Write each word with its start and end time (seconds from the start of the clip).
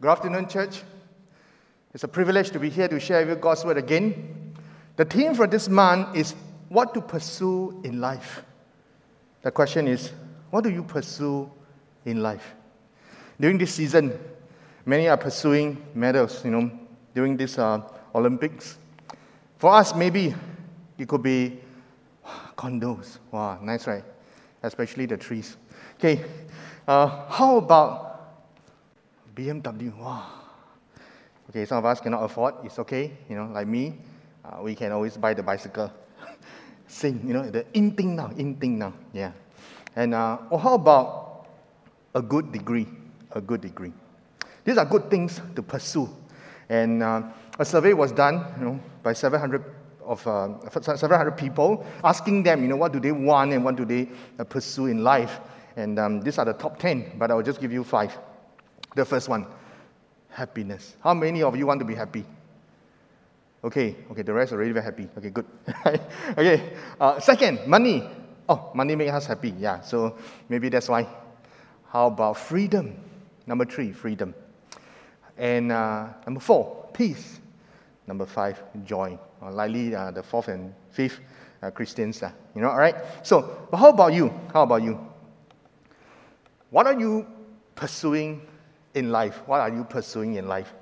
Good 0.00 0.10
afternoon, 0.10 0.48
church. 0.48 0.82
It's 1.94 2.02
a 2.02 2.08
privilege 2.08 2.50
to 2.50 2.58
be 2.58 2.68
here 2.68 2.88
to 2.88 2.98
share 2.98 3.24
with 3.24 3.40
God's 3.40 3.64
word 3.64 3.78
again. 3.78 4.52
The 4.96 5.04
theme 5.04 5.34
for 5.34 5.46
this 5.46 5.68
month 5.68 6.16
is 6.16 6.34
what 6.68 6.94
to 6.94 7.00
pursue 7.00 7.80
in 7.84 8.00
life. 8.00 8.42
The 9.42 9.52
question 9.52 9.86
is, 9.86 10.10
what 10.50 10.64
do 10.64 10.70
you 10.70 10.82
pursue 10.82 11.48
in 12.04 12.22
life? 12.22 12.54
During 13.38 13.56
this 13.56 13.72
season, 13.72 14.18
many 14.84 15.08
are 15.08 15.16
pursuing 15.16 15.80
medals, 15.94 16.44
you 16.44 16.50
know, 16.50 16.70
during 17.14 17.36
this 17.36 17.56
uh, 17.56 17.80
Olympics. 18.16 18.78
For 19.58 19.72
us, 19.72 19.94
maybe 19.94 20.34
it 20.98 21.06
could 21.06 21.22
be 21.22 21.60
condos. 22.58 23.18
Wow, 23.30 23.60
nice, 23.62 23.86
right? 23.86 24.04
Especially 24.64 25.06
the 25.06 25.16
trees. 25.16 25.56
Okay, 25.98 26.24
uh, 26.88 27.28
how 27.28 27.58
about 27.58 28.13
BMW? 29.34 29.96
Wow. 29.96 30.26
Okay, 31.50 31.64
some 31.64 31.78
of 31.78 31.84
us 31.84 32.00
cannot 32.00 32.22
afford. 32.22 32.54
It's 32.64 32.78
okay, 32.78 33.12
you 33.28 33.36
know, 33.36 33.50
like 33.52 33.66
me. 33.66 33.98
Uh, 34.44 34.62
we 34.62 34.74
can 34.74 34.92
always 34.92 35.16
buy 35.16 35.34
the 35.34 35.42
bicycle. 35.42 35.92
Sing, 36.86 37.20
you 37.26 37.34
know, 37.34 37.50
the 37.50 37.66
in 37.74 37.92
thing 37.92 38.16
now, 38.16 38.30
in 38.36 38.56
thing 38.56 38.78
now. 38.78 38.92
Yeah. 39.12 39.32
And 39.96 40.14
uh, 40.14 40.38
or 40.50 40.58
how 40.58 40.74
about 40.74 41.46
a 42.14 42.22
good 42.22 42.52
degree? 42.52 42.86
A 43.32 43.40
good 43.40 43.60
degree. 43.60 43.92
These 44.64 44.78
are 44.78 44.84
good 44.84 45.10
things 45.10 45.40
to 45.56 45.62
pursue. 45.62 46.08
And 46.68 47.02
uh, 47.02 47.22
a 47.58 47.64
survey 47.64 47.92
was 47.92 48.12
done, 48.12 48.44
you 48.58 48.64
know, 48.64 48.80
by 49.02 49.12
700 49.12 49.64
of 50.04 50.26
uh, 50.26 50.70
700 50.70 51.32
people, 51.32 51.84
asking 52.02 52.42
them, 52.42 52.62
you 52.62 52.68
know, 52.68 52.76
what 52.76 52.92
do 52.92 53.00
they 53.00 53.12
want 53.12 53.52
and 53.52 53.64
what 53.64 53.76
do 53.76 53.84
they 53.84 54.08
uh, 54.38 54.44
pursue 54.44 54.86
in 54.86 55.02
life. 55.02 55.40
And 55.76 55.98
um, 55.98 56.20
these 56.20 56.38
are 56.38 56.44
the 56.44 56.52
top 56.52 56.78
10, 56.78 57.12
but 57.18 57.30
I 57.30 57.34
will 57.34 57.42
just 57.42 57.60
give 57.60 57.72
you 57.72 57.84
five. 57.84 58.16
The 58.94 59.04
first 59.04 59.28
one, 59.28 59.46
happiness. 60.28 60.96
How 61.02 61.14
many 61.14 61.42
of 61.42 61.56
you 61.56 61.66
want 61.66 61.80
to 61.80 61.84
be 61.86 61.94
happy? 61.94 62.24
Okay, 63.64 63.96
okay, 64.10 64.22
the 64.22 64.32
rest 64.32 64.52
are 64.52 64.56
already 64.56 64.72
very 64.72 64.84
happy. 64.84 65.08
Okay, 65.16 65.30
good. 65.30 65.46
okay, 66.38 66.72
uh, 67.00 67.18
second, 67.18 67.66
money. 67.66 68.04
Oh, 68.48 68.70
money 68.74 68.94
makes 68.94 69.12
us 69.12 69.26
happy. 69.26 69.54
Yeah, 69.58 69.80
so 69.80 70.16
maybe 70.48 70.68
that's 70.68 70.88
why. 70.88 71.06
How 71.88 72.08
about 72.08 72.36
freedom? 72.36 72.94
Number 73.46 73.64
three, 73.64 73.92
freedom. 73.92 74.34
And 75.38 75.72
uh, 75.72 76.08
number 76.26 76.40
four, 76.40 76.88
peace. 76.92 77.40
Number 78.06 78.26
five, 78.26 78.62
joy. 78.84 79.18
Or 79.40 79.50
likely 79.50 79.94
uh, 79.94 80.10
the 80.10 80.22
fourth 80.22 80.48
and 80.48 80.74
fifth 80.90 81.20
uh, 81.62 81.70
Christians. 81.70 82.22
Uh, 82.22 82.32
you 82.54 82.60
know, 82.60 82.68
all 82.68 82.76
right? 82.76 82.96
So, 83.22 83.66
but 83.70 83.78
how 83.78 83.88
about 83.88 84.12
you? 84.12 84.32
How 84.52 84.62
about 84.62 84.82
you? 84.82 84.98
What 86.70 86.86
are 86.86 86.98
you 86.98 87.26
pursuing 87.74 88.42
in 88.94 89.10
life? 89.10 89.42
What 89.46 89.60
are 89.60 89.70
you 89.70 89.84
pursuing 89.84 90.34
in 90.34 90.48
life? 90.48 90.72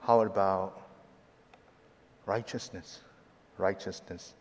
How 0.00 0.20
about 0.22 0.80
righteousness? 2.26 3.00
Righteousness. 3.58 4.34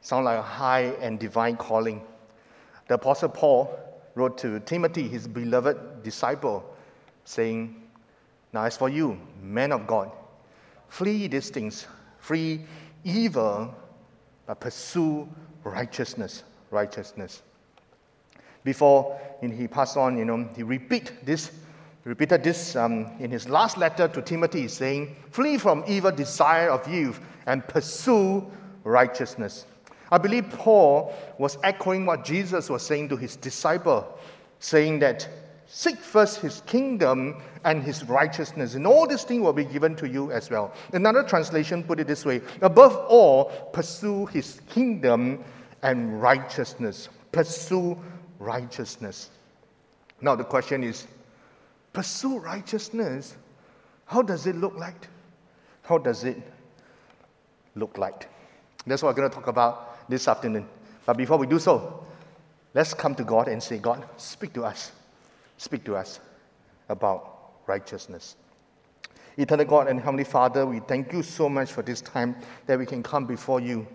Sound 0.00 0.24
like 0.24 0.38
a 0.38 0.42
high 0.42 0.94
and 1.00 1.18
divine 1.18 1.56
calling. 1.56 2.02
The 2.88 2.94
Apostle 2.94 3.28
Paul 3.28 3.78
wrote 4.14 4.38
to 4.38 4.60
Timothy, 4.60 5.08
his 5.08 5.28
beloved 5.28 6.02
disciple, 6.02 6.64
saying, 7.24 7.82
Now, 8.52 8.64
as 8.64 8.76
for 8.76 8.88
you, 8.88 9.20
men 9.42 9.72
of 9.72 9.86
God, 9.86 10.10
flee 10.88 11.26
these 11.26 11.50
things, 11.50 11.86
flee 12.20 12.64
evil, 13.04 13.74
but 14.46 14.60
pursue 14.60 15.28
righteousness. 15.64 16.44
Righteousness. 16.70 17.42
Before 18.66 19.16
he 19.40 19.68
passed 19.68 19.96
on, 19.96 20.18
you 20.18 20.24
know, 20.24 20.48
he 20.56 20.64
repeat 20.64 21.24
this, 21.24 21.52
repeated 22.02 22.42
this 22.42 22.74
um, 22.74 23.12
in 23.20 23.30
his 23.30 23.48
last 23.48 23.78
letter 23.78 24.08
to 24.08 24.20
Timothy, 24.20 24.66
saying, 24.66 25.14
Flee 25.30 25.56
from 25.56 25.84
evil 25.86 26.10
desire 26.10 26.68
of 26.68 26.86
youth 26.88 27.20
and 27.46 27.64
pursue 27.68 28.44
righteousness. 28.82 29.66
I 30.10 30.18
believe 30.18 30.50
Paul 30.50 31.14
was 31.38 31.58
echoing 31.62 32.06
what 32.06 32.24
Jesus 32.24 32.68
was 32.68 32.84
saying 32.84 33.08
to 33.10 33.16
his 33.16 33.36
disciple, 33.36 34.18
saying 34.58 34.98
that 34.98 35.28
seek 35.68 35.98
first 35.98 36.40
his 36.40 36.60
kingdom 36.66 37.40
and 37.62 37.84
his 37.84 38.02
righteousness, 38.08 38.74
and 38.74 38.84
all 38.84 39.06
these 39.06 39.22
things 39.22 39.42
will 39.42 39.52
be 39.52 39.64
given 39.64 39.94
to 39.94 40.08
you 40.08 40.32
as 40.32 40.50
well. 40.50 40.74
Another 40.92 41.22
translation 41.22 41.84
put 41.84 42.00
it 42.00 42.08
this 42.08 42.24
way 42.24 42.40
above 42.62 42.96
all, 43.08 43.44
pursue 43.72 44.26
his 44.26 44.60
kingdom 44.68 45.44
and 45.82 46.20
righteousness. 46.20 47.08
Pursue 47.30 47.96
righteousness. 48.38 49.30
Now, 50.20 50.34
the 50.34 50.44
question 50.44 50.82
is 50.84 51.06
pursue 51.92 52.38
righteousness. 52.38 53.36
How 54.06 54.22
does 54.22 54.46
it 54.46 54.56
look 54.56 54.76
like? 54.76 55.08
How 55.82 55.98
does 55.98 56.24
it 56.24 56.36
look 57.74 57.98
like? 57.98 58.28
That's 58.86 59.02
what 59.02 59.10
we're 59.10 59.22
going 59.22 59.30
to 59.30 59.34
talk 59.34 59.48
about 59.48 60.08
this 60.08 60.28
afternoon. 60.28 60.68
But 61.04 61.16
before 61.16 61.38
we 61.38 61.46
do 61.46 61.58
so, 61.58 62.04
let's 62.74 62.94
come 62.94 63.14
to 63.16 63.24
God 63.24 63.48
and 63.48 63.62
say, 63.62 63.78
God, 63.78 64.04
speak 64.16 64.52
to 64.54 64.64
us. 64.64 64.92
Speak 65.58 65.84
to 65.84 65.96
us 65.96 66.20
about 66.88 67.52
righteousness. 67.66 68.36
Eternal 69.36 69.66
God 69.66 69.88
and 69.88 70.00
Heavenly 70.00 70.24
Father, 70.24 70.64
we 70.64 70.80
thank 70.80 71.12
you 71.12 71.22
so 71.22 71.48
much 71.48 71.72
for 71.72 71.82
this 71.82 72.00
time 72.00 72.36
that 72.66 72.78
we 72.78 72.86
can 72.86 73.02
come 73.02 73.26
before 73.26 73.60
you 73.60 73.86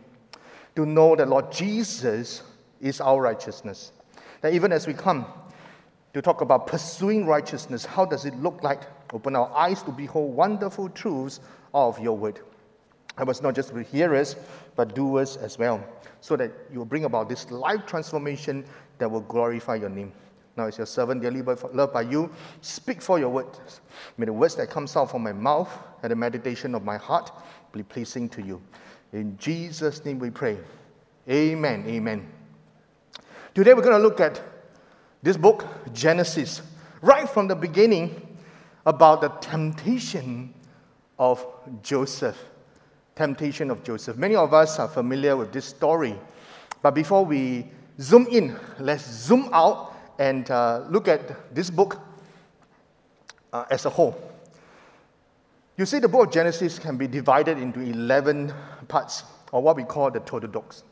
to 0.76 0.86
know 0.86 1.16
that, 1.16 1.28
Lord 1.28 1.52
Jesus 1.52 2.44
is 2.80 3.02
our 3.02 3.22
righteousness. 3.22 3.92
That 4.42 4.54
even 4.54 4.72
as 4.72 4.88
we 4.88 4.94
come 4.94 5.26
to 6.14 6.22
talk 6.22 6.42
about 6.42 6.68
pursuing 6.68 7.26
righteousness, 7.26 7.86
how 7.86 8.06
does 8.06 8.26
it 8.26 8.36
look 8.36 8.64
like? 8.64 8.82
Open 9.14 9.36
our 9.36 9.52
eyes 9.56 9.84
to 9.84 9.92
behold 9.92 10.36
wonderful 10.36 10.90
truths 10.90 11.40
of 11.74 12.00
your 12.00 12.18
word. 12.18 12.40
I 13.18 13.24
was 13.24 13.42
not 13.42 13.56
just 13.56 13.74
hearers, 13.92 14.36
but 14.76 14.96
doers 14.96 15.38
as 15.38 15.58
well, 15.58 15.84
so 16.22 16.36
that 16.38 16.52
you 16.72 16.80
will 16.80 16.86
bring 16.86 17.06
about 17.06 17.30
this 17.30 17.52
life 17.52 17.86
transformation 17.86 18.66
that 18.98 19.10
will 19.10 19.22
glorify 19.22 19.76
your 19.76 19.90
name. 19.90 20.12
Now, 20.58 20.68
as 20.68 20.78
your 20.78 20.88
servant, 20.88 21.22
dearly 21.22 21.42
loved 21.42 21.94
by 21.94 22.02
you, 22.02 22.30
speak 22.62 23.02
for 23.02 23.20
your 23.20 23.30
words. 23.30 23.82
May 24.18 24.26
the 24.26 24.34
words 24.34 24.56
that 24.56 24.70
comes 24.70 24.96
out 24.96 25.12
from 25.12 25.24
my 25.24 25.34
mouth 25.34 25.70
and 26.04 26.12
the 26.12 26.16
meditation 26.16 26.76
of 26.76 26.84
my 26.84 26.98
heart 26.98 27.32
be 27.72 27.84
pleasing 27.84 28.28
to 28.30 28.42
you. 28.42 28.62
In 29.14 29.38
Jesus' 29.38 30.04
name 30.04 30.20
we 30.20 30.30
pray. 30.30 30.58
Amen. 31.30 31.86
Amen. 31.88 32.41
Today 33.54 33.74
we're 33.74 33.82
going 33.82 33.98
to 33.98 34.08
look 34.08 34.22
at 34.22 34.42
this 35.22 35.36
book, 35.36 35.68
Genesis, 35.92 36.62
right 37.02 37.28
from 37.28 37.50
the 37.50 37.56
beginning 37.56 38.38
about 38.86 39.20
the 39.20 39.28
temptation 39.28 40.54
of 41.20 41.46
Joseph. 41.84 42.38
Temptation 43.14 43.70
of 43.70 43.84
Joseph. 43.84 44.16
Many 44.16 44.36
of 44.36 44.54
us 44.54 44.80
are 44.80 44.88
familiar 44.88 45.36
with 45.36 45.52
this 45.52 45.66
story. 45.66 46.16
But 46.82 46.92
before 46.92 47.26
we 47.26 47.70
zoom 48.00 48.26
in, 48.28 48.58
let's 48.80 49.06
zoom 49.06 49.50
out 49.52 49.96
and 50.18 50.50
uh, 50.50 50.86
look 50.90 51.10
at 51.10 51.54
this 51.54 51.70
book 51.70 52.00
uh, 53.52 53.66
as 53.70 53.86
a 53.86 53.90
whole. 53.90 54.16
You 55.76 55.86
see, 55.86 56.00
the 56.00 56.08
book 56.08 56.28
of 56.28 56.34
Genesis 56.34 56.80
can 56.80 56.96
be 56.96 57.06
divided 57.06 57.58
into 57.58 57.82
11 57.82 58.54
parts, 58.88 59.26
or 59.52 59.62
what 59.62 59.76
we 59.76 59.84
call 59.84 60.10
the 60.10 60.22
Toledot. 60.22 60.84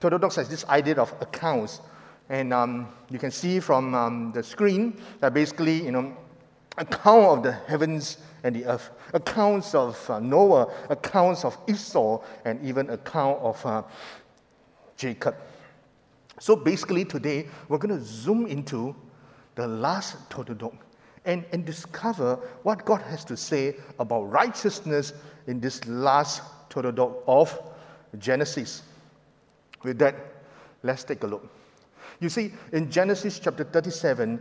Toledot 0.00 0.34
has 0.34 0.48
this 0.48 0.64
idea 0.66 0.96
of 0.96 1.14
accounts, 1.20 1.80
and 2.28 2.52
um, 2.52 2.88
you 3.10 3.18
can 3.18 3.30
see 3.30 3.60
from 3.60 3.94
um, 3.94 4.32
the 4.32 4.42
screen 4.42 5.00
that 5.20 5.34
basically, 5.34 5.82
you 5.84 5.90
know, 5.90 6.16
account 6.78 7.38
of 7.38 7.42
the 7.42 7.52
heavens 7.52 8.18
and 8.44 8.56
the 8.56 8.64
earth, 8.64 8.90
accounts 9.12 9.74
of 9.74 10.10
uh, 10.10 10.18
Noah, 10.18 10.72
accounts 10.88 11.44
of 11.44 11.56
Esau, 11.68 12.22
and 12.44 12.62
even 12.64 12.90
account 12.90 13.38
of 13.40 13.64
uh, 13.66 13.82
Jacob. 14.96 15.36
So 16.40 16.56
basically, 16.56 17.04
today 17.04 17.46
we're 17.68 17.78
going 17.78 17.96
to 17.96 18.04
zoom 18.04 18.46
into 18.46 18.96
the 19.54 19.66
last 19.66 20.28
Toledot 20.30 20.76
and, 21.24 21.44
and 21.52 21.64
discover 21.64 22.36
what 22.62 22.84
God 22.84 23.02
has 23.02 23.24
to 23.26 23.36
say 23.36 23.76
about 23.98 24.22
righteousness 24.30 25.12
in 25.46 25.60
this 25.60 25.86
last 25.86 26.42
Toledot 26.70 27.22
of 27.26 27.56
Genesis. 28.18 28.82
With 29.82 29.98
that, 29.98 30.16
let's 30.82 31.04
take 31.04 31.22
a 31.22 31.26
look. 31.26 31.48
You 32.22 32.28
see, 32.28 32.52
in 32.70 32.88
Genesis 32.88 33.40
chapter 33.40 33.64
37, 33.64 34.40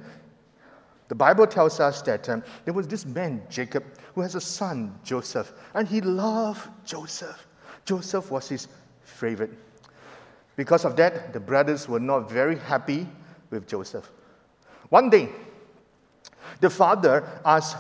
the 1.08 1.16
Bible 1.16 1.48
tells 1.48 1.80
us 1.80 2.04
that 2.04 2.30
um, 2.30 2.44
there 2.64 2.76
was 2.76 2.88
this 2.88 3.08
man, 3.08 3.42
Jacob, 3.50 3.84
who 4.14 4.22
has 4.22 4.36
a 4.36 4.40
son, 4.40 5.00
Joseph, 5.04 5.52
and 5.74 5.88
he 5.88 6.00
loved 6.00 6.70
Joseph. 6.86 7.48
Joseph 7.84 8.30
was 8.30 8.48
his 8.48 8.68
favorite. 9.04 9.50
Because 10.56 10.86
of 10.86 10.96
that, 10.98 11.34
the 11.34 11.40
brothers 11.40 11.90
were 11.90 12.00
not 12.00 12.30
very 12.30 12.60
happy 12.60 13.08
with 13.50 13.68
Joseph. 13.68 14.12
One 14.90 15.10
day, 15.10 15.30
the 16.60 16.70
father 16.70 17.28
asked 17.44 17.78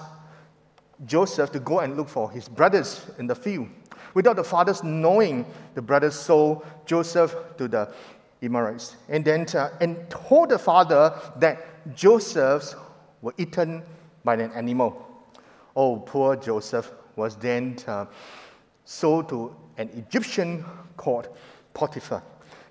Joseph 1.06 1.52
to 1.52 1.60
go 1.60 1.82
and 1.82 1.96
look 1.96 2.10
for 2.10 2.32
his 2.32 2.50
brothers 2.50 3.06
in 3.20 3.28
the 3.28 3.36
field. 3.36 3.68
Without 4.16 4.36
the 4.36 4.44
fathers 4.44 4.84
knowing, 4.84 5.46
the 5.76 5.82
brothers 5.82 6.16
sold 6.16 6.66
Joseph 6.88 7.36
to 7.58 7.68
the 7.68 7.94
Amorites 8.42 8.96
and 9.10 9.24
then 9.24 9.46
uh, 9.56 9.70
and 9.80 10.10
told 10.10 10.50
the 10.50 10.60
father 10.60 11.14
that 11.38 11.96
Joseph's 11.96 12.76
were 13.22 13.34
eaten 13.38 13.84
by 14.24 14.36
an 14.36 14.52
animal. 14.54 15.08
Oh, 15.76 15.98
poor 15.98 16.36
Joseph 16.36 16.92
was 17.16 17.36
then 17.36 17.78
uh, 17.88 18.06
sold 18.86 19.30
to 19.30 19.56
an 19.78 19.90
Egyptian 19.90 20.66
called 20.98 21.30
Potiphar. 21.74 22.24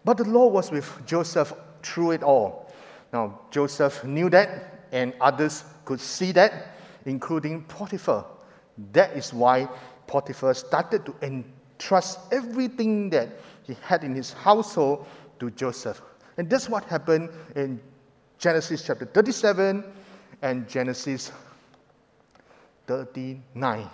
But 0.04 0.16
the 0.16 0.24
Lord 0.24 0.52
was 0.52 0.70
with 0.70 1.06
Joseph 1.06 1.52
through 1.82 2.12
it 2.12 2.22
all. 2.22 2.72
Now, 3.12 3.40
Joseph 3.50 4.04
knew 4.04 4.30
that, 4.30 4.86
and 4.92 5.14
others 5.20 5.64
could 5.84 6.00
see 6.00 6.32
that, 6.32 6.76
including 7.06 7.62
Potiphar. 7.64 8.24
That 8.92 9.16
is 9.16 9.32
why 9.32 9.68
Potiphar 10.06 10.54
started 10.54 11.04
to 11.06 11.14
entrust 11.22 12.18
everything 12.32 13.10
that 13.10 13.28
he 13.62 13.76
had 13.82 14.04
in 14.04 14.14
his 14.14 14.32
household 14.32 15.06
to 15.40 15.50
Joseph. 15.50 16.00
And 16.36 16.48
that's 16.48 16.68
what 16.68 16.84
happened 16.84 17.30
in 17.56 17.80
Genesis 18.38 18.84
chapter 18.86 19.04
37 19.04 19.84
and 20.42 20.68
Genesis 20.68 21.32
39, 22.86 23.90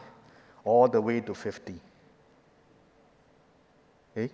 all 0.64 0.88
the 0.88 1.00
way 1.00 1.20
to 1.20 1.34
50. 1.34 1.80
Okay? 4.16 4.32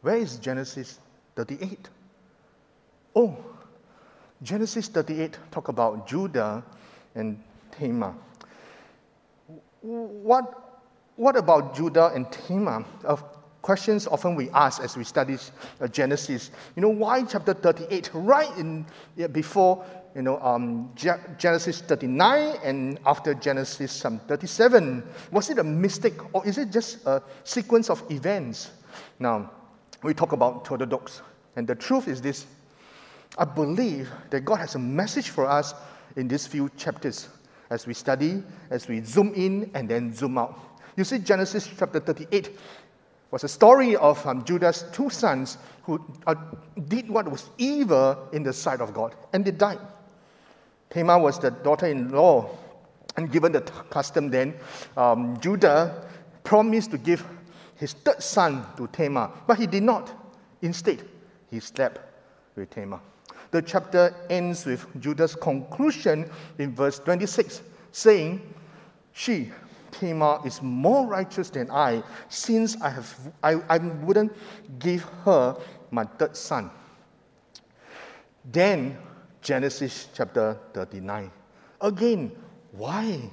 Where 0.00 0.16
is 0.16 0.36
Genesis 0.38 0.98
38? 1.36 1.88
Oh, 3.14 3.36
Genesis 4.42 4.88
38 4.88 5.38
talk 5.50 5.68
about 5.68 6.06
Judah 6.08 6.64
and 7.14 7.40
Tamar. 7.70 8.14
What, 9.82 10.80
what 11.16 11.36
about 11.36 11.76
Judah 11.76 12.10
and 12.14 12.30
Tamar? 12.32 12.84
Uh, 13.04 13.16
questions 13.62 14.06
often 14.08 14.34
we 14.34 14.50
ask 14.50 14.82
as 14.82 14.96
we 14.96 15.04
study 15.04 15.38
uh, 15.80 15.86
Genesis. 15.88 16.50
You 16.76 16.82
know, 16.82 16.88
why 16.88 17.24
chapter 17.24 17.54
38? 17.54 18.10
Right 18.12 18.50
in 18.58 18.84
before 19.30 19.84
you 20.14 20.22
know 20.22 20.38
um, 20.40 20.92
Genesis 21.38 21.80
39 21.80 22.56
and 22.62 22.98
after 23.06 23.32
Genesis 23.34 24.04
um, 24.04 24.18
37. 24.28 25.02
Was 25.30 25.48
it 25.48 25.58
a 25.58 25.64
mistake 25.64 26.34
or 26.34 26.46
is 26.46 26.58
it 26.58 26.70
just 26.70 27.06
a 27.06 27.22
sequence 27.44 27.88
of 27.88 28.02
events? 28.10 28.72
Now, 29.18 29.50
we 30.02 30.12
talk 30.12 30.32
about 30.32 30.70
orthodox, 30.70 31.22
and 31.56 31.66
the 31.66 31.74
truth 31.74 32.08
is 32.08 32.20
this: 32.20 32.46
I 33.38 33.44
believe 33.44 34.10
that 34.30 34.40
God 34.40 34.56
has 34.56 34.74
a 34.74 34.80
message 34.80 35.30
for 35.30 35.46
us 35.46 35.74
in 36.16 36.28
these 36.28 36.46
few 36.46 36.68
chapters 36.76 37.28
as 37.70 37.86
we 37.86 37.94
study, 37.94 38.42
as 38.70 38.86
we 38.86 39.00
zoom 39.00 39.32
in 39.34 39.70
and 39.72 39.88
then 39.88 40.12
zoom 40.12 40.36
out. 40.36 40.58
You 40.96 41.04
see, 41.04 41.18
Genesis 41.18 41.70
chapter 41.78 42.00
38 42.00 42.50
was 43.32 43.42
a 43.42 43.48
story 43.48 43.96
of 43.96 44.24
um, 44.26 44.44
Judah's 44.44 44.84
two 44.92 45.10
sons 45.10 45.58
who 45.82 46.00
uh, 46.26 46.34
did 46.86 47.08
what 47.08 47.28
was 47.28 47.48
evil 47.58 48.28
in 48.32 48.42
the 48.44 48.52
sight 48.52 48.80
of 48.80 48.94
God, 48.94 49.16
and 49.32 49.44
they 49.44 49.50
died. 49.50 49.80
Tamar 50.90 51.18
was 51.18 51.38
the 51.40 51.50
daughter 51.50 51.86
in 51.86 52.10
law, 52.10 52.48
and 53.16 53.32
given 53.32 53.50
the 53.50 53.62
custom 53.90 54.30
then, 54.30 54.54
um, 54.96 55.40
Judah 55.40 56.06
promised 56.44 56.90
to 56.90 56.98
give 56.98 57.26
his 57.76 57.94
third 57.94 58.22
son 58.22 58.64
to 58.76 58.86
Tamar, 58.88 59.30
but 59.46 59.58
he 59.58 59.66
did 59.66 59.82
not. 59.82 60.12
Instead, 60.60 61.02
he 61.50 61.58
slept 61.58 62.00
with 62.54 62.70
Tamar. 62.70 63.00
The 63.50 63.62
chapter 63.62 64.14
ends 64.28 64.66
with 64.66 64.86
Judah's 65.00 65.34
conclusion 65.34 66.30
in 66.58 66.74
verse 66.74 66.98
26, 66.98 67.62
saying, 67.92 68.54
She, 69.12 69.50
Tamar, 69.92 70.40
is 70.44 70.60
more 70.62 71.06
righteous 71.06 71.50
than 71.50 71.70
I, 71.70 72.02
since 72.28 72.80
I, 72.80 72.90
have, 72.90 73.32
I, 73.42 73.54
I 73.68 73.78
wouldn't 73.78 74.32
give 74.78 75.02
her 75.24 75.56
my 75.90 76.04
third 76.04 76.36
son. 76.36 76.70
Then, 78.50 78.98
Genesis 79.40 80.08
chapter 80.14 80.58
39. 80.74 81.30
Again, 81.80 82.32
why? 82.72 83.30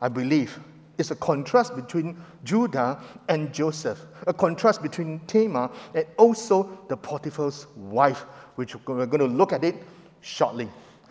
I 0.00 0.08
believe 0.08 0.58
it's 0.98 1.10
a 1.10 1.16
contrast 1.16 1.74
between 1.74 2.16
Judah 2.44 3.00
and 3.28 3.52
Joseph, 3.52 4.00
a 4.26 4.32
contrast 4.32 4.82
between 4.82 5.20
Tamar 5.26 5.70
and 5.94 6.06
also 6.16 6.78
the 6.88 6.96
Potiphar's 6.96 7.66
wife, 7.76 8.20
which 8.56 8.74
we're 8.86 9.06
going 9.06 9.18
to 9.18 9.36
look 9.36 9.52
at 9.52 9.64
it 9.64 9.76
shortly. 10.20 10.68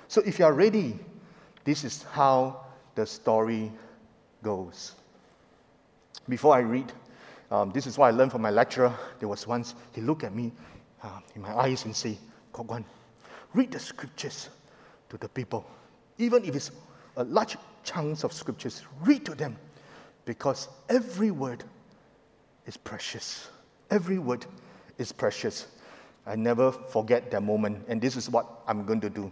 So 0.08 0.22
if 0.26 0.40
you 0.40 0.46
are 0.46 0.54
ready, 0.54 1.00
this 1.64 1.84
is 1.84 2.04
how 2.04 2.66
the 2.96 3.06
story 3.06 3.72
goes. 4.44 4.94
Before 6.30 6.56
I 6.56 6.60
read, 6.60 6.92
um, 7.50 7.72
this 7.72 7.88
is 7.88 7.98
what 7.98 8.08
I 8.08 8.12
learned 8.12 8.32
from 8.32 8.42
my 8.42 8.52
lecturer. 8.52 8.94
There 9.20 9.28
was 9.28 9.48
once, 9.48 9.76
he 9.94 10.02
looked 10.02 10.24
at 10.24 10.36
me 10.36 10.52
uh, 11.02 11.20
in 11.36 11.42
my 11.42 11.56
eyes 11.56 11.86
and 11.86 11.96
said, 11.96 12.18
Kok 12.52 12.84
read 13.54 13.72
the 13.72 13.80
scriptures 13.80 14.50
to 15.10 15.18
the 15.18 15.30
people. 15.30 15.66
Even 16.18 16.46
if 16.46 16.56
it's 16.56 16.72
a 17.18 17.24
large 17.24 17.58
chunks 17.84 18.24
of 18.24 18.34
scriptures, 18.34 18.84
read 19.02 19.26
to 19.26 19.36
them 19.36 19.56
because 20.26 20.68
every 20.90 21.32
word 21.32 21.64
is 22.66 22.78
precious. 22.78 23.50
Every 23.92 24.18
word 24.18 24.46
is 24.98 25.12
precious. 25.12 25.68
I 26.26 26.36
never 26.36 26.72
forget 26.72 27.30
that 27.32 27.42
moment, 27.42 27.86
and 27.88 28.02
this 28.02 28.16
is 28.16 28.30
what 28.30 28.48
I'm 28.68 28.86
going 28.86 29.02
to 29.02 29.10
do. 29.10 29.32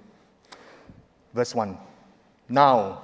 Verse 1.34 1.56
1 1.56 1.78
Now, 2.50 3.04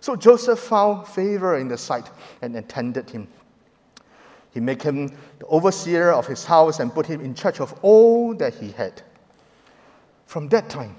So 0.00 0.16
Joseph 0.16 0.58
found 0.58 1.06
favor 1.06 1.58
in 1.58 1.68
the 1.68 1.76
sight 1.76 2.10
and 2.42 2.56
attended 2.56 3.10
him. 3.10 3.28
He 4.52 4.60
made 4.60 4.82
him 4.82 5.08
the 5.38 5.46
overseer 5.46 6.10
of 6.10 6.26
his 6.26 6.44
house 6.44 6.80
and 6.80 6.92
put 6.92 7.06
him 7.06 7.20
in 7.20 7.34
charge 7.34 7.60
of 7.60 7.72
all 7.82 8.34
that 8.34 8.54
he 8.54 8.72
had. 8.72 9.02
From 10.26 10.48
that 10.48 10.68
time, 10.68 10.96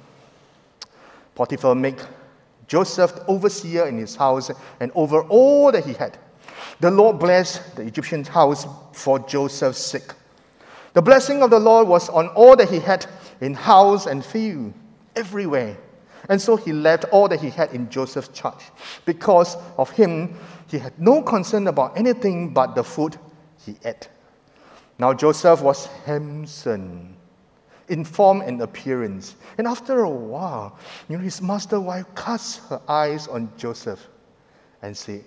Potiphar 1.36 1.76
made 1.76 2.02
Joseph 2.68 3.16
the 3.16 3.26
overseer 3.26 3.88
in 3.88 3.98
his 3.98 4.16
house 4.16 4.52
and 4.80 4.92
over 4.96 5.24
all 5.24 5.72
that 5.72 5.86
he 5.86 5.94
had. 5.94 6.18
The 6.80 6.92
Lord 6.92 7.20
blessed 7.20 7.76
the 7.76 7.84
Egyptian 7.84 8.24
house 8.24 8.66
for 8.94 9.20
Joseph's 9.20 9.80
sake. 9.80 10.14
The 10.94 11.02
blessing 11.02 11.42
of 11.42 11.50
the 11.50 11.60
Lord 11.60 11.88
was 11.88 12.10
on 12.10 12.28
all 12.30 12.56
that 12.56 12.70
he 12.70 12.80
had 12.80 13.06
in 13.40 13.54
house 13.54 14.06
and 14.06 14.24
field, 14.24 14.74
everywhere. 15.16 15.78
And 16.30 16.42
so 16.42 16.56
he 16.56 16.72
left 16.72 17.06
all 17.12 17.28
that 17.28 17.40
he 17.40 17.50
had 17.50 17.74
in 17.74 17.90
Joseph's 17.90 18.30
charge. 18.30 18.64
Because 19.06 19.58
of 19.78 19.90
him, 19.90 20.38
he 20.68 20.78
had 20.78 21.00
no 21.00 21.22
concern 21.22 21.68
about 21.68 21.98
anything 21.98 22.54
but 22.54 22.76
the 22.76 22.84
food 22.84 23.18
he 23.66 23.76
ate. 23.84 24.10
Now 25.00 25.14
Joseph 25.14 25.62
was 25.62 25.88
handsome 26.06 27.16
in 27.90 28.06
form 28.06 28.42
and 28.42 28.62
appearance. 28.62 29.36
And 29.58 29.68
after 29.68 30.02
a 30.04 30.10
while, 30.10 30.78
you 31.10 31.18
know, 31.18 31.24
his 31.24 31.42
master 31.42 31.80
wife 31.80 32.06
cast 32.16 32.62
her 32.70 32.82
eyes 32.88 33.28
on 33.28 33.52
Joseph 33.58 34.08
and 34.82 34.96
said, 34.96 35.24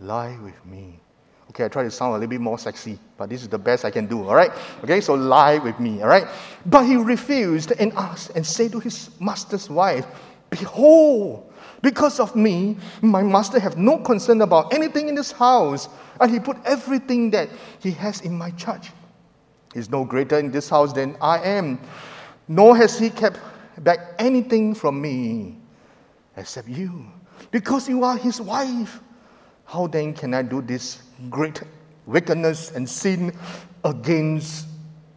Lie 0.00 0.36
with 0.42 0.66
me. 0.66 1.00
Okay, 1.50 1.64
I 1.64 1.68
try 1.68 1.82
to 1.82 1.90
sound 1.90 2.10
a 2.10 2.14
little 2.14 2.28
bit 2.28 2.40
more 2.40 2.58
sexy, 2.58 2.98
but 3.18 3.28
this 3.28 3.42
is 3.42 3.48
the 3.48 3.58
best 3.58 3.84
I 3.84 3.90
can 3.90 4.06
do, 4.06 4.26
all 4.26 4.34
right? 4.34 4.50
Okay, 4.84 5.00
so 5.00 5.14
lie 5.14 5.58
with 5.58 5.78
me, 5.78 6.00
all 6.00 6.08
right? 6.08 6.26
But 6.66 6.84
he 6.84 6.96
refused 6.96 7.72
and 7.72 7.92
asked 7.94 8.30
and 8.34 8.46
said 8.46 8.72
to 8.72 8.80
his 8.80 9.10
master's 9.20 9.68
wife, 9.68 10.06
Behold, 10.48 11.52
because 11.82 12.20
of 12.20 12.36
me, 12.36 12.76
my 13.00 13.22
master 13.22 13.58
have 13.58 13.76
no 13.76 13.98
concern 13.98 14.40
about 14.40 14.72
anything 14.72 15.08
in 15.08 15.14
this 15.14 15.32
house, 15.32 15.88
and 16.20 16.30
he 16.30 16.38
put 16.38 16.56
everything 16.64 17.30
that 17.32 17.48
he 17.80 17.90
has 17.90 18.20
in 18.20 18.36
my 18.36 18.50
charge. 18.52 18.90
He's 19.74 19.90
no 19.90 20.04
greater 20.04 20.38
in 20.38 20.50
this 20.50 20.68
house 20.68 20.92
than 20.92 21.16
I 21.20 21.38
am, 21.42 21.80
nor 22.48 22.76
has 22.76 22.98
he 22.98 23.10
kept 23.10 23.40
back 23.78 23.98
anything 24.18 24.74
from 24.74 25.00
me 25.00 25.58
except 26.36 26.68
you, 26.68 27.06
because 27.50 27.88
you 27.88 28.04
are 28.04 28.16
his 28.16 28.40
wife. 28.40 29.00
How 29.64 29.86
then 29.86 30.14
can 30.14 30.34
I 30.34 30.42
do 30.42 30.60
this 30.62 31.02
great 31.30 31.62
wickedness 32.06 32.72
and 32.72 32.88
sin 32.88 33.36
against 33.84 34.66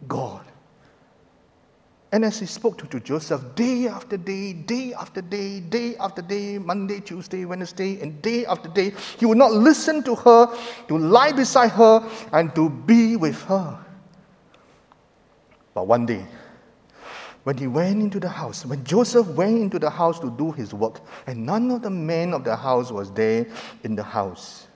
God? 0.08 0.46
And 2.12 2.24
as 2.24 2.38
he 2.38 2.46
spoke 2.46 2.78
to, 2.78 2.86
to 2.86 3.00
Joseph 3.00 3.42
day 3.54 3.88
after 3.88 4.16
day, 4.16 4.52
day 4.52 4.94
after 4.94 5.20
day, 5.20 5.60
day 5.60 5.96
after 5.96 6.22
day, 6.22 6.56
Monday, 6.56 7.00
Tuesday, 7.00 7.44
Wednesday, 7.44 8.00
and 8.00 8.22
day 8.22 8.46
after 8.46 8.68
day, 8.68 8.94
he 9.18 9.26
would 9.26 9.36
not 9.36 9.52
listen 9.52 10.02
to 10.04 10.14
her, 10.14 10.48
to 10.88 10.96
lie 10.96 11.32
beside 11.32 11.72
her, 11.72 12.08
and 12.32 12.54
to 12.54 12.70
be 12.70 13.16
with 13.16 13.42
her. 13.42 13.84
But 15.74 15.88
one 15.88 16.06
day, 16.06 16.24
when 17.46 17.56
he 17.56 17.68
went 17.68 18.02
into 18.02 18.18
the 18.18 18.28
house, 18.28 18.66
when 18.66 18.82
Joseph 18.82 19.24
went 19.28 19.56
into 19.56 19.78
the 19.78 19.88
house 19.88 20.18
to 20.18 20.30
do 20.30 20.50
his 20.50 20.74
work, 20.74 21.00
and 21.28 21.46
none 21.46 21.70
of 21.70 21.80
the 21.80 21.90
men 21.90 22.34
of 22.34 22.42
the 22.42 22.56
house 22.56 22.90
was 22.90 23.12
there 23.12 23.46
in 23.84 23.94
the 23.94 24.02
house, 24.02 24.66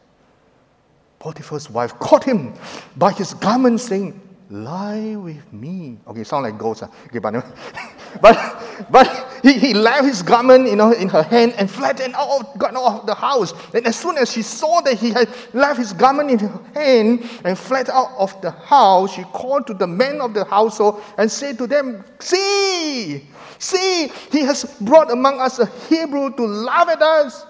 Potiphar's 1.18 1.68
wife 1.68 1.98
caught 1.98 2.22
him 2.22 2.54
by 2.96 3.10
his 3.10 3.34
garment, 3.34 3.80
saying, 3.80 4.20
Lie 4.50 5.14
with 5.14 5.52
me. 5.52 5.98
Okay, 6.08 6.24
sound 6.24 6.42
like 6.42 6.58
ghosts. 6.58 6.82
Huh? 6.82 6.88
Ah. 6.90 7.06
Okay, 7.06 7.20
but, 7.20 7.32
but, 8.20 8.86
but 8.90 9.38
he, 9.44 9.52
he 9.52 9.74
left 9.74 10.04
his 10.04 10.22
garment 10.22 10.68
you 10.68 10.74
know, 10.74 10.90
in 10.90 11.08
her 11.08 11.22
hand 11.22 11.54
and 11.56 11.70
fled 11.70 12.00
and 12.00 12.12
out, 12.16 12.58
got 12.58 12.74
out 12.74 13.00
of 13.00 13.06
the 13.06 13.14
house. 13.14 13.54
And 13.72 13.86
as 13.86 13.94
soon 13.94 14.18
as 14.18 14.32
she 14.32 14.42
saw 14.42 14.80
that 14.80 14.98
he 14.98 15.10
had 15.10 15.28
left 15.54 15.78
his 15.78 15.92
garment 15.92 16.32
in 16.32 16.40
her 16.40 16.62
hand 16.74 17.30
and 17.44 17.56
fled 17.56 17.90
out 17.90 18.10
of 18.18 18.40
the 18.42 18.50
house, 18.50 19.14
she 19.14 19.22
called 19.22 19.68
to 19.68 19.74
the 19.74 19.86
men 19.86 20.20
of 20.20 20.34
the 20.34 20.44
household 20.44 21.00
and 21.16 21.30
said 21.30 21.56
to 21.58 21.68
them, 21.68 22.04
See, 22.18 23.28
see, 23.60 24.10
he 24.32 24.40
has 24.40 24.64
brought 24.80 25.12
among 25.12 25.38
us 25.38 25.60
a 25.60 25.66
Hebrew 25.88 26.34
to 26.34 26.44
laugh 26.44 26.88
at 26.88 27.00
us. 27.00 27.46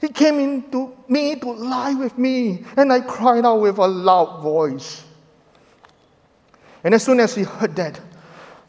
He 0.00 0.08
came 0.08 0.40
in 0.40 0.70
to 0.70 0.96
me 1.08 1.36
to 1.40 1.52
lie 1.52 1.92
with 1.92 2.16
me, 2.16 2.64
and 2.78 2.90
I 2.90 3.00
cried 3.00 3.44
out 3.44 3.60
with 3.60 3.76
a 3.76 3.86
loud 3.86 4.42
voice. 4.42 5.04
And 6.84 6.94
as 6.94 7.04
soon 7.04 7.20
as 7.20 7.34
he 7.34 7.44
heard 7.44 7.76
that, 7.76 8.00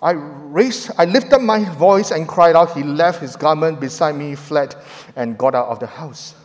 I 0.01 0.11
raised, 0.11 0.91
I 0.97 1.05
lifted 1.05 1.39
my 1.39 1.63
voice 1.75 2.11
and 2.11 2.27
cried 2.27 2.55
out. 2.55 2.75
He 2.75 2.83
left 2.83 3.21
his 3.21 3.35
garment 3.35 3.79
beside 3.79 4.15
me, 4.15 4.35
fled, 4.35 4.75
and 5.15 5.37
got 5.37 5.55
out 5.55 5.67
of 5.67 5.79
the 5.79 5.87
house. 5.87 6.35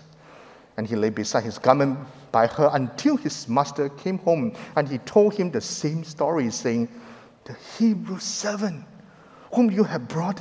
And 0.76 0.87
he 0.87 0.94
lay 0.94 1.10
beside 1.10 1.42
his 1.42 1.58
garment 1.58 1.98
by 2.30 2.46
her 2.46 2.70
until 2.72 3.16
his 3.16 3.48
master 3.48 3.88
came 3.88 4.18
home. 4.18 4.54
And 4.76 4.88
he 4.88 4.98
told 4.98 5.34
him 5.34 5.50
the 5.50 5.60
same 5.60 6.04
story, 6.04 6.50
saying, 6.50 6.88
The 7.44 7.56
Hebrew 7.76 8.20
servant 8.20 8.84
whom 9.52 9.70
you 9.70 9.82
have 9.82 10.06
brought 10.08 10.40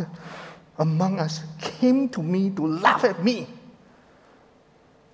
among 0.77 1.19
us 1.19 1.41
came 1.60 2.07
to 2.10 2.22
me 2.22 2.51
to 2.51 2.67
laugh 2.67 3.03
at 3.03 3.24
me. 3.24 3.48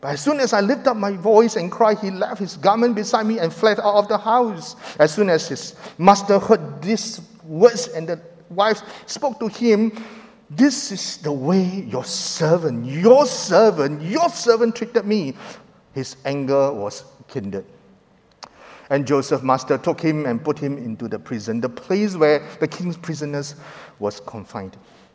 But 0.04 0.16
as 0.16 0.22
soon 0.22 0.42
as 0.42 0.52
I 0.52 0.60
lifted 0.60 0.90
up 0.90 0.98
my 0.98 1.14
voice 1.14 1.56
and 1.56 1.72
cried, 1.72 1.98
he 2.00 2.12
left 2.12 2.40
his 2.40 2.58
garment 2.58 2.94
beside 2.94 3.26
me 3.26 3.40
and 3.40 3.54
fled 3.54 3.80
out 3.80 3.96
of 3.96 4.10
the 4.10 4.18
house. 4.18 4.76
As 5.00 5.14
soon 5.14 5.30
as 5.30 5.48
his 5.48 5.76
master 5.98 6.40
heard 6.40 6.82
these 6.82 7.22
words 7.46 7.88
and 7.88 8.10
the 8.10 8.20
wife 8.50 8.82
spoke 9.06 9.40
to 9.40 9.48
him, 9.48 9.94
This 10.50 10.92
is 10.92 11.16
the 11.20 11.32
way 11.32 11.88
your 11.90 12.04
servant, 12.04 12.86
your 12.86 13.26
servant, 13.26 14.02
your 14.02 14.28
servant 14.28 14.76
treated 14.76 15.06
me. 15.06 15.36
His 15.94 16.18
anger 16.26 16.74
was 16.74 17.06
kindled. 17.30 17.64
And 18.90 19.08
Joseph 19.08 19.42
master 19.42 19.78
took 19.78 20.02
him 20.02 20.26
and 20.26 20.44
put 20.44 20.60
him 20.60 20.78
into 20.78 21.08
the 21.08 21.18
prison, 21.18 21.62
the 21.62 21.70
place 21.70 22.18
where 22.18 22.46
the 22.60 22.68
king's 22.68 22.98
prisoners 22.98 23.56
was 24.00 24.20
confined 24.20 24.76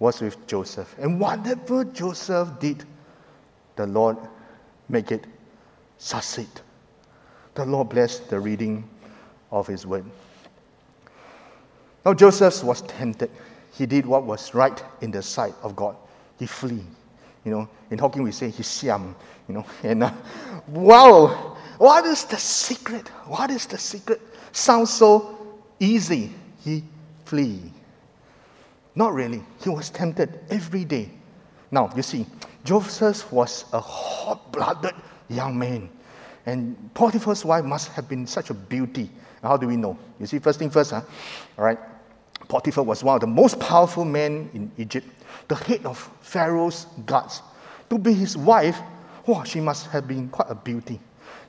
was 0.00 0.20
with 0.20 0.44
Joseph. 0.48 0.96
And 0.98 1.20
whatever 1.20 1.84
Joseph 1.84 2.48
did, 2.58 2.84
the 3.76 3.86
Lord 3.86 4.16
make 4.88 5.12
it 5.12 5.26
succeed. 5.98 6.48
The 7.54 7.64
Lord 7.64 7.90
blessed 7.90 8.28
the 8.28 8.40
reading 8.40 8.88
of 9.52 9.66
his 9.66 9.86
word. 9.86 10.04
Now 12.04 12.14
Joseph 12.14 12.64
was 12.64 12.82
tempted. 12.82 13.30
He 13.72 13.86
did 13.86 14.06
what 14.06 14.24
was 14.24 14.54
right 14.54 14.82
in 15.02 15.10
the 15.10 15.22
sight 15.22 15.54
of 15.62 15.76
God. 15.76 15.96
He 16.38 16.46
flee. 16.46 16.82
You 17.44 17.52
know, 17.52 17.68
in 17.90 17.98
Hokkien 17.98 18.24
we 18.24 18.32
say 18.32 18.50
he 18.50 18.62
siam. 18.62 19.14
You 19.48 19.54
know, 19.54 19.66
and 19.82 20.04
uh, 20.04 20.12
wow, 20.68 21.56
what 21.78 22.06
is 22.06 22.24
the 22.24 22.38
secret? 22.38 23.08
What 23.26 23.50
is 23.50 23.66
the 23.66 23.78
secret? 23.78 24.20
Sounds 24.52 24.92
so 24.92 25.38
easy. 25.78 26.32
He 26.64 26.84
flee. 27.26 27.60
Not 28.94 29.14
really. 29.14 29.42
He 29.62 29.68
was 29.68 29.90
tempted 29.90 30.40
every 30.50 30.84
day. 30.84 31.10
Now, 31.70 31.92
you 31.94 32.02
see, 32.02 32.26
Joseph 32.64 33.30
was 33.32 33.64
a 33.72 33.80
hot 33.80 34.52
blooded 34.52 34.94
young 35.28 35.58
man. 35.58 35.88
And 36.46 36.92
Potiphar's 36.94 37.44
wife 37.44 37.64
must 37.64 37.88
have 37.92 38.08
been 38.08 38.26
such 38.26 38.50
a 38.50 38.54
beauty. 38.54 39.10
How 39.42 39.56
do 39.56 39.66
we 39.66 39.76
know? 39.76 39.96
You 40.18 40.26
see, 40.26 40.38
first 40.38 40.58
thing 40.58 40.70
first, 40.70 40.90
huh? 40.90 41.02
All 41.58 41.64
right. 41.64 41.78
Potiphar 42.48 42.82
was 42.82 43.04
one 43.04 43.14
of 43.14 43.20
the 43.20 43.26
most 43.26 43.60
powerful 43.60 44.04
men 44.04 44.50
in 44.54 44.72
Egypt, 44.76 45.06
the 45.46 45.54
head 45.54 45.86
of 45.86 45.98
Pharaoh's 46.20 46.86
guards. 47.06 47.42
To 47.90 47.98
be 47.98 48.12
his 48.12 48.36
wife, 48.36 48.80
wow, 49.26 49.44
she 49.44 49.60
must 49.60 49.86
have 49.88 50.08
been 50.08 50.28
quite 50.28 50.50
a 50.50 50.54
beauty. 50.54 50.98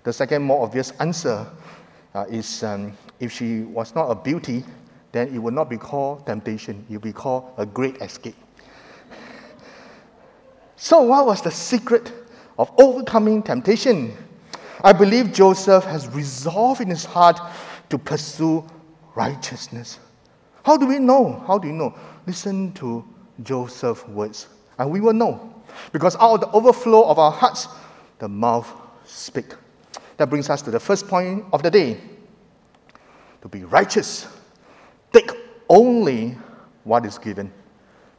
The 0.04 0.14
second, 0.14 0.44
more 0.44 0.64
obvious 0.64 0.92
answer 1.00 1.48
uh, 2.14 2.26
is 2.30 2.64
um, 2.64 2.96
if 3.20 3.32
she 3.32 3.62
was 3.62 3.96
not 3.96 4.12
a 4.12 4.16
beauty, 4.16 4.64
then 5.12 5.34
it 5.34 5.39
will 5.39 5.51
not 5.51 5.70
be 5.70 5.77
called 5.77 6.25
temptation, 6.25 6.86
it 6.89 6.94
will 6.94 7.01
be 7.01 7.13
called 7.13 7.51
a 7.58 7.65
great 7.65 7.98
escape. 7.98 8.36
So, 10.77 11.01
what 11.01 11.25
was 11.25 11.41
the 11.41 11.51
secret 11.51 12.12
of 12.58 12.72
overcoming 12.80 13.44
temptation? 13.44 14.15
I 14.84 14.94
believe 14.94 15.32
Joseph 15.32 15.84
has 15.84 16.08
resolved 16.08 16.82
in 16.82 16.89
his 16.89 17.06
heart 17.06 17.39
to 17.89 17.98
pursue 17.98 18.65
righteousness. 19.15 20.00
How 20.63 20.77
do 20.77 20.88
we 20.88 20.98
know? 20.98 21.44
How 21.46 21.58
do 21.60 21.68
you 21.68 21.74
know? 21.74 21.94
Listen 22.25 22.72
to 22.74 23.06
Joseph's 23.44 24.08
words, 24.08 24.48
and 24.80 24.89
we 24.89 25.01
will 25.01 25.13
know. 25.13 25.53
Because 25.91 26.15
out 26.15 26.36
of 26.36 26.41
the 26.41 26.51
overflow 26.51 27.03
of 27.03 27.20
our 27.20 27.32
hearts, 27.32 27.68
the 28.20 28.27
mouth 28.27 28.72
speaks. 29.06 29.56
That 30.18 30.30
brings 30.30 30.50
us 30.50 30.62
to 30.63 30.72
the 30.72 30.80
first 30.80 31.08
point 31.08 31.46
of 31.51 31.63
the 31.63 31.72
day. 31.72 32.00
To 33.41 33.48
be 33.48 33.63
righteous 33.63 34.27
only 35.72 36.38
what 36.84 37.06
is 37.06 37.18
given. 37.18 37.51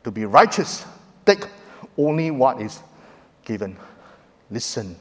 To 0.04 0.10
be 0.10 0.24
righteous, 0.24 0.84
take 1.26 1.44
only 1.98 2.30
what 2.30 2.60
is 2.60 2.80
given. 3.44 3.76
Listen 4.50 4.96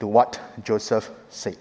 to 0.00 0.06
what 0.08 0.40
Joseph 0.64 1.08
said. 1.28 1.56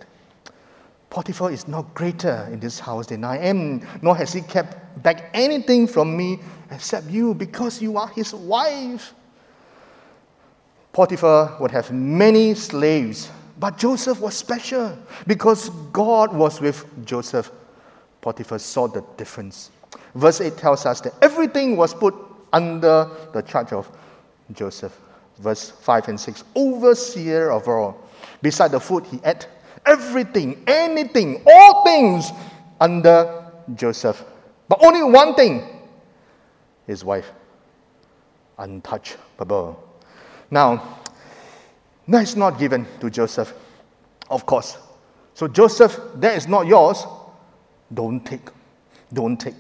Potiphar 1.12 1.52
is 1.52 1.68
not 1.68 1.94
greater 1.94 2.50
in 2.52 2.60
this 2.60 2.80
house 2.80 3.08
than 3.08 3.24
I 3.24 3.38
am, 3.38 3.86
nor 4.02 4.16
has 4.16 4.34
he 4.34 4.42
kept 4.42 5.04
back 5.04 5.30
anything 5.34 5.86
from 5.86 6.18
me 6.18 6.40
except 6.72 7.08
you, 7.10 7.34
because 7.34 7.82
you 7.82 7.98
are 7.98 8.08
his 8.08 8.34
wife. 8.34 9.14
Potiphar 10.94 11.58
would 11.60 11.72
have 11.72 11.92
many 11.92 12.56
slaves, 12.56 13.30
but 13.60 13.78
Joseph 13.78 14.20
was 14.20 14.36
special 14.36 14.98
because 15.28 15.70
God 15.92 16.34
was 16.34 16.60
with 16.60 16.86
Joseph 17.06 17.52
Potiphar 18.22 18.60
saw 18.60 18.88
the 18.88 19.04
difference. 19.18 19.72
Verse 20.16 20.42
8 20.42 20.58
tells 20.58 20.86
us 20.86 21.02
that 21.02 21.14
everything 21.22 21.78
was 21.78 21.94
put 21.94 22.14
under 22.54 23.10
the 23.34 23.42
charge 23.42 23.74
of 23.74 23.90
Joseph. 24.54 24.98
Verse 25.40 25.70
5 25.70 26.10
and 26.10 26.20
6 26.20 26.44
overseer 26.56 27.52
of 27.52 27.68
all. 27.68 28.08
Beside 28.42 28.72
the 28.72 28.80
food 28.80 29.06
he 29.06 29.20
ate, 29.26 29.48
everything, 29.86 30.64
anything, 30.68 31.44
all 31.48 31.84
things 31.84 32.32
under 32.80 33.46
Joseph. 33.76 34.24
But 34.68 34.84
only 34.84 35.04
one 35.04 35.36
thing 35.36 35.82
his 36.88 37.04
wife, 37.04 37.32
untouchable. 38.58 39.82
Now, 40.50 41.00
that 42.08 42.24
is 42.24 42.36
not 42.36 42.60
given 42.60 42.86
to 43.00 43.10
Joseph, 43.10 43.54
of 44.30 44.46
course. 44.46 44.78
So, 45.34 45.48
Joseph, 45.48 46.00
that 46.16 46.36
is 46.36 46.48
not 46.48 46.68
yours. 46.68 47.06
Don't 47.94 48.26
take. 48.26 48.50
Don't 49.14 49.38
take. 49.38 49.56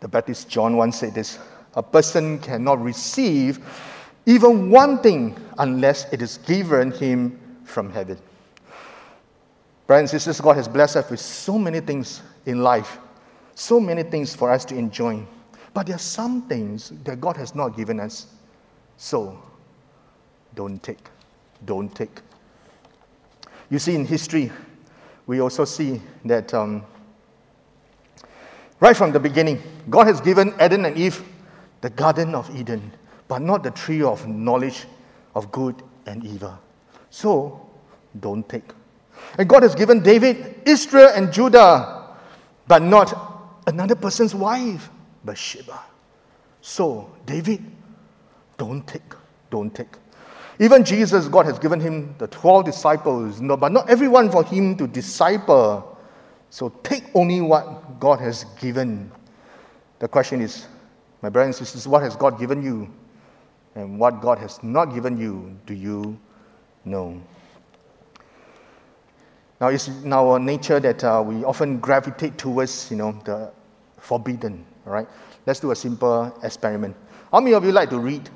The 0.00 0.08
Baptist 0.08 0.48
John 0.48 0.76
once 0.76 0.98
said 0.98 1.14
this 1.14 1.38
a 1.74 1.82
person 1.82 2.38
cannot 2.40 2.82
receive 2.82 3.60
even 4.26 4.70
one 4.70 4.98
thing 4.98 5.36
unless 5.58 6.12
it 6.12 6.20
is 6.20 6.38
given 6.38 6.90
him 6.90 7.38
from 7.64 7.90
heaven. 7.92 8.18
Brothers 9.86 10.12
and 10.12 10.20
sisters, 10.22 10.40
God 10.40 10.56
has 10.56 10.68
blessed 10.68 10.96
us 10.96 11.10
with 11.10 11.20
so 11.20 11.58
many 11.58 11.80
things 11.80 12.22
in 12.46 12.62
life, 12.62 12.98
so 13.54 13.80
many 13.80 14.02
things 14.02 14.34
for 14.34 14.50
us 14.50 14.64
to 14.66 14.76
enjoy. 14.76 15.24
But 15.74 15.86
there 15.86 15.96
are 15.96 15.98
some 15.98 16.42
things 16.42 16.90
that 17.04 17.20
God 17.20 17.36
has 17.36 17.54
not 17.54 17.76
given 17.76 18.00
us. 18.00 18.26
So, 18.96 19.40
don't 20.54 20.82
take. 20.82 21.08
Don't 21.64 21.94
take. 21.94 22.20
You 23.70 23.78
see, 23.78 23.94
in 23.94 24.04
history, 24.04 24.50
we 25.26 25.40
also 25.40 25.64
see 25.64 26.00
that 26.24 26.52
um, 26.54 26.84
right 28.80 28.96
from 28.96 29.12
the 29.12 29.20
beginning, 29.20 29.62
God 29.88 30.06
has 30.06 30.20
given 30.20 30.54
Adam 30.58 30.84
and 30.84 30.96
Eve 30.96 31.22
the 31.80 31.90
Garden 31.90 32.34
of 32.34 32.54
Eden, 32.54 32.92
but 33.28 33.40
not 33.40 33.62
the 33.62 33.70
tree 33.70 34.02
of 34.02 34.26
knowledge 34.26 34.86
of 35.34 35.50
good 35.52 35.82
and 36.06 36.24
evil. 36.24 36.58
So, 37.10 37.66
don't 38.18 38.46
take. 38.48 38.64
And 39.38 39.48
God 39.48 39.62
has 39.62 39.74
given 39.74 40.02
David 40.02 40.62
Israel 40.66 41.10
and 41.14 41.32
Judah, 41.32 42.16
but 42.66 42.82
not 42.82 43.60
another 43.66 43.94
person's 43.94 44.34
wife, 44.34 44.90
Bathsheba. 45.24 45.80
So, 46.60 47.10
David, 47.26 47.64
don't 48.58 48.86
take, 48.86 49.14
don't 49.50 49.74
take. 49.74 49.96
Even 50.58 50.84
Jesus, 50.84 51.26
God 51.28 51.46
has 51.46 51.58
given 51.58 51.80
him 51.80 52.14
the 52.18 52.26
12 52.26 52.66
disciples, 52.66 53.40
but 53.40 53.72
not 53.72 53.88
everyone 53.88 54.30
for 54.30 54.44
him 54.44 54.76
to 54.76 54.86
disciple. 54.86 55.89
So 56.50 56.68
take 56.82 57.04
only 57.14 57.40
what 57.40 58.00
God 58.00 58.20
has 58.20 58.44
given. 58.60 59.10
The 60.00 60.08
question 60.08 60.40
is, 60.40 60.66
my 61.22 61.28
brothers 61.28 61.58
and 61.58 61.66
sisters, 61.66 61.86
what 61.86 62.02
has 62.02 62.16
God 62.16 62.38
given 62.38 62.62
you? 62.62 62.92
And 63.76 64.00
what 64.00 64.20
God 64.20 64.38
has 64.38 64.60
not 64.62 64.86
given 64.86 65.16
you, 65.16 65.56
do 65.64 65.74
you 65.74 66.18
know? 66.84 67.20
Now, 69.60 69.68
it's 69.68 69.88
in 69.88 70.12
our 70.12 70.38
nature 70.38 70.80
that 70.80 71.04
uh, 71.04 71.22
we 71.24 71.44
often 71.44 71.78
gravitate 71.78 72.36
towards, 72.36 72.90
you 72.90 72.96
know, 72.96 73.12
the 73.24 73.52
forbidden, 73.98 74.64
all 74.86 74.92
right? 74.94 75.06
Let's 75.46 75.60
do 75.60 75.70
a 75.70 75.76
simple 75.76 76.34
experiment. 76.42 76.96
How 77.30 77.40
many 77.40 77.54
of 77.54 77.64
you 77.64 77.70
like 77.70 77.90
to 77.90 77.98
read? 77.98 78.28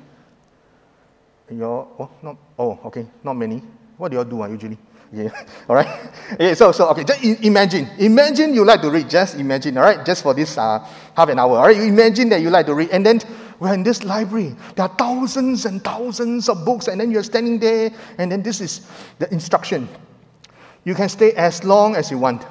Your, 1.49 1.87
oh, 1.99 2.09
not, 2.21 2.37
oh, 2.57 2.79
okay, 2.85 3.05
not 3.23 3.33
many. 3.33 3.61
What 3.97 4.09
do 4.09 4.15
you 4.15 4.19
all 4.19 4.25
do 4.25 4.41
uh, 4.41 4.47
usually? 4.47 4.77
Yeah, 5.15 5.31
all 5.69 5.75
right. 5.77 5.87
Okay, 6.33 6.55
so, 6.55 6.73
so 6.73 6.89
okay, 6.89 7.05
just 7.05 7.23
imagine. 7.23 7.87
Imagine 7.99 8.53
you 8.53 8.65
like 8.65 8.81
to 8.81 8.91
read. 8.91 9.09
Just 9.09 9.35
imagine, 9.35 9.77
all 9.77 9.83
right. 9.83 10.05
Just 10.05 10.23
for 10.23 10.33
this 10.33 10.57
uh, 10.57 10.79
half 11.15 11.29
an 11.29 11.39
hour, 11.39 11.55
all 11.55 11.67
right. 11.67 11.77
You 11.77 11.83
imagine 11.83 12.27
that 12.29 12.41
you 12.41 12.49
like 12.49 12.65
to 12.65 12.73
read, 12.75 12.89
and 12.89 13.05
then 13.05 13.21
we're 13.59 13.73
in 13.73 13.81
this 13.81 14.03
library. 14.03 14.53
There 14.75 14.85
are 14.85 14.95
thousands 14.97 15.65
and 15.65 15.81
thousands 15.81 16.49
of 16.49 16.65
books, 16.65 16.89
and 16.89 16.99
then 16.99 17.11
you're 17.11 17.23
standing 17.23 17.59
there, 17.59 17.91
and 18.17 18.29
then 18.29 18.43
this 18.43 18.59
is 18.59 18.91
the 19.19 19.31
instruction. 19.31 19.87
You 20.83 20.93
can 20.93 21.07
stay 21.07 21.31
as 21.33 21.63
long 21.63 21.95
as 21.95 22.11
you 22.11 22.17
want. 22.17 22.45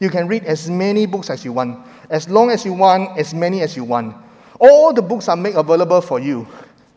You 0.00 0.08
can 0.08 0.26
read 0.26 0.44
as 0.44 0.70
many 0.70 1.04
books 1.04 1.28
as 1.28 1.44
you 1.44 1.52
want, 1.52 1.86
as 2.08 2.30
long 2.30 2.50
as 2.50 2.64
you 2.64 2.72
want, 2.72 3.18
as 3.18 3.34
many 3.34 3.60
as 3.60 3.76
you 3.76 3.84
want. 3.84 4.16
All 4.58 4.94
the 4.94 5.02
books 5.02 5.28
are 5.28 5.36
made 5.36 5.54
available 5.54 6.00
for 6.00 6.18
you, 6.18 6.48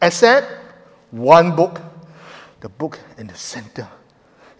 except 0.01 0.47
one 1.11 1.57
book, 1.57 1.81
the 2.61 2.69
book 2.69 2.99
in 3.17 3.27
the 3.27 3.35
center. 3.35 3.89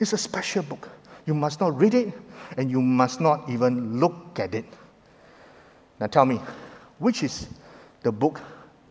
It's 0.03 0.11
a 0.11 0.17
special 0.17 0.63
book. 0.63 0.89
You 1.25 1.33
must 1.33 1.61
not 1.61 1.79
read 1.79 1.93
it 1.93 2.13
and 2.57 2.69
you 2.69 2.81
must 2.81 3.21
not 3.21 3.49
even 3.49 4.01
look 4.01 4.37
at 4.37 4.53
it. 4.53 4.65
Now 5.97 6.07
tell 6.07 6.25
me, 6.25 6.41
which 6.99 7.23
is 7.23 7.47
the 8.03 8.11
book 8.11 8.41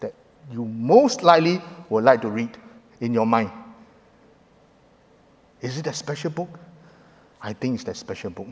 that 0.00 0.14
you 0.50 0.64
most 0.64 1.22
likely 1.22 1.60
would 1.90 2.04
like 2.04 2.22
to 2.22 2.30
read 2.30 2.56
in 3.02 3.12
your 3.12 3.26
mind? 3.26 3.50
Is 5.60 5.76
it 5.76 5.86
a 5.86 5.92
special 5.92 6.30
book? 6.30 6.48
I 7.42 7.52
think 7.52 7.74
it's 7.74 7.84
that 7.84 7.98
special 7.98 8.30
book. 8.30 8.48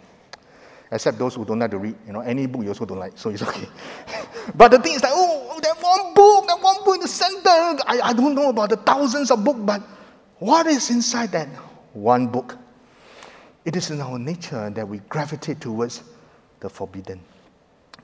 Except 0.93 1.17
those 1.17 1.37
who 1.37 1.47
don't 1.47 1.61
like 1.61 1.71
to 1.71 1.79
read. 1.79 1.97
You 2.07 2.13
know, 2.13 2.21
any 2.21 2.45
book 2.45 2.63
you 2.63 2.69
also 2.69 2.85
don't 2.85 2.99
like, 2.99 3.17
so 3.17 3.31
it's 3.31 3.41
okay. 3.49 3.69
but 4.55 4.71
the 4.71 4.79
thing 4.81 4.97
is 4.97 5.03
like, 5.03 5.13
oh, 5.15 5.49
oh, 5.53 5.61
that 5.61 5.83
one 5.83 6.13
book, 6.13 6.47
that 6.47 6.61
one 6.63 6.85
book 6.85 6.97
in 6.97 7.01
the 7.01 7.09
center. 7.09 7.49
I, 7.87 8.01
I 8.05 8.13
don't 8.13 8.35
know 8.35 8.51
about 8.51 8.69
the 8.69 8.77
thousands 8.77 9.31
of 9.31 9.43
books, 9.45 9.61
but 9.63 9.81
what 10.41 10.67
is 10.67 10.91
inside 10.91 11.33
that 11.33 11.49
one 11.93 12.27
book? 12.27 12.59
It 13.65 13.77
is 13.77 13.91
in 13.91 14.01
our 14.01 14.19
nature 14.19 14.71
that 14.71 14.89
we 14.89 14.99
gravitate 15.09 15.61
towards 15.61 16.03
the 16.61 16.71
forbidden. 16.71 17.21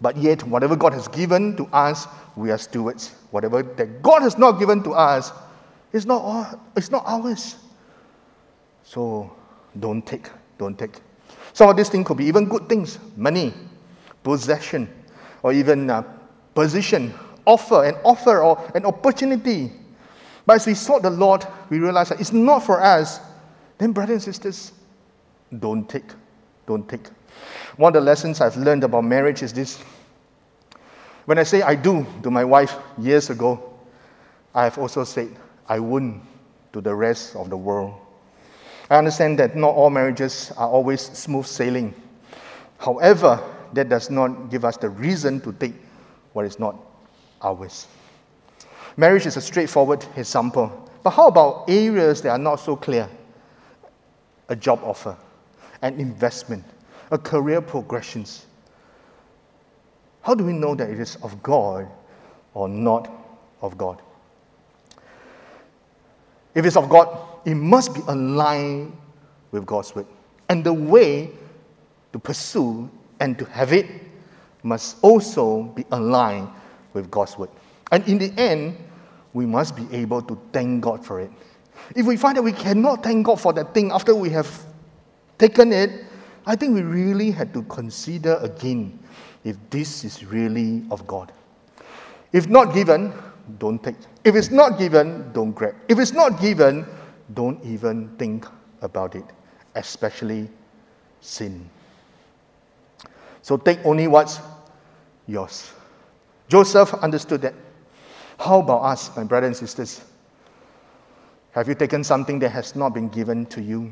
But 0.01 0.17
yet, 0.17 0.43
whatever 0.43 0.77
God 0.77 0.93
has 0.93 1.09
given 1.09 1.57
to 1.57 1.67
us, 1.67 2.07
we 2.37 2.51
are 2.51 2.59
stewards. 2.59 3.15
Whatever 3.31 3.63
that 3.63 4.03
God 4.03 4.23
has 4.23 4.37
not 4.37 4.59
given 4.59 4.83
to 4.83 4.93
us, 4.93 5.33
it's 5.93 6.05
not, 6.05 6.23
all, 6.23 6.61
it's 6.77 6.91
not 6.91 7.05
ours. 7.07 7.57
So 8.85 9.33
don't 9.81 10.07
take, 10.07 10.29
don't 10.59 10.79
take. 10.79 11.01
Some 11.53 11.71
of 11.71 11.77
these 11.77 11.89
things 11.89 12.07
could 12.07 12.19
be 12.19 12.27
even 12.27 12.49
good 12.49 12.69
things 12.69 12.99
money, 13.17 13.55
possession, 14.23 14.89
or 15.43 15.53
even 15.53 15.89
uh, 15.89 16.03
position, 16.55 17.15
offer, 17.47 17.85
an 17.85 17.95
offer, 18.05 18.43
or 18.43 18.71
an 18.75 18.85
opportunity. 18.85 19.73
But 20.45 20.57
as 20.57 20.67
we 20.67 20.75
sought 20.75 21.03
the 21.03 21.11
Lord, 21.11 21.47
we 21.71 21.79
realized 21.79 22.11
that 22.11 22.21
it's 22.21 22.33
not 22.33 22.61
for 22.61 22.83
us. 22.83 23.21
Then, 23.79 23.93
brothers 23.93 24.27
and 24.27 24.35
sisters, 24.35 24.73
don't 25.59 25.89
take. 25.89 26.11
Don't 26.67 26.89
take. 26.89 27.09
One 27.77 27.91
of 27.91 28.03
the 28.03 28.07
lessons 28.07 28.41
I've 28.41 28.57
learned 28.57 28.85
about 28.85 29.05
marriage 29.05 29.43
is 29.43 29.53
this. 29.53 29.79
When 31.27 31.39
I 31.39 31.43
say 31.43 31.63
I 31.63 31.75
do 31.75 32.07
to 32.23 32.31
my 32.31 32.45
wife 32.45 32.77
years 32.99 33.31
ago, 33.31 33.75
I 34.55 34.65
have 34.65 34.79
also 34.79 35.05
said 35.05 35.29
I 35.69 35.79
wouldn't 35.79 36.23
to 36.73 36.81
the 36.81 36.95
rest 36.95 37.37
of 37.37 37.51
the 37.51 37.57
world. 37.57 37.95
I 38.89 38.97
understand 38.97 39.39
that 39.41 39.57
not 39.57 39.75
all 39.75 39.91
marriages 39.91 40.53
are 40.57 40.69
always 40.69 41.01
smooth 41.01 41.47
sailing. 41.47 41.95
However, 42.79 43.43
that 43.73 43.89
does 43.89 44.11
not 44.11 44.51
give 44.51 44.65
us 44.65 44.77
the 44.77 44.89
reason 44.89 45.41
to 45.41 45.53
take 45.53 45.75
what 46.33 46.47
is 46.47 46.59
not 46.59 46.77
ours. 47.43 47.89
Marriage 48.97 49.27
is 49.27 49.37
a 49.37 49.41
straightforward 49.41 50.05
example. 50.17 50.91
But 51.03 51.11
how 51.11 51.27
about 51.29 51.69
areas 51.69 52.23
that 52.23 52.31
are 52.31 52.39
not 52.39 52.57
so 52.57 52.77
clear? 52.77 53.09
A 54.49 54.57
job 54.57 54.81
offer, 54.83 55.17
an 55.83 55.99
investment, 55.99 56.65
a 57.11 57.19
career 57.19 57.61
progressions. 57.61 58.47
How 60.23 60.35
do 60.35 60.45
we 60.45 60.53
know 60.53 60.75
that 60.75 60.91
it 60.91 60.99
is 60.99 61.17
of 61.23 61.43
God 61.43 61.89
or 62.55 62.69
not 62.69 63.11
of 63.61 63.77
God? 63.79 64.03
If 66.55 66.65
it's 66.65 66.77
of 66.77 66.89
God, 66.89 67.19
it 67.45 67.55
must 67.55 67.95
be 67.95 68.01
aligned 68.09 68.97
with 69.51 69.67
God's 69.67 69.95
word. 69.95 70.07
And 70.49 70.65
the 70.65 70.73
way 70.73 71.31
to 72.13 72.19
pursue 72.19 72.91
and 73.21 73.39
to 73.39 73.45
have 73.47 73.73
it 73.73 73.87
must 74.63 74.97
also 75.03 75.63
be 75.63 75.85
aligned 75.91 76.49
with 76.93 77.11
God's 77.11 77.37
word. 77.39 77.51
And 77.93 78.07
in 78.09 78.19
the 78.19 78.33
end, 78.41 78.77
we 79.33 79.45
must 79.47 79.77
be 79.77 79.87
able 79.95 80.23
to 80.23 80.41
thank 80.53 80.83
God 80.83 81.05
for 81.05 81.21
it. 81.21 81.31
If 81.95 82.07
we 82.07 82.17
find 82.17 82.37
that 82.37 82.43
we 82.43 82.53
cannot 82.53 83.03
thank 83.03 83.27
God 83.27 83.41
for 83.41 83.53
that 83.53 83.75
thing 83.75 83.93
after 83.93 84.15
we 84.15 84.31
have 84.31 84.49
taken 85.39 85.73
it, 85.73 86.05
I 86.47 86.57
think 86.57 86.75
we 86.75 86.83
really 86.83 87.31
had 87.31 87.53
to 87.55 87.63
consider 87.65 88.37
again 88.37 88.99
if 89.45 89.57
this 89.71 90.05
is 90.05 90.25
really 90.25 90.85
of 90.91 91.07
God. 91.07 91.33
If 92.33 92.49
not 92.49 92.75
given, 92.75 93.13
don't 93.59 93.83
take. 93.83 93.97
If 94.25 94.35
it's 94.35 94.51
not 94.51 94.79
given, 94.79 95.33
don't 95.33 95.53
grab. 95.53 95.75
If 95.89 95.99
it's 95.99 96.13
not 96.13 96.41
given, 96.41 96.87
don't 97.35 97.63
even 97.65 98.09
think 98.19 98.47
about 98.83 99.15
it, 99.15 99.25
especially 99.75 100.49
sin. 101.21 101.69
So 103.43 103.57
take 103.57 103.79
only 103.85 104.09
what's 104.09 104.41
yours. 105.27 105.73
Joseph 106.49 106.95
understood 106.95 107.43
that. 107.43 107.55
How 108.39 108.61
about 108.61 108.83
us, 108.83 109.17
my 109.17 109.25
brothers 109.25 109.61
and 109.61 109.69
sisters? 109.69 110.03
Have 111.57 111.69
you 111.69 111.75
taken 111.75 112.05
something 112.05 112.39
that 112.41 112.51
has 112.51 112.77
not 112.77 112.93
been 112.93 113.09
given 113.09 113.47
to 113.47 113.63
you? 113.63 113.91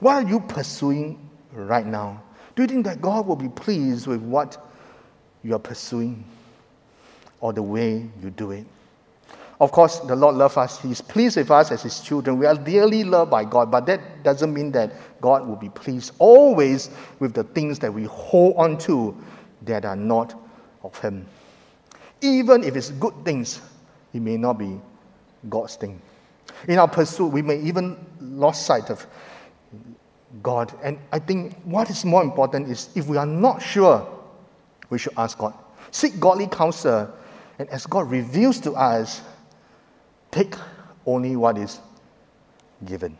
What 0.00 0.14
are 0.24 0.28
you 0.28 0.40
pursuing 0.40 1.30
right 1.52 1.86
now? 1.86 2.20
Do 2.56 2.62
you 2.62 2.66
think 2.66 2.84
that 2.86 3.00
God 3.00 3.24
will 3.28 3.36
be 3.36 3.48
pleased 3.48 4.08
with 4.08 4.20
what 4.20 4.56
you 5.44 5.54
are 5.54 5.60
pursuing 5.60 6.24
or 7.40 7.52
the 7.52 7.62
way 7.62 8.10
you 8.20 8.30
do 8.30 8.50
it? 8.50 8.66
Of 9.60 9.70
course, 9.70 10.00
the 10.00 10.16
Lord 10.16 10.34
loves 10.34 10.56
us. 10.56 10.80
He's 10.80 11.00
pleased 11.00 11.36
with 11.36 11.52
us 11.52 11.70
as 11.70 11.84
His 11.84 12.00
children. 12.00 12.36
We 12.36 12.46
are 12.46 12.56
dearly 12.56 13.04
loved 13.04 13.30
by 13.30 13.44
God, 13.44 13.70
but 13.70 13.86
that 13.86 14.24
doesn't 14.24 14.52
mean 14.52 14.72
that 14.72 14.90
God 15.20 15.46
will 15.46 15.54
be 15.54 15.68
pleased 15.68 16.14
always 16.18 16.90
with 17.20 17.32
the 17.32 17.44
things 17.44 17.78
that 17.78 17.94
we 17.94 18.04
hold 18.06 18.56
on 18.56 18.76
to 18.78 19.16
that 19.62 19.84
are 19.84 19.94
not 19.94 20.34
of 20.82 20.98
Him. 20.98 21.24
Even 22.22 22.64
if 22.64 22.74
it's 22.74 22.90
good 22.90 23.14
things, 23.24 23.60
it 24.12 24.20
may 24.20 24.36
not 24.36 24.58
be 24.58 24.80
God's 25.48 25.76
thing. 25.76 26.02
In 26.68 26.78
our 26.78 26.88
pursuit, 26.88 27.28
we 27.28 27.42
may 27.42 27.60
even 27.60 27.96
lost 28.20 28.66
sight 28.66 28.90
of 28.90 29.06
God. 30.42 30.72
And 30.82 30.98
I 31.12 31.18
think 31.18 31.54
what 31.64 31.90
is 31.90 32.04
more 32.04 32.22
important 32.22 32.68
is 32.68 32.88
if 32.94 33.06
we 33.06 33.16
are 33.16 33.26
not 33.26 33.62
sure, 33.62 34.06
we 34.90 34.98
should 34.98 35.14
ask 35.16 35.38
God. 35.38 35.54
Seek 35.90 36.18
godly 36.18 36.46
counsel. 36.46 37.10
And 37.58 37.68
as 37.70 37.86
God 37.86 38.10
reveals 38.10 38.58
to 38.60 38.72
us, 38.72 39.22
take 40.30 40.54
only 41.06 41.36
what 41.36 41.56
is 41.58 41.80
given. 42.84 43.16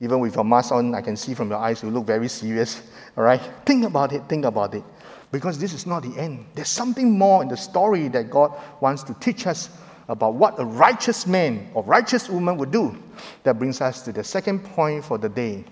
Even 0.00 0.18
with 0.18 0.34
your 0.34 0.44
mask 0.44 0.72
on, 0.72 0.94
I 0.94 1.00
can 1.00 1.16
see 1.16 1.34
from 1.34 1.48
your 1.50 1.58
eyes 1.58 1.82
you 1.82 1.90
look 1.90 2.06
very 2.06 2.28
serious. 2.28 2.82
All 3.16 3.22
right? 3.22 3.40
Think 3.64 3.84
about 3.84 4.12
it, 4.12 4.22
think 4.28 4.44
about 4.44 4.74
it. 4.74 4.82
Because 5.30 5.58
this 5.58 5.72
is 5.72 5.86
not 5.86 6.02
the 6.02 6.18
end. 6.20 6.44
There's 6.54 6.68
something 6.68 7.16
more 7.16 7.42
in 7.42 7.48
the 7.48 7.56
story 7.56 8.08
that 8.08 8.30
God 8.30 8.52
wants 8.80 9.02
to 9.04 9.14
teach 9.14 9.46
us 9.46 9.70
about 10.12 10.34
what 10.34 10.60
a 10.60 10.64
righteous 10.64 11.26
man 11.26 11.70
or 11.74 11.82
righteous 11.84 12.28
woman 12.28 12.56
would 12.58 12.70
do. 12.70 13.02
That 13.42 13.58
brings 13.58 13.80
us 13.80 14.02
to 14.02 14.12
the 14.12 14.22
second 14.22 14.62
point 14.62 15.04
for 15.04 15.16
the 15.18 15.28
day. 15.28 15.64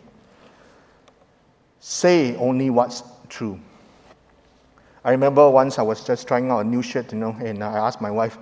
Say 1.78 2.34
only 2.36 2.70
what's 2.70 3.02
true. 3.28 3.60
I 5.04 5.10
remember 5.10 5.48
once 5.48 5.78
I 5.78 5.82
was 5.82 6.04
just 6.04 6.26
trying 6.26 6.50
out 6.50 6.60
a 6.60 6.64
new 6.64 6.82
shirt, 6.82 7.12
you 7.12 7.18
know, 7.18 7.36
and 7.40 7.62
I 7.62 7.78
asked 7.78 8.00
my 8.00 8.10
wife, 8.10 8.38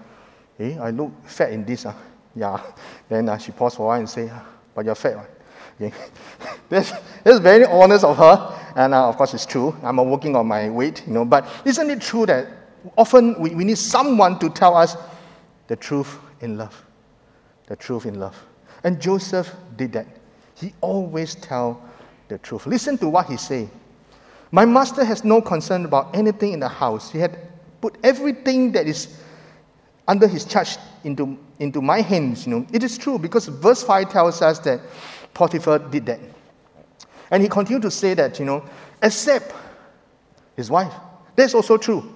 hey, 0.57 0.79
I 0.79 0.91
look 0.91 1.13
fat 1.25 1.53
in 1.53 1.65
this. 1.65 1.85
Uh. 1.85 1.95
Yeah. 2.35 2.61
Then 3.09 3.29
uh, 3.29 3.39
she 3.39 3.53
paused 3.53 3.77
for 3.77 3.85
a 3.85 3.87
while 3.87 3.99
and 3.99 4.09
said, 4.09 4.33
but 4.75 4.85
you're 4.85 4.95
fat. 4.95 5.17
Right? 5.17 5.27
Yeah. 5.81 5.91
that's, 6.69 6.93
that's 7.23 7.39
very 7.39 7.65
honest 7.65 8.05
of 8.05 8.17
her. 8.17 8.73
And 8.75 8.93
uh, 8.93 9.09
of 9.09 9.17
course, 9.17 9.33
it's 9.35 9.47
true. 9.47 9.77
I'm 9.85 9.97
working 10.11 10.35
on 10.35 10.49
my 10.49 10.69
weight, 10.69 11.05
you 11.07 11.13
know. 11.13 11.25
But 11.25 11.49
isn't 11.65 11.89
it 11.89 12.01
true 12.01 12.27
that 12.27 12.49
often 12.97 13.41
we, 13.41 13.51
we 13.51 13.65
need 13.65 13.79
someone 13.79 14.41
to 14.41 14.51
tell 14.51 14.77
us 14.77 14.97
the 15.69 15.77
truth 15.77 16.19
in 16.41 16.59
love? 16.59 16.85
The 17.67 17.77
truth 17.77 18.07
in 18.07 18.19
love. 18.19 18.37
And 18.85 19.01
Joseph 19.01 19.55
did 19.77 19.93
that. 19.93 20.07
He 20.55 20.75
always 20.81 21.35
tell 21.37 21.81
the 22.29 22.39
truth. 22.39 22.67
Listen 22.67 22.99
to 22.99 23.09
what 23.09 23.27
he 23.27 23.37
say. 23.37 23.69
My 24.51 24.65
master 24.65 25.05
has 25.05 25.25
no 25.25 25.41
concern 25.41 25.85
about 25.85 26.15
anything 26.17 26.53
in 26.53 26.61
the 26.61 26.69
house. 26.69 27.11
He 27.11 27.19
had 27.19 27.39
put 27.81 27.97
everything 28.03 28.73
that 28.73 28.87
is 28.87 29.21
under 30.07 30.27
his 30.27 30.45
charge 30.45 30.77
into, 31.05 31.39
into 31.59 31.83
my 31.83 32.01
hands. 32.01 32.47
You 32.47 32.55
know, 32.57 32.67
it 32.73 32.83
is 32.83 32.97
true 32.97 33.19
because 33.19 33.47
verse 33.47 33.83
5 33.83 34.11
tells 34.11 34.41
us 34.41 34.59
that 34.61 34.81
Potiphar 35.35 35.79
did 35.79 36.07
that. 36.07 36.21
And 37.31 37.43
he 37.43 37.49
continued 37.49 37.83
to 37.83 37.91
say 37.91 38.15
that, 38.15 38.39
you 38.39 38.47
know, 38.47 38.65
except 39.03 39.55
his 40.57 40.71
wife. 40.71 40.93
That's 41.37 41.55
also 41.55 41.77
true. 41.77 42.15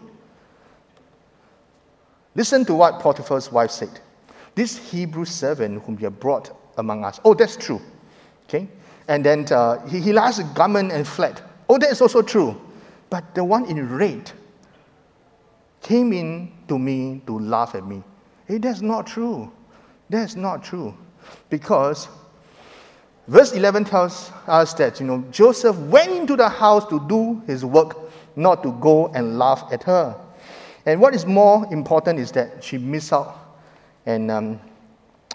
Listen 2.35 2.65
to 2.65 2.75
what 2.75 3.01
Potiphar's 3.01 3.53
wife 3.53 3.71
said. 3.71 4.01
This 4.55 4.77
Hebrew 4.91 5.25
servant 5.25 5.83
whom 5.83 5.99
you 5.99 6.05
have 6.05 6.21
brought 6.21 6.57
among 6.79 7.05
us. 7.05 7.21
Oh, 7.25 7.35
that's 7.35 7.57
true. 7.57 7.81
Okay? 8.49 8.69
And 9.09 9.25
then 9.25 9.47
uh, 9.51 9.87
he, 9.87 10.01
he 10.01 10.13
lost 10.13 10.43
garment 10.55 10.93
and 10.93 11.07
fled. 11.07 11.41
Oh, 11.69 11.79
that 11.79 11.91
is 11.91 12.01
also 12.01 12.23
true. 12.23 12.61
But 13.11 13.35
the 13.35 13.45
one 13.45 13.67
in 13.67 13.95
red 13.95 14.31
came 15.83 16.13
in 16.13 16.53
to 16.69 16.79
me 16.79 17.23
to 17.27 17.39
laugh 17.39 17.75
at 17.75 17.87
me. 17.87 18.03
Hey, 18.47 18.59
that's 18.59 18.81
not 18.81 19.07
true. 19.07 19.51
That's 20.09 20.37
not 20.37 20.63
true. 20.63 20.95
Because 21.51 22.09
verse 23.29 23.53
11 23.53 23.85
tells 23.85 24.31
us 24.47 24.75
that, 24.75 25.01
you 25.01 25.07
know, 25.07 25.25
Joseph 25.31 25.77
went 25.77 26.11
into 26.13 26.37
the 26.37 26.49
house 26.49 26.87
to 26.89 27.01
do 27.09 27.43
his 27.47 27.65
work, 27.65 27.99
not 28.37 28.63
to 28.63 28.73
go 28.73 29.09
and 29.09 29.39
laugh 29.39 29.65
at 29.73 29.83
her. 29.83 30.17
And 30.85 31.01
what 31.01 31.15
is 31.15 31.27
more 31.27 31.67
important 31.73 32.19
is 32.19 32.33
that 32.33 32.63
she 32.63 32.79
missed 32.79 33.13
out 33.13 33.39
and 34.07 34.31
um, 34.31 34.61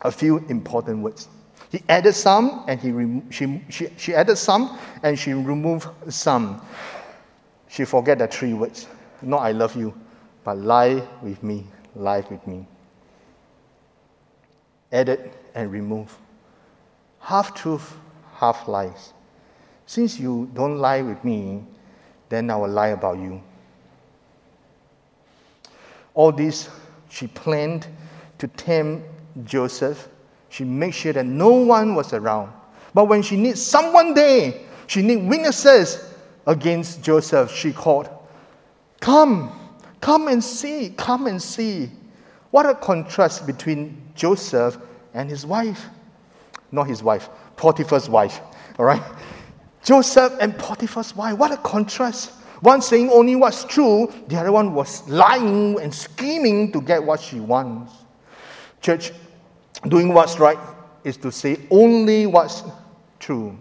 a 0.01 0.11
few 0.11 0.37
important 0.49 0.99
words. 0.99 1.29
He 1.71 1.81
added 1.89 2.13
some 2.13 2.63
and 2.67 2.79
he 2.79 2.91
she, 3.29 3.61
she, 3.69 3.89
she 3.97 4.13
added 4.13 4.37
some 4.37 4.77
and 5.03 5.17
she 5.17 5.33
removed 5.33 5.87
some. 6.09 6.61
She 7.67 7.85
forget 7.85 8.19
the 8.19 8.27
three 8.27 8.53
words. 8.53 8.87
Not 9.21 9.41
I 9.41 9.51
love 9.51 9.75
you, 9.75 9.93
but 10.43 10.57
lie 10.57 11.05
with 11.21 11.41
me, 11.43 11.65
lie 11.95 12.23
with 12.29 12.45
me. 12.47 12.65
Added 14.91 15.31
and 15.55 15.71
remove. 15.71 16.17
Half 17.19 17.53
truth, 17.53 17.97
half 18.35 18.67
lies. 18.67 19.13
Since 19.85 20.19
you 20.19 20.49
don't 20.53 20.77
lie 20.77 21.01
with 21.01 21.23
me, 21.23 21.63
then 22.29 22.49
I 22.49 22.55
will 22.55 22.69
lie 22.69 22.89
about 22.89 23.17
you. 23.17 23.41
All 26.17 26.33
this 26.33 26.69
she 27.09 27.27
planned 27.27 27.87
to 28.39 28.47
tempt 28.49 29.07
Joseph 29.45 30.09
she 30.49 30.63
made 30.63 30.91
sure 30.91 31.13
that 31.13 31.25
no 31.25 31.49
one 31.49 31.95
was 31.95 32.13
around. 32.13 32.51
But 32.93 33.05
when 33.05 33.21
she 33.21 33.37
needs 33.37 33.61
someone 33.61 34.13
there, 34.13 34.53
she 34.87 35.01
needs 35.01 35.21
witnesses 35.21 36.13
against 36.45 37.03
Joseph, 37.03 37.53
she 37.53 37.73
called, 37.73 38.09
Come, 39.01 39.51
come 40.01 40.27
and 40.29 40.43
see, 40.43 40.93
come 40.97 41.27
and 41.27 41.41
see. 41.41 41.91
What 42.51 42.65
a 42.65 42.73
contrast 42.73 43.45
between 43.45 44.01
Joseph 44.15 44.77
and 45.13 45.29
his 45.29 45.45
wife. 45.45 45.85
Not 46.71 46.87
his 46.87 47.03
wife, 47.03 47.29
Potiphar's 47.55 48.09
wife. 48.09 48.39
All 48.79 48.85
right? 48.85 49.03
Joseph 49.83 50.33
and 50.39 50.57
Potiphar's 50.57 51.15
wife. 51.15 51.37
What 51.37 51.51
a 51.51 51.57
contrast. 51.57 52.31
One 52.61 52.81
saying 52.81 53.09
only 53.09 53.35
what's 53.35 53.63
true, 53.63 54.11
the 54.27 54.37
other 54.37 54.51
one 54.51 54.73
was 54.73 55.07
lying 55.07 55.79
and 55.79 55.93
scheming 55.93 56.71
to 56.71 56.81
get 56.81 57.03
what 57.03 57.19
she 57.19 57.39
wants. 57.39 57.93
Church, 58.81 59.11
doing 59.87 60.13
what's 60.13 60.39
right 60.39 60.57
is 61.03 61.17
to 61.17 61.31
say 61.31 61.57
only 61.69 62.25
what's 62.25 62.63
true. 63.19 63.57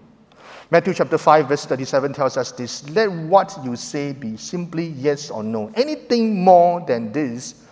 Matthew 0.70 0.94
chapter 0.94 1.16
5, 1.16 1.48
verse 1.48 1.64
37 1.64 2.12
tells 2.12 2.36
us 2.36 2.50
this 2.52 2.88
Let 2.90 3.10
what 3.10 3.56
you 3.64 3.76
say 3.76 4.12
be 4.12 4.36
simply 4.36 4.86
yes 4.86 5.30
or 5.30 5.42
no. 5.42 5.70
Anything 5.74 6.42
more 6.42 6.84
than 6.86 7.12
this 7.12 7.62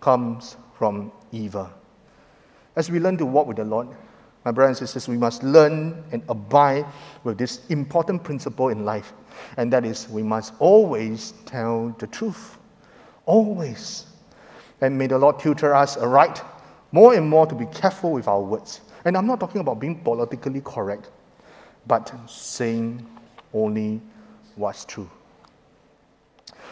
comes 0.00 0.56
from 0.76 1.12
evil. 1.30 1.70
As 2.74 2.90
we 2.90 2.98
learn 2.98 3.16
to 3.18 3.26
walk 3.26 3.46
with 3.46 3.58
the 3.58 3.64
Lord, 3.64 3.88
my 4.44 4.50
brothers 4.50 4.80
and 4.80 4.88
sisters, 4.88 5.08
we 5.08 5.18
must 5.18 5.42
learn 5.42 6.02
and 6.12 6.22
abide 6.28 6.86
with 7.24 7.38
this 7.38 7.66
important 7.68 8.22
principle 8.24 8.70
in 8.70 8.84
life, 8.84 9.12
and 9.56 9.72
that 9.72 9.84
is 9.84 10.08
we 10.08 10.22
must 10.22 10.54
always 10.58 11.34
tell 11.44 11.94
the 11.98 12.06
truth. 12.06 12.56
Always. 13.26 14.06
And 14.80 14.96
may 14.96 15.06
the 15.06 15.18
Lord 15.18 15.38
tutor 15.38 15.74
us 15.74 15.96
aright 15.98 16.42
more 16.92 17.14
and 17.14 17.28
more 17.28 17.46
to 17.46 17.54
be 17.54 17.66
careful 17.66 18.12
with 18.12 18.26
our 18.28 18.40
words. 18.40 18.80
And 19.04 19.16
I'm 19.16 19.26
not 19.26 19.40
talking 19.40 19.60
about 19.60 19.78
being 19.78 20.00
politically 20.00 20.60
correct, 20.62 21.10
but 21.86 22.12
saying 22.26 23.06
only 23.52 24.00
what's 24.56 24.84
true. 24.84 25.08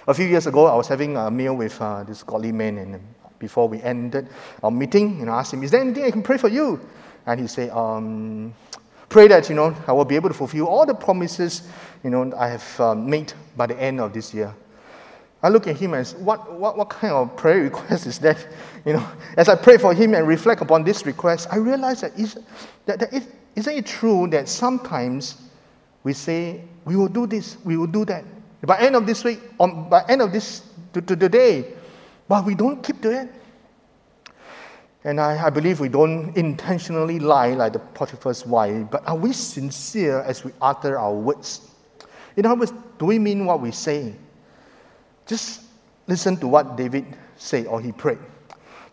A 0.07 0.15
few 0.15 0.27
years 0.27 0.47
ago, 0.47 0.67
I 0.67 0.75
was 0.75 0.89
having 0.89 1.17
a 1.17 1.31
meal 1.31 1.55
with 1.55 1.81
uh, 1.83 2.03
this 2.05 2.23
godly 2.23 2.53
man, 2.53 2.79
and 2.79 3.01
before 3.39 3.69
we 3.69 3.81
ended 3.83 4.29
our 4.63 4.71
meeting, 4.71 5.25
know, 5.25 5.33
I 5.33 5.41
asked 5.41 5.53
him, 5.53 5.63
"Is 5.63 5.71
there 5.71 5.81
anything 5.81 6.05
I 6.05 6.11
can 6.11 6.23
pray 6.23 6.39
for 6.39 6.49
you?" 6.49 6.81
And 7.29 7.39
he 7.39 7.47
said, 7.47 7.71
um, 7.71 8.55
"Pray 9.11 9.29
that 9.29 9.49
you 9.49 9.55
know 9.55 9.77
I 9.87 9.93
will 9.93 10.07
be 10.07 10.17
able 10.17 10.31
to 10.31 10.35
fulfill 10.35 10.67
all 10.67 10.87
the 10.87 10.95
promises 10.95 11.69
you 12.03 12.11
know 12.11 12.33
I 12.35 12.49
have 12.49 12.81
uh, 12.81 12.95
made 12.95 13.35
by 13.55 13.67
the 13.67 13.79
end 13.81 14.01
of 14.01 14.13
this 14.13 14.33
year." 14.33 14.55
I 15.43 15.51
look 15.51 15.69
at 15.69 15.77
him 15.77 15.95
and 15.95 16.05
say, 16.05 16.17
what, 16.19 16.53
what, 16.53 16.77
what 16.77 16.91
kind 16.91 17.13
of 17.13 17.37
prayer 17.37 17.63
request 17.71 18.07
is 18.07 18.19
that? 18.21 18.45
You 18.85 18.95
know, 18.95 19.09
as 19.37 19.49
I 19.49 19.55
pray 19.55 19.79
for 19.79 19.95
him 19.95 20.15
and 20.15 20.27
reflect 20.27 20.63
upon 20.63 20.83
this 20.83 21.07
request, 21.07 21.47
I 21.53 21.59
realize 21.59 22.01
that, 22.01 22.19
is, 22.19 22.39
that, 22.87 22.99
that 22.99 23.13
it, 23.13 23.23
isn't 23.55 23.73
it 23.73 23.87
true 23.87 24.27
that 24.31 24.49
sometimes 24.49 25.37
we 26.03 26.13
say, 26.13 26.63
we 26.85 26.97
will 26.97 27.09
do 27.09 27.27
this, 27.27 27.57
we 27.65 27.77
will 27.77 27.87
do 27.87 28.05
that. 28.07 28.25
By 28.63 28.81
end 28.81 28.97
of 28.97 29.07
this 29.07 29.23
week, 29.23 29.39
on, 29.61 29.89
by 29.89 30.03
end 30.09 30.23
of 30.23 30.33
this 30.33 30.63
to, 30.93 31.01
to 31.03 31.15
the 31.15 31.29
day, 31.29 31.73
but 32.27 32.45
we 32.45 32.57
don't 32.57 32.83
keep 32.83 33.01
to 33.03 33.21
it. 33.23 33.29
And 35.05 35.21
I, 35.21 35.47
I 35.47 35.51
believe 35.51 35.81
we 35.81 35.89
don't 35.89 36.37
intentionally 36.37 37.21
lie 37.21 37.55
like 37.55 37.73
the 37.73 37.79
Potiphar's 37.79 38.45
wife, 38.45 38.91
but 38.91 39.07
are 39.07 39.17
we 39.17 39.33
sincere 39.33 40.21
as 40.21 40.45
we 40.45 40.53
utter 40.61 40.99
our 40.99 41.15
words? 41.15 41.71
In 42.37 42.47
other 42.47 42.59
words, 42.59 42.73
do 42.99 43.07
we 43.07 43.19
mean 43.19 43.47
what 43.47 43.61
we 43.61 43.71
say? 43.71 44.15
Just 45.27 45.63
listen 46.07 46.37
to 46.39 46.49
what 46.49 46.77
David 46.77 47.05
said 47.37 47.67
or 47.67 47.81
he 47.81 47.93
prayed. 47.93 48.19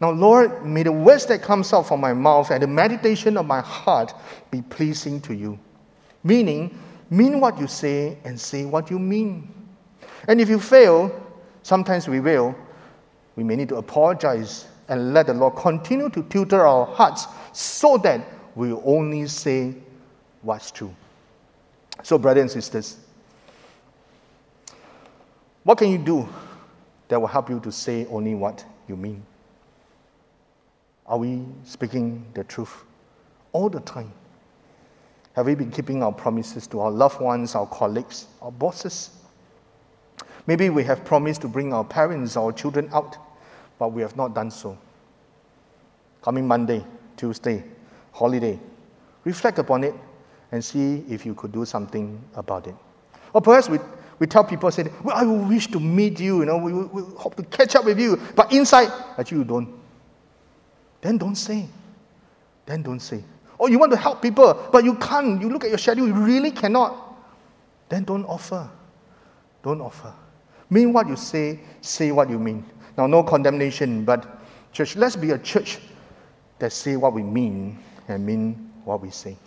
Now, 0.02 0.12
Lord, 0.12 0.66
may 0.66 0.84
the 0.84 0.92
words 0.92 1.26
that 1.28 1.42
comes 1.42 1.72
out 1.74 1.88
from 1.88 2.02
my 2.02 2.14
mouth 2.14 2.52
and 2.52 2.62
the 2.62 2.68
meditation 2.68 3.38
of 3.38 3.46
my 3.46 3.62
heart 3.62 4.14
be 4.52 4.62
pleasing 4.62 5.22
to 5.22 5.34
you. 5.34 5.58
Meaning, 6.24 6.78
mean 7.10 7.40
what 7.40 7.58
you 7.58 7.68
say 7.68 8.18
and 8.26 8.40
say 8.40 8.66
what 8.66 8.92
you 8.92 9.00
mean. 9.00 9.52
And 10.28 10.42
if 10.42 10.50
you 10.50 10.60
fail, 10.60 11.12
sometimes 11.64 12.08
we 12.08 12.20
will, 12.20 12.56
we 13.36 13.44
may 13.44 13.56
need 13.56 13.70
to 13.70 13.78
apologize 13.78 14.68
and 14.88 15.14
let 15.14 15.28
the 15.28 15.34
Lord 15.34 15.56
continue 15.56 16.10
to 16.10 16.24
tutor 16.24 16.66
our 16.66 16.86
hearts 16.86 17.28
so 17.54 17.98
that 18.00 18.26
we 18.56 18.72
only 18.72 19.28
say 19.28 19.74
what's 20.42 20.72
true. 20.72 20.94
So, 22.04 22.18
brothers 22.18 22.42
and 22.42 22.52
sisters, 22.52 22.98
what 25.64 25.78
can 25.78 25.90
you 25.90 25.98
do 25.98 26.28
that 27.08 27.20
will 27.20 27.28
help 27.28 27.50
you 27.50 27.60
to 27.62 27.72
say 27.72 28.06
only 28.08 28.36
what 28.36 28.64
you 28.88 28.96
mean? 28.96 29.24
Are 31.08 31.18
we 31.18 31.44
speaking 31.64 32.26
the 32.34 32.44
truth 32.44 32.84
all 33.52 33.70
the 33.70 33.80
time? 33.82 34.12
Have 35.34 35.48
we 35.48 35.56
been 35.56 35.72
keeping 35.72 36.02
our 36.02 36.12
promises 36.12 36.66
to 36.68 36.80
our 36.80 36.92
loved 36.92 37.20
ones, 37.20 37.56
our 37.56 37.68
colleagues, 37.68 38.28
our 38.42 38.52
bosses? 38.52 39.10
Maybe 40.48 40.70
we 40.70 40.84
have 40.84 41.04
promised 41.04 41.42
to 41.42 41.48
bring 41.48 41.74
our 41.74 41.84
parents, 41.84 42.38
our 42.38 42.52
children 42.52 42.90
out, 42.94 43.18
but 43.78 43.92
we 43.92 44.02
have 44.02 44.16
not 44.16 44.34
done 44.34 44.52
so. 44.52 44.78
Coming 46.22 46.48
Monday, 46.48 46.86
Tuesday, 47.18 47.64
holiday, 48.12 48.60
reflect 49.24 49.60
upon 49.60 49.84
it 49.84 49.94
and 50.52 50.64
see 50.64 51.04
if 51.10 51.26
you 51.26 51.36
could 51.36 51.52
do 51.52 51.66
something 51.66 52.20
about 52.36 52.68
it. 52.68 52.76
Or 53.34 53.42
perhaps 53.42 53.70
we 53.70 53.80
we 54.20 54.28
tell 54.28 54.44
people, 54.44 54.72
say, 54.72 54.86
well, 55.04 55.16
I 55.16 55.24
wish 55.24 55.68
to 55.68 55.80
meet 55.80 56.20
you, 56.20 56.40
you 56.40 56.46
know, 56.46 56.58
we, 56.58 56.72
we, 56.72 56.84
we 56.86 57.02
hope 57.18 57.36
to 57.36 57.44
catch 57.44 57.76
up 57.76 57.86
with 57.86 58.00
you. 58.00 58.18
But 58.36 58.52
inside, 58.54 58.90
actually, 59.18 59.40
you 59.40 59.44
don't. 59.44 59.68
Then 61.02 61.18
don't 61.18 61.36
say. 61.36 61.68
Then 62.66 62.82
don't 62.82 63.02
say. 63.02 63.24
Or 63.58 63.70
you 63.70 63.78
want 63.78 63.92
to 63.92 63.98
help 63.98 64.22
people, 64.22 64.70
but 64.72 64.84
you 64.84 64.96
can't. 64.96 65.42
You 65.42 65.50
look 65.50 65.64
at 65.64 65.70
your 65.70 65.78
schedule, 65.78 66.08
you 66.08 66.14
really 66.14 66.52
cannot. 66.52 66.96
Then 67.90 68.04
don't 68.04 68.26
offer. 68.26 68.70
Don't 69.64 69.82
offer. 69.82 70.14
Mean 70.70 70.94
what 70.94 71.08
you 71.08 71.16
say, 71.16 71.60
say 71.82 72.12
what 72.12 72.30
you 72.30 72.40
mean. 72.40 72.66
Now, 72.98 73.08
no 73.08 73.24
condemnation, 73.24 74.06
but 74.06 74.26
church, 74.72 74.96
let's 74.96 75.16
be 75.16 75.32
a 75.32 75.38
church 75.38 75.80
that 76.60 76.72
say 76.72 76.96
what 76.96 77.14
we 77.14 77.24
mean 77.24 77.78
and 78.08 78.26
mean 78.26 78.72
what 78.86 79.02
we 79.02 79.10
say. 79.10 79.38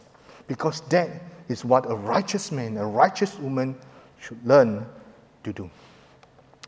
Because 0.47 0.83
that 0.89 1.09
is 1.49 1.65
what 1.65 1.91
a 1.91 1.95
righteous 1.95 2.53
man, 2.53 2.77
a 2.77 2.87
righteous 2.87 3.39
woman 3.39 3.77
should 4.21 4.45
learn 4.47 4.87
to 5.45 5.53
do. 5.53 5.71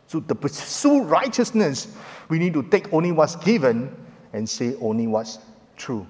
So, 0.06 0.20
to 0.20 0.34
pursue 0.34 1.02
righteousness, 1.02 1.96
we 2.28 2.38
need 2.38 2.54
to 2.54 2.62
take 2.64 2.92
only 2.92 3.12
what's 3.12 3.36
given 3.36 3.94
and 4.32 4.48
say 4.48 4.74
only 4.80 5.06
what's 5.06 5.38
true. 5.76 6.06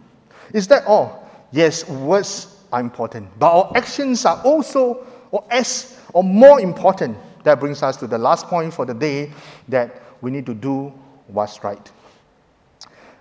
Is 0.53 0.67
that 0.69 0.87
all? 0.87 1.29
Yes, 1.53 1.89
words 1.89 2.65
are 2.73 2.81
important, 2.81 3.29
but 3.39 3.51
our 3.51 3.73
actions 3.77 4.25
are 4.25 4.41
also, 4.43 5.07
or 5.33 5.45
as, 5.51 5.99
or 6.13 6.23
more 6.23 6.61
important. 6.61 7.17
That 7.45 7.59
brings 7.59 7.83
us 7.83 7.97
to 7.99 8.07
the 8.07 8.19
last 8.19 8.47
point 8.47 8.73
for 8.73 8.85
the 8.85 8.95
day 8.95 9.33
that 9.69 10.03
we 10.23 10.31
need 10.31 10.47
to 10.47 10.55
do 10.55 10.93
what's 11.29 11.63
right. 11.65 11.91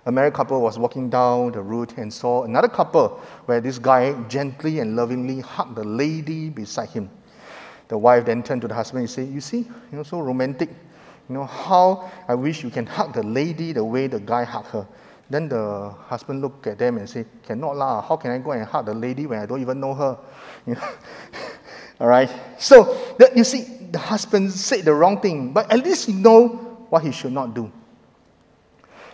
A 0.06 0.12
married 0.12 0.32
couple 0.32 0.60
was 0.60 0.78
walking 0.78 1.10
down 1.10 1.52
the 1.52 1.60
road 1.60 1.92
and 1.98 2.12
saw 2.12 2.44
another 2.44 2.68
couple 2.68 3.20
where 3.44 3.60
this 3.60 3.78
guy 3.78 4.12
gently 4.28 4.80
and 4.80 4.96
lovingly 4.96 5.40
hugged 5.40 5.76
the 5.76 5.84
lady 5.84 6.48
beside 6.48 6.88
him. 6.88 7.10
The 7.88 7.98
wife 7.98 8.24
then 8.24 8.42
turned 8.42 8.62
to 8.62 8.68
the 8.68 8.74
husband 8.74 9.02
and 9.02 9.10
said, 9.10 9.28
You 9.28 9.40
see, 9.40 9.58
you 9.58 9.66
know, 9.92 10.02
so 10.02 10.20
romantic. 10.20 10.70
You 11.28 11.34
know, 11.34 11.44
how 11.44 12.10
I 12.28 12.34
wish 12.34 12.64
you 12.64 12.70
can 12.70 12.86
hug 12.86 13.14
the 13.14 13.22
lady 13.22 13.72
the 13.72 13.84
way 13.84 14.06
the 14.06 14.20
guy 14.20 14.44
hugged 14.44 14.68
her. 14.68 14.86
Then 15.28 15.48
the 15.48 15.94
husband 16.06 16.40
looked 16.40 16.66
at 16.66 16.78
them 16.78 16.96
and 16.96 17.08
said, 17.08 17.26
Cannot 17.46 17.76
lah. 17.76 18.00
How 18.00 18.16
can 18.16 18.30
I 18.30 18.38
go 18.38 18.52
and 18.52 18.64
hug 18.64 18.86
the 18.86 18.94
lady 18.94 19.26
when 19.26 19.38
I 19.38 19.46
don't 19.46 19.60
even 19.60 19.80
know 19.80 19.94
her? 19.94 20.18
You 20.66 20.74
know? 20.76 20.88
All 22.00 22.06
right. 22.06 22.30
So 22.58 23.14
the, 23.18 23.30
you 23.36 23.44
see, 23.44 23.64
the 23.90 23.98
husband 23.98 24.50
said 24.52 24.84
the 24.84 24.94
wrong 24.94 25.20
thing, 25.20 25.52
but 25.52 25.70
at 25.70 25.84
least 25.84 26.06
he 26.06 26.12
know 26.14 26.69
what 26.90 27.02
he 27.02 27.12
should 27.12 27.32
not 27.32 27.54
do. 27.54 27.72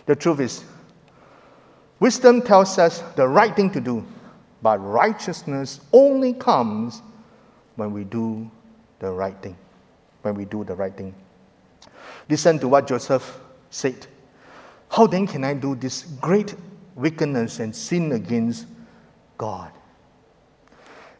The 0.05 0.15
truth 0.15 0.39
is, 0.39 0.63
wisdom 1.99 2.41
tells 2.41 2.77
us 2.77 2.99
the 3.15 3.27
right 3.27 3.55
thing 3.55 3.71
to 3.71 3.81
do, 3.81 4.05
but 4.61 4.79
righteousness 4.79 5.79
only 5.93 6.33
comes 6.33 7.01
when 7.75 7.93
we 7.93 8.03
do 8.03 8.49
the 8.99 9.11
right 9.11 9.35
thing. 9.41 9.55
When 10.23 10.35
we 10.35 10.45
do 10.45 10.63
the 10.63 10.75
right 10.75 10.95
thing. 10.95 11.13
Listen 12.29 12.59
to 12.59 12.67
what 12.67 12.87
Joseph 12.87 13.39
said. 13.69 14.07
How 14.89 15.07
then 15.07 15.27
can 15.27 15.43
I 15.43 15.53
do 15.53 15.75
this 15.75 16.03
great 16.03 16.55
wickedness 16.95 17.59
and 17.59 17.75
sin 17.75 18.11
against 18.13 18.65
God? 19.37 19.71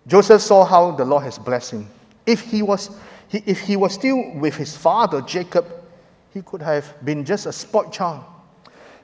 Joseph 0.08 0.42
saw 0.42 0.64
how 0.64 0.92
the 0.92 1.06
Lord 1.06 1.24
has 1.24 1.38
blessed 1.38 1.72
him. 1.72 1.90
If 2.26 2.42
he 2.42 2.62
was, 2.62 2.90
he, 3.28 3.44
if 3.46 3.60
he 3.60 3.76
was 3.76 3.94
still 3.94 4.34
with 4.36 4.56
his 4.56 4.76
father 4.76 5.22
Jacob, 5.22 5.66
he 6.38 6.44
could 6.44 6.62
have 6.62 6.94
been 7.04 7.26
just 7.26 7.48
a 7.48 7.52
spoiled 7.52 7.92
child. 7.92 8.24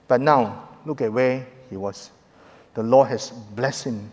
But 0.07 0.21
now, 0.21 0.69
look 0.85 1.01
at 1.01 1.11
where 1.11 1.45
he 1.67 1.75
was. 1.75 2.11
The 2.75 2.83
Lord 2.83 3.07
has 3.07 3.31
blessed 3.31 3.85
him. 3.85 4.11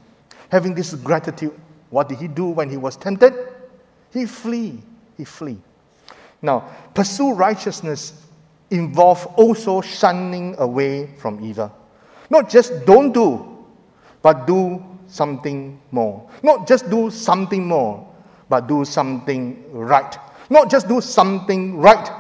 Having 0.51 0.75
this 0.75 0.95
gratitude, 0.95 1.53
what 1.91 2.09
did 2.09 2.19
he 2.19 2.29
do 2.29 2.47
when 2.47 2.71
he 2.71 2.79
was 2.79 2.97
tempted? 2.97 3.35
He 4.11 4.25
flee. 4.25 4.81
He 5.19 5.25
flee. 5.27 5.59
Now, 6.41 6.61
pursue 6.95 7.35
righteousness 7.35 8.27
involve 8.71 9.27
also 9.37 9.83
shunning 9.83 10.55
away 10.59 11.09
from 11.19 11.45
evil. 11.45 11.71
Not 12.31 12.49
just 12.49 12.87
don't 12.87 13.13
do, 13.13 13.67
but 14.23 14.47
do 14.47 14.83
something 15.09 15.79
more. 15.91 16.27
Not 16.43 16.67
just 16.67 16.89
do 16.89 17.11
something 17.11 17.67
more, 17.69 18.09
but 18.49 18.67
do 18.67 18.83
something 18.87 19.63
right. 19.73 20.17
Not 20.49 20.71
just 20.71 20.89
do 20.89 21.03
something 21.03 21.79
right, 21.79 22.20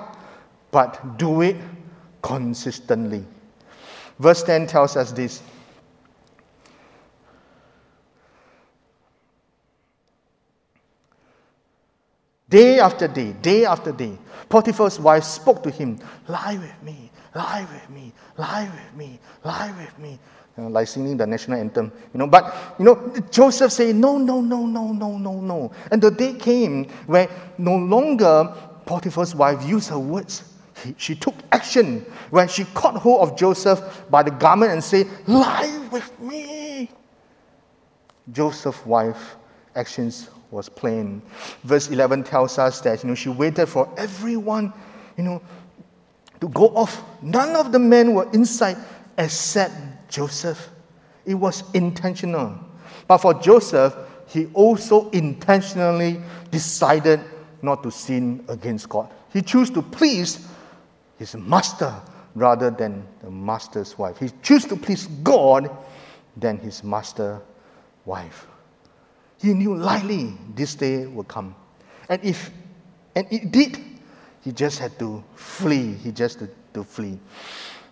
but 0.70 1.18
do 1.18 1.42
it 1.42 1.56
consistently. 2.22 3.24
Verse 4.18 4.42
10 4.42 4.66
tells 4.66 4.96
us 4.96 5.12
this. 5.12 5.42
Day 12.48 12.80
after 12.80 13.06
day, 13.06 13.32
day 13.40 13.64
after 13.64 13.92
day, 13.92 14.18
Potiphar's 14.48 14.98
wife 14.98 15.22
spoke 15.22 15.62
to 15.62 15.70
him, 15.70 16.00
Lie 16.26 16.58
with 16.60 16.82
me, 16.82 17.10
lie 17.32 17.66
with 17.72 17.90
me, 17.90 18.12
lie 18.36 18.68
with 18.74 18.98
me, 18.98 19.20
lie 19.44 19.72
with 19.78 19.98
me. 20.00 20.18
You 20.56 20.64
know, 20.64 20.68
like 20.68 20.88
singing 20.88 21.16
the 21.16 21.28
national 21.28 21.60
anthem. 21.60 21.92
You 22.12 22.18
know, 22.18 22.26
but 22.26 22.74
you 22.78 22.84
know, 22.84 23.14
Joseph 23.30 23.70
said, 23.70 23.94
No, 23.94 24.18
no, 24.18 24.40
no, 24.40 24.66
no, 24.66 24.92
no, 24.92 25.16
no, 25.16 25.40
no. 25.40 25.72
And 25.92 26.02
the 26.02 26.10
day 26.10 26.34
came 26.34 26.86
where 27.06 27.28
no 27.56 27.76
longer 27.76 28.52
Potiphar's 28.84 29.32
wife 29.32 29.64
used 29.64 29.88
her 29.90 29.98
words. 30.00 30.42
He, 30.82 30.94
she 30.98 31.14
took 31.14 31.34
action 31.52 32.04
when 32.30 32.48
she 32.48 32.64
caught 32.66 32.96
hold 32.96 33.28
of 33.28 33.36
Joseph 33.36 34.04
by 34.10 34.22
the 34.22 34.30
garment 34.30 34.72
and 34.72 34.82
said, 34.82 35.06
Lie 35.26 35.88
with 35.90 36.18
me. 36.20 36.90
Joseph's 38.32 38.84
wife 38.86 39.36
actions 39.74 40.30
was 40.50 40.68
plain. 40.68 41.22
Verse 41.64 41.88
11 41.88 42.24
tells 42.24 42.58
us 42.58 42.80
that, 42.80 43.02
you 43.02 43.08
know, 43.08 43.14
she 43.14 43.28
waited 43.28 43.66
for 43.66 43.92
everyone, 43.96 44.72
you 45.16 45.24
know, 45.24 45.42
to 46.40 46.48
go 46.48 46.68
off. 46.68 47.02
None 47.22 47.54
of 47.56 47.72
the 47.72 47.78
men 47.78 48.14
were 48.14 48.28
inside 48.32 48.76
except 49.18 49.74
Joseph. 50.08 50.70
It 51.24 51.34
was 51.34 51.62
intentional. 51.74 52.58
But 53.06 53.18
for 53.18 53.34
Joseph, 53.34 53.94
he 54.26 54.46
also 54.54 55.10
intentionally 55.10 56.20
decided 56.50 57.20
not 57.62 57.82
to 57.82 57.90
sin 57.90 58.44
against 58.48 58.88
God. 58.88 59.10
He 59.32 59.42
chose 59.42 59.70
to 59.70 59.82
please 59.82 60.48
his 61.20 61.36
master 61.36 61.94
rather 62.34 62.70
than 62.70 63.06
the 63.22 63.30
master's 63.30 63.98
wife. 63.98 64.16
He 64.18 64.30
chose 64.42 64.64
to 64.64 64.74
please 64.74 65.06
God 65.22 65.70
than 66.34 66.56
his 66.56 66.82
master 66.82 67.42
wife. 68.06 68.46
He 69.38 69.52
knew 69.52 69.76
lightly 69.76 70.32
this 70.54 70.74
day 70.74 71.06
would 71.06 71.28
come. 71.28 71.54
And 72.08 72.24
if 72.24 72.50
and 73.14 73.26
it 73.30 73.52
did, 73.52 73.78
he 74.40 74.50
just 74.50 74.78
had 74.78 74.98
to 74.98 75.22
flee. 75.34 75.92
He 75.92 76.10
just 76.10 76.40
had 76.40 76.50
to 76.72 76.82
flee. 76.82 77.20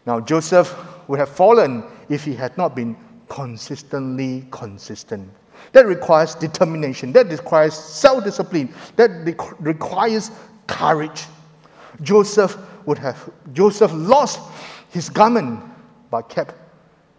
Now 0.07 0.21
Joseph 0.21 0.75
would 1.07 1.19
have 1.19 1.29
fallen 1.29 1.85
if 2.09 2.25
he 2.25 2.35
had 2.35 2.57
not 2.57 2.75
been 2.75 2.97
consistently 3.29 4.47
consistent. 4.51 5.29
That 5.73 5.85
requires 5.85 6.35
determination. 6.35 7.13
That 7.13 7.29
requires 7.29 7.75
self-discipline. 7.75 8.73
That 8.97 9.11
requires 9.61 10.31
courage. 10.67 11.27
Joseph 12.01 12.57
would 12.89 12.99
have 12.99 13.31
Joseph 13.53 13.93
lost 13.95 14.41
his 14.91 15.11
garment 15.11 15.63
but 16.11 16.23
kept 16.23 16.55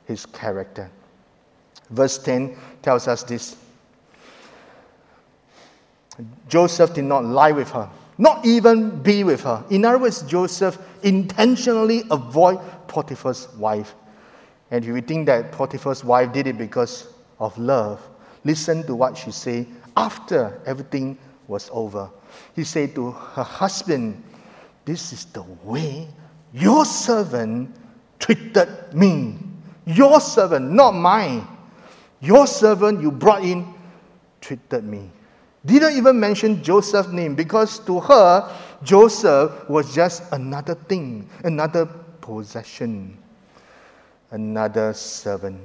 his 0.06 0.26
character. 0.26 0.90
Verse 1.92 2.18
10 2.18 2.58
tells 2.82 3.08
us 3.08 3.22
this 3.22 3.56
Joseph 6.48 6.96
did 6.96 7.06
not 7.06 7.24
lie 7.24 7.52
with 7.52 7.70
her, 7.70 7.88
not 8.18 8.46
even 8.46 9.02
be 9.04 9.24
with 9.24 9.42
her. 9.44 9.64
In 9.70 9.86
other 9.86 10.00
words, 10.00 10.24
Joseph 10.24 10.80
intentionally 11.04 12.04
avoid 12.10 12.60
Potiphar's 12.88 13.48
wife. 13.54 13.94
And 14.72 14.84
if 14.84 14.88
you 14.90 15.02
think 15.02 15.28
that 15.28 15.52
Potiphar's 15.52 16.04
wife 16.04 16.34
did 16.34 16.48
it 16.48 16.58
because 16.58 17.14
of 17.40 17.56
love, 17.58 18.02
listen 18.44 18.86
to 18.88 18.96
what 18.96 19.16
she 19.16 19.32
said 19.32 19.68
after 19.96 20.60
everything 20.66 21.18
was 21.48 21.70
over. 21.72 22.10
He 22.56 22.64
said 22.64 22.96
to 22.96 23.12
her 23.12 23.44
husband, 23.44 24.22
This 24.90 25.14
is 25.14 25.26
the 25.26 25.44
way 25.64 26.08
your 26.52 26.84
servant 26.84 27.76
treated 28.18 28.70
me. 28.92 29.38
Your 29.86 30.20
servant, 30.20 30.72
not 30.72 30.96
mine. 30.96 31.46
Your 32.22 32.48
servant 32.48 33.00
you 33.00 33.12
brought 33.12 33.44
in 33.44 33.72
treated 34.42 34.84
me. 34.84 35.12
Didn't 35.64 35.96
even 35.96 36.20
mention 36.20 36.64
Joseph's 36.64 37.10
name 37.10 37.36
because 37.36 37.78
to 37.86 38.00
her, 38.00 38.52
Joseph 38.82 39.70
was 39.70 39.94
just 39.94 40.24
another 40.32 40.74
thing, 40.74 41.30
another 41.44 41.86
possession, 42.20 43.16
another 44.32 44.92
servant. 44.96 45.62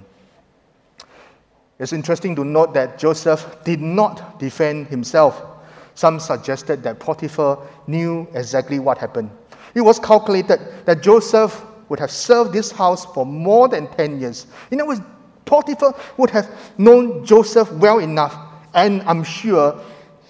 It's 1.78 1.94
interesting 1.94 2.36
to 2.36 2.44
note 2.44 2.74
that 2.74 2.98
Joseph 2.98 3.64
did 3.64 3.80
not 3.80 4.38
defend 4.38 4.88
himself. 4.88 5.53
Some 5.94 6.18
suggested 6.18 6.82
that 6.82 6.98
Potiphar 6.98 7.58
knew 7.86 8.26
exactly 8.34 8.78
what 8.78 8.98
happened. 8.98 9.30
It 9.74 9.80
was 9.80 9.98
calculated 9.98 10.60
that 10.84 11.02
Joseph 11.02 11.64
would 11.88 11.98
have 11.98 12.10
served 12.10 12.52
this 12.52 12.70
house 12.70 13.04
for 13.04 13.24
more 13.26 13.68
than 13.68 13.86
10 13.88 14.20
years. 14.20 14.46
In 14.70 14.80
other 14.80 14.88
words, 14.88 15.00
Potiphar 15.44 15.94
would 16.16 16.30
have 16.30 16.50
known 16.78 17.24
Joseph 17.24 17.70
well 17.72 17.98
enough 17.98 18.36
and 18.74 19.02
I'm 19.02 19.22
sure 19.22 19.80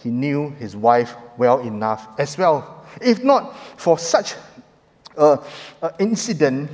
he 0.03 0.11
knew 0.11 0.50
his 0.50 0.77
wife 0.77 1.14
well 1.38 1.61
enough 1.61 2.09
as 2.18 2.37
well. 2.37 2.85
If 3.00 3.24
not 3.24 3.57
for 3.77 3.98
such 3.98 4.35
an 5.16 5.38
incident, 5.98 6.70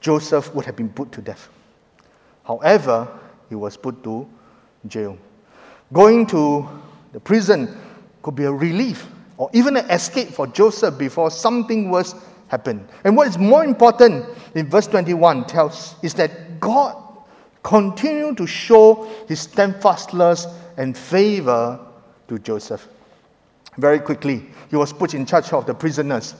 Joseph 0.00 0.54
would 0.54 0.66
have 0.66 0.76
been 0.76 0.90
put 0.90 1.12
to 1.12 1.22
death. 1.22 1.48
However, 2.44 3.08
he 3.48 3.54
was 3.54 3.76
put 3.76 4.02
to 4.04 4.28
jail. 4.86 5.16
Going 5.92 6.26
to 6.26 6.68
the 7.14 7.20
prison 7.20 7.74
could 8.22 8.34
be 8.34 8.42
a 8.42 8.52
relief 8.52 9.06
or 9.36 9.48
even 9.52 9.76
an 9.76 9.88
escape 9.88 10.28
for 10.30 10.48
Joseph 10.48 10.98
before 10.98 11.30
something 11.30 11.88
worse 11.88 12.12
happened. 12.48 12.86
And 13.04 13.16
what 13.16 13.28
is 13.28 13.38
more 13.38 13.64
important 13.64 14.26
in 14.56 14.68
verse 14.68 14.88
21 14.88 15.46
tells 15.46 15.94
is 16.02 16.12
that 16.14 16.58
God 16.58 16.96
continued 17.62 18.36
to 18.38 18.48
show 18.48 19.08
his 19.28 19.40
steadfastness 19.40 20.46
and 20.76 20.98
favor 20.98 21.78
to 22.26 22.38
Joseph. 22.40 22.88
Very 23.78 24.00
quickly, 24.00 24.46
he 24.68 24.76
was 24.76 24.92
put 24.92 25.14
in 25.14 25.24
charge 25.24 25.52
of 25.52 25.66
the 25.66 25.74
prisoners. 25.74 26.34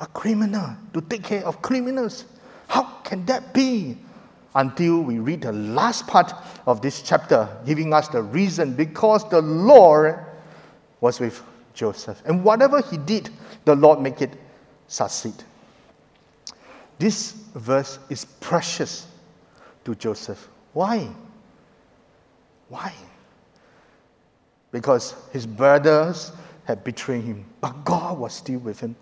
A 0.00 0.06
criminal 0.06 0.74
to 0.94 1.02
take 1.02 1.22
care 1.22 1.44
of 1.46 1.60
criminals. 1.60 2.24
How 2.68 2.84
can 3.04 3.26
that 3.26 3.52
be? 3.52 3.98
Until 4.54 5.02
we 5.02 5.18
read 5.18 5.42
the 5.42 5.52
last 5.52 6.06
part 6.06 6.32
of 6.66 6.80
this 6.80 7.02
chapter, 7.02 7.48
giving 7.66 7.92
us 7.92 8.08
the 8.08 8.22
reason 8.22 8.74
because 8.74 9.28
the 9.28 9.40
Lord 9.40 10.24
was 11.00 11.18
with 11.18 11.42
Joseph. 11.74 12.22
And 12.24 12.44
whatever 12.44 12.80
he 12.80 12.96
did, 12.96 13.30
the 13.64 13.74
Lord 13.74 14.00
make 14.00 14.22
it 14.22 14.30
succeed. 14.86 15.34
This 16.98 17.32
verse 17.54 17.98
is 18.08 18.24
precious 18.24 19.08
to 19.84 19.94
Joseph. 19.94 20.48
Why? 20.72 21.08
Why? 22.68 22.92
Because 24.70 25.14
his 25.32 25.46
brothers 25.46 26.32
had 26.64 26.82
betrayed 26.84 27.24
him, 27.24 27.44
but 27.60 27.84
God 27.84 28.18
was 28.18 28.34
still 28.34 28.60
with 28.60 28.80
him. 28.80 28.96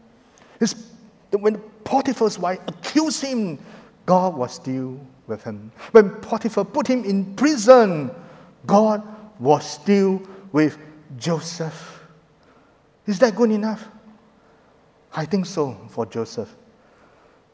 His, 0.59 0.75
when 1.31 1.59
Potiphar's 1.85 2.39
wife 2.39 2.59
accused 2.67 3.23
him, 3.23 3.59
God 4.07 4.35
was 4.35 4.55
still 4.55 4.99
with 5.27 5.43
him. 5.45 5.73
When 5.93 6.11
Potiphar 6.21 6.65
put 6.65 6.87
him 6.87 7.05
in 7.05 7.35
prison, 7.35 8.11
God 8.67 9.03
was 9.39 9.69
still 9.69 10.23
with 10.53 10.79
Joseph. 11.17 12.01
Is 13.07 13.19
that 13.19 13.37
good 13.37 13.51
enough? 13.51 13.89
I 15.15 15.25
think 15.25 15.47
so 15.47 15.77
for 15.91 16.07
Joseph. 16.07 16.55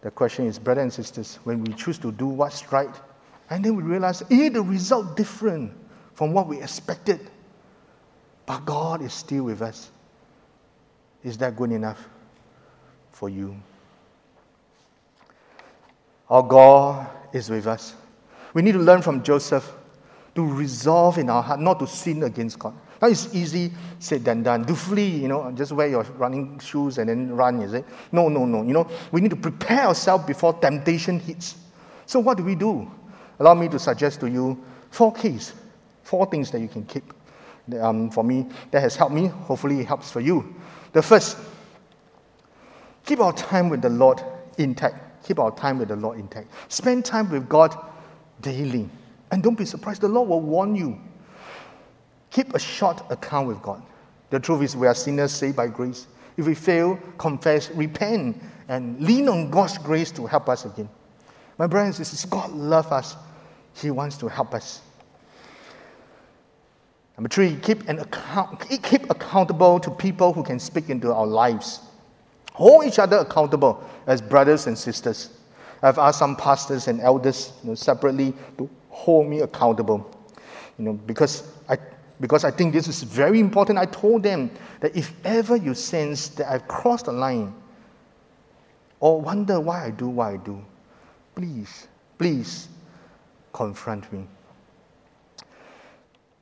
The 0.01 0.11
question 0.11 0.47
is, 0.47 0.59
brothers 0.59 0.83
and 0.83 0.93
sisters, 0.93 1.39
when 1.45 1.65
we 1.65 1.73
choose 1.73 1.99
to 1.99 2.13
do 2.13 2.27
what's 2.27 2.71
right, 2.73 2.95
and 3.51 3.65
then 3.65 3.75
we 3.75 3.83
realize, 3.83 4.23
eh, 4.31 4.49
the 4.49 4.63
result 4.63 5.17
different 5.17 5.73
from 6.15 6.33
what 6.33 6.47
we 6.47 6.61
expected, 6.61 7.31
but 8.47 8.65
God 8.65 9.03
is 9.03 9.13
still 9.13 9.45
with 9.45 9.63
us. 9.63 9.91
Is 11.25 11.37
that 11.39 11.57
good 11.57 11.73
enough 11.73 12.09
for 13.13 13.29
you? 13.29 13.57
Our 16.31 16.43
God 16.43 17.09
is 17.33 17.51
with 17.51 17.67
us. 17.67 17.95
We 18.55 18.63
need 18.63 18.73
to 18.73 18.79
learn 18.79 19.03
from 19.03 19.23
Joseph 19.23 19.73
to 20.35 20.45
resolve 20.45 21.19
in 21.19 21.29
our 21.31 21.43
heart 21.43 21.61
not 21.61 21.79
to 21.81 21.87
sin 21.87 22.23
against 22.23 22.59
God. 22.59 22.75
Now 23.01 23.09
it's 23.09 23.35
easy 23.35 23.73
said 23.99 24.25
than 24.25 24.43
done. 24.43 24.65
To 24.67 24.75
flee, 24.75 25.09
you 25.09 25.29
know, 25.29 25.51
just 25.53 25.73
wear 25.73 25.89
your 25.89 26.03
running 26.17 26.59
shoes 26.59 26.99
and 26.99 27.09
then 27.09 27.35
run, 27.35 27.61
is 27.63 27.75
it? 27.75 27.85
No, 28.13 28.29
no, 28.29 28.45
no. 28.45 28.63
You 28.63 28.73
know, 28.73 28.89
we 29.13 29.21
need 29.21 29.31
to 29.31 29.37
prepare 29.37 29.87
ourselves 29.87 30.25
before 30.27 30.55
temptation 30.55 31.21
hits. 31.21 31.57
So 32.07 32.21
what 32.21 32.37
do 32.37 32.45
we 32.45 32.55
do? 32.55 32.91
Allow 33.39 33.55
me 33.55 33.69
to 33.69 33.79
suggest 33.79 34.21
to 34.21 34.31
you 34.31 34.63
four 34.91 35.13
keys, 35.13 35.53
four 36.03 36.27
things 36.27 36.51
that 36.51 36.61
you 36.61 36.69
can 36.69 36.85
keep. 36.85 37.13
Um, 37.81 38.11
for 38.11 38.25
me, 38.25 38.47
that 38.71 38.81
has 38.81 38.97
helped 38.97 39.15
me. 39.15 39.27
Hopefully, 39.27 39.81
it 39.81 39.87
helps 39.87 40.11
for 40.11 40.21
you. 40.21 40.55
The 40.93 41.03
first, 41.03 41.37
keep 43.05 43.21
our 43.21 43.33
time 43.35 43.69
with 43.69 43.83
the 43.83 43.91
Lord 43.91 44.23
intact. 44.57 45.08
Keep 45.25 45.39
our 45.39 45.55
time 45.55 45.79
with 45.79 45.89
the 45.89 45.97
Lord 45.97 46.19
intact. 46.19 46.49
Spend 46.69 47.05
time 47.05 47.31
with 47.31 47.49
God 47.49 47.77
daily. 48.41 48.89
And 49.31 49.43
don't 49.43 49.59
be 49.59 49.65
surprised, 49.65 50.01
the 50.01 50.09
Lord 50.09 50.29
will 50.29 50.41
warn 50.41 50.75
you. 50.75 50.99
Keep 52.31 52.55
a 52.55 52.59
short 52.59 53.03
account 53.11 53.49
with 53.49 53.61
God. 53.63 53.83
The 54.31 54.39
truth 54.41 54.63
is, 54.63 54.77
we 54.77 54.87
are 54.87 54.95
sinners 54.95 55.33
saved 55.33 55.57
by 55.57 55.69
grace. 55.69 56.07
If 56.37 56.47
we 56.47 56.55
fail, 56.55 56.99
confess, 57.19 57.71
repent, 57.71 58.41
and 58.69 59.01
lean 59.01 59.29
on 59.29 59.51
God's 59.51 59.79
grace 59.79 60.11
to 60.13 60.27
help 60.27 60.49
us 60.49 60.65
again. 60.65 60.89
My 61.59 61.67
brothers 61.67 61.99
and 61.99 62.07
sisters, 62.07 62.31
God 62.31 62.53
loves 62.53 62.89
us. 62.89 63.17
He 63.75 63.91
wants 63.91 64.17
to 64.19 64.29
help 64.29 64.55
us. 64.55 64.83
Number 67.17 67.29
three, 67.29 67.57
keep, 67.57 67.89
an 67.89 67.99
account, 67.99 68.61
keep 68.85 69.11
accountable 69.11 69.81
to 69.81 69.91
people 69.91 70.33
who 70.33 70.45
can 70.45 70.61
speak 70.61 70.89
into 70.89 71.13
our 71.13 71.27
lives. 71.27 71.81
Hold 72.59 72.87
each 72.87 72.99
other 72.99 73.19
accountable 73.19 73.81
as 74.09 74.21
brothers 74.21 74.67
and 74.67 74.77
sisters. 74.77 75.31
I've 75.81 75.97
asked 75.97 76.19
some 76.19 76.35
pastors 76.35 76.89
and 76.89 77.01
elders 77.01 77.53
you 77.63 77.69
know, 77.69 77.75
separately 77.77 78.35
to 78.57 78.69
hold 78.91 79.29
me 79.29 79.43
accountable. 79.43 80.11
You 80.77 80.87
know, 80.87 80.93
because 80.95 81.53
I, 81.69 81.79
because 82.21 82.43
I 82.43 82.51
think 82.51 82.73
this 82.73 82.89
is 82.89 83.05
very 83.05 83.39
important. 83.39 83.79
I 83.79 83.85
told 83.85 84.25
them 84.25 84.51
that 84.81 84.97
if 84.97 85.13
ever 85.25 85.55
you 85.55 85.73
sense 85.73 86.31
that 86.31 86.53
I've 86.53 86.67
crossed 86.67 87.05
the 87.05 87.13
line 87.13 87.55
or 88.99 89.21
wonder 89.21 89.61
why 89.61 89.85
I 89.85 89.91
do 89.91 90.09
what 90.09 90.27
I 90.27 90.37
do, 90.39 90.61
please, 91.37 91.87
please 92.19 92.67
confront 93.53 94.13
me. 94.13 94.27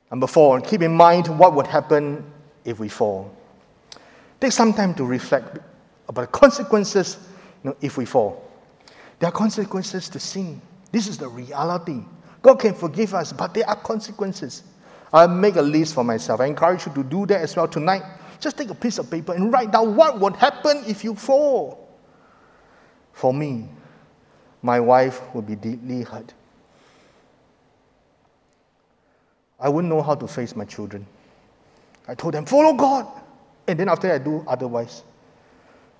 Number 0.09 0.25
four, 0.25 0.61
keep 0.61 0.81
in 0.81 0.95
mind 0.95 1.27
what 1.37 1.53
would 1.53 1.67
happen 1.67 2.25
if 2.65 2.79
we 2.79 2.89
fall. 2.89 3.31
Take 4.39 4.51
some 4.51 4.73
time 4.73 4.95
to 4.95 5.05
reflect 5.05 5.59
about 6.07 6.21
the 6.21 6.27
consequences 6.27 7.17
you 7.63 7.71
know, 7.71 7.77
if 7.81 7.97
we 7.97 8.05
fall. 8.05 8.43
There 9.19 9.29
are 9.29 9.31
consequences 9.31 10.09
to 10.09 10.19
sin. 10.19 10.61
This 10.91 11.07
is 11.07 11.17
the 11.17 11.27
reality. 11.27 12.01
God 12.41 12.55
can 12.59 12.73
forgive 12.73 13.13
us, 13.13 13.33
but 13.33 13.53
there 13.53 13.67
are 13.67 13.75
consequences. 13.75 14.63
I'll 15.11 15.27
make 15.27 15.55
a 15.55 15.61
list 15.61 15.95
for 15.95 16.03
myself. 16.03 16.39
I 16.39 16.45
encourage 16.45 16.85
you 16.85 16.93
to 16.93 17.03
do 17.03 17.25
that 17.27 17.41
as 17.41 17.55
well 17.55 17.67
tonight. 17.67 18.03
Just 18.39 18.57
take 18.57 18.69
a 18.69 18.75
piece 18.75 18.99
of 18.99 19.09
paper 19.09 19.33
and 19.33 19.51
write 19.51 19.71
down 19.71 19.95
what 19.95 20.19
would 20.19 20.35
happen 20.35 20.83
if 20.85 21.03
you 21.03 21.15
fall. 21.15 21.89
For 23.13 23.33
me, 23.33 23.67
my 24.61 24.79
wife 24.79 25.21
would 25.33 25.47
be 25.47 25.55
deeply 25.55 26.03
hurt. 26.03 26.33
I 29.59 29.69
wouldn't 29.69 29.91
know 29.91 30.03
how 30.03 30.13
to 30.13 30.27
face 30.27 30.55
my 30.55 30.65
children. 30.65 31.05
I 32.07 32.13
told 32.13 32.35
them, 32.35 32.45
follow 32.45 32.73
God. 32.73 33.07
And 33.67 33.79
then 33.79 33.89
after 33.89 34.13
I 34.13 34.19
do 34.19 34.45
otherwise, 34.47 35.03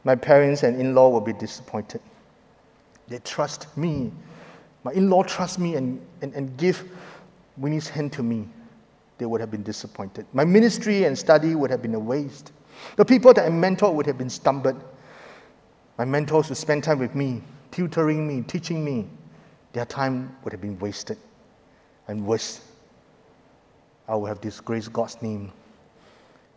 my 0.07 0.15
parents 0.15 0.63
and 0.63 0.79
in 0.79 0.95
law 0.95 1.09
will 1.09 1.19
be 1.19 1.33
disappointed. 1.33 1.99
They 3.09 3.19
trust 3.19 3.77
me. 3.77 4.13
My 4.85 4.93
in 4.93 5.09
law 5.09 5.21
trust 5.21 5.59
me 5.59 5.75
and, 5.75 5.99
and, 6.21 6.33
and 6.33 6.55
give 6.55 6.81
Winnie's 7.57 7.89
hand 7.89 8.13
to 8.13 8.23
me. 8.23 8.47
They 9.17 9.25
would 9.25 9.41
have 9.41 9.51
been 9.51 9.63
disappointed. 9.63 10.25
My 10.31 10.45
ministry 10.45 11.03
and 11.03 11.17
study 11.17 11.55
would 11.55 11.69
have 11.69 11.81
been 11.81 11.93
a 11.93 11.99
waste. 11.99 12.53
The 12.95 13.03
people 13.03 13.33
that 13.33 13.45
I 13.45 13.49
mentored 13.49 13.93
would 13.95 14.05
have 14.05 14.17
been 14.17 14.29
stumbled. 14.29 14.81
My 15.97 16.05
mentors 16.05 16.47
who 16.47 16.55
spend 16.55 16.85
time 16.85 16.99
with 16.99 17.13
me, 17.13 17.43
tutoring 17.71 18.25
me, 18.25 18.43
teaching 18.43 18.85
me, 18.85 19.07
their 19.73 19.85
time 19.85 20.33
would 20.45 20.53
have 20.53 20.61
been 20.61 20.79
wasted. 20.79 21.17
And 22.07 22.25
worse, 22.25 22.61
I 24.07 24.15
would 24.15 24.29
have 24.29 24.39
disgraced 24.39 24.93
God's 24.93 25.21
name 25.21 25.51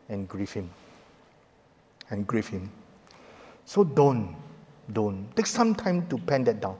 and 0.08 0.28
grieve 0.28 0.52
Him. 0.52 0.70
And 2.10 2.28
grieve 2.28 2.46
Him. 2.46 2.70
So 3.70 3.84
don't, 3.84 4.34
don't. 4.92 5.28
Take 5.36 5.46
some 5.46 5.76
time 5.76 6.04
to 6.08 6.18
pen 6.18 6.42
that 6.42 6.60
down. 6.60 6.76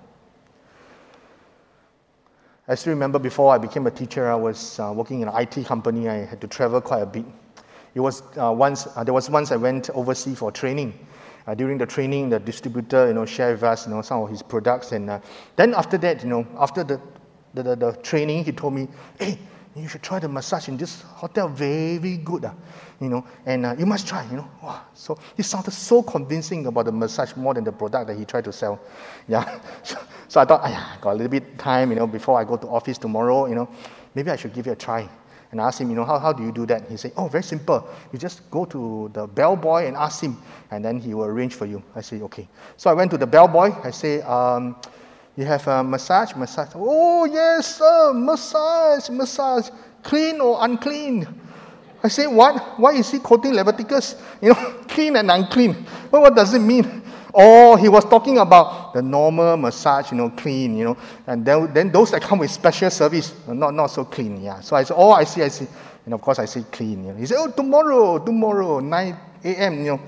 I 2.67 2.75
still 2.75 2.95
remember 2.95 3.21
before 3.21 3.55
I 3.55 3.59
became 3.59 3.87
a 3.87 3.93
teacher, 3.93 4.29
I 4.29 4.35
was 4.35 4.81
uh, 4.81 4.93
working 4.93 5.21
in 5.21 5.29
an 5.29 5.35
IT 5.37 5.67
company. 5.67 6.09
I 6.09 6.25
had 6.25 6.41
to 6.41 6.49
travel 6.49 6.81
quite 6.81 7.03
a 7.03 7.07
bit. 7.07 7.25
It 7.95 8.01
was 8.01 8.25
uh, 8.37 8.51
once, 8.51 8.89
uh, 8.97 9.05
there 9.05 9.15
was 9.15 9.31
once 9.31 9.53
I 9.53 9.57
went 9.57 9.91
overseas 9.91 10.41
for 10.41 10.51
training. 10.51 11.07
Uh, 11.47 11.55
during 11.55 11.79
the 11.79 11.87
training, 11.87 12.29
the 12.29 12.41
distributor, 12.41 13.07
you 13.07 13.15
know, 13.15 13.25
shared 13.25 13.53
with 13.53 13.63
us, 13.63 13.87
you 13.87 13.95
know, 13.95 14.03
some 14.03 14.23
of 14.23 14.29
his 14.29 14.43
products. 14.43 14.91
And 14.91 15.11
uh, 15.11 15.21
then 15.55 15.75
after 15.75 15.97
that, 15.99 16.25
you 16.25 16.29
know, 16.29 16.45
after 16.59 16.83
the, 16.83 17.01
the, 17.55 17.63
the, 17.63 17.77
the 17.77 17.93
training, 18.03 18.43
he 18.43 18.51
told 18.51 18.75
me, 18.75 18.89
hey, 19.17 19.39
you 19.77 19.87
should 19.87 20.03
try 20.03 20.19
the 20.19 20.29
massage 20.29 20.69
in 20.69 20.77
this 20.77 21.03
hotel, 21.03 21.49
very 21.49 22.17
good, 22.17 22.45
uh, 22.45 22.53
you 23.01 23.09
know, 23.09 23.25
and 23.47 23.65
uh, 23.65 23.75
you 23.79 23.87
must 23.87 24.07
try, 24.07 24.25
you 24.31 24.37
know. 24.37 24.51
Wow. 24.63 24.83
So 24.95 25.19
he 25.37 25.43
sounded 25.43 25.71
so 25.71 26.03
convincing 26.03 26.67
about 26.67 26.87
the 26.87 26.93
massage 26.93 27.37
more 27.37 27.55
than 27.55 27.65
the 27.65 27.73
product 27.73 28.09
that 28.09 28.17
he 28.17 28.25
tried 28.25 28.45
to 28.45 28.53
sell. 28.53 28.81
Yeah. 29.29 29.61
So, 29.85 29.99
so 30.27 30.41
I 30.41 30.45
thought, 30.45 30.63
I 30.63 30.97
got 31.01 31.13
a 31.13 31.15
little 31.15 31.29
bit 31.29 31.57
time, 31.59 31.91
you 31.91 31.97
know, 31.97 32.07
before 32.07 32.39
I 32.39 32.45
go 32.45 32.57
to 32.57 32.67
office 32.67 32.99
tomorrow, 32.99 33.47
you 33.47 33.55
know, 33.55 33.69
maybe 34.15 34.31
I 34.31 34.37
should 34.37 34.53
give 34.53 34.67
it 34.67 34.71
a 34.71 34.77
try. 34.77 35.09
And 35.53 35.61
I 35.61 35.67
asked 35.67 35.81
him, 35.81 35.91
you 35.91 35.97
know, 35.97 36.05
how, 36.05 36.19
how 36.19 36.33
do 36.33 36.43
you 36.45 36.53
do 36.53 36.67
that? 36.67 36.89
He 36.89 36.97
said, 36.97 37.13
oh, 37.17 37.27
very 37.27 37.43
simple. 37.43 37.89
You 38.13 38.19
just 38.19 38.49
go 38.51 38.65
to 38.67 39.11
the 39.13 39.27
bellboy 39.27 39.87
and 39.87 39.97
ask 39.97 40.23
him, 40.23 40.41
and 40.71 40.85
then 40.85 41.01
he 41.01 41.15
will 41.15 41.25
arrange 41.25 41.55
for 41.55 41.67
you. 41.67 41.83
I 41.95 42.01
said, 42.01 42.23
okay. 42.23 42.49
So 42.77 42.91
I 42.91 42.93
went 42.93 43.11
to 43.13 43.19
the 43.19 43.27
bellboy. 43.27 43.73
I 43.83 43.91
say, 43.91 44.21
um, 44.23 44.77
you 45.41 45.47
have 45.47 45.67
a 45.69 45.83
massage, 45.83 46.35
massage. 46.35 46.69
Oh, 46.75 47.25
yes, 47.25 47.77
sir, 47.77 48.13
massage, 48.13 49.09
massage. 49.09 49.71
Clean 50.03 50.39
or 50.39 50.59
unclean? 50.61 51.27
I 52.03 52.09
say, 52.09 52.27
what? 52.27 52.79
Why 52.79 52.93
is 52.93 53.11
he 53.11 53.19
quoting 53.21 53.55
Leviticus? 53.55 54.17
You 54.43 54.51
know, 54.51 54.55
clean 54.89 55.17
and 55.17 55.31
unclean. 55.31 55.87
Well, 56.11 56.21
what 56.21 56.37
does 56.37 56.53
it 56.53 56.59
mean? 56.59 57.03
Oh, 57.33 57.77
he 57.77 57.89
was 57.89 58.05
talking 58.05 58.37
about 58.37 58.93
the 58.93 59.01
normal 59.01 59.57
massage, 59.57 60.11
you 60.11 60.19
know, 60.19 60.29
clean, 60.29 60.77
you 60.77 60.85
know, 60.85 60.99
and 61.27 61.43
then, 61.43 61.73
then 61.73 61.91
those 61.91 62.11
that 62.11 62.21
come 62.21 62.41
with 62.41 62.51
special 62.51 62.91
service, 62.91 63.33
not, 63.49 63.73
not 63.73 63.87
so 63.87 64.05
clean, 64.05 64.43
yeah. 64.43 64.61
So 64.61 64.77
I 64.77 64.83
said, 64.83 64.95
oh, 64.99 65.13
I 65.13 65.25
see, 65.25 65.43
I 65.43 65.49
see. 65.49 65.67
And 66.05 66.13
of 66.13 66.21
course, 66.21 66.39
I 66.39 66.45
say 66.45 66.65
clean. 66.71 67.05
You 67.05 67.13
know. 67.13 67.19
He 67.19 67.25
said, 67.25 67.39
oh, 67.39 67.51
tomorrow, 67.51 68.19
tomorrow, 68.19 68.81
9, 68.81 69.17
a.m., 69.45 69.79
you 69.79 69.85
know, 69.85 70.01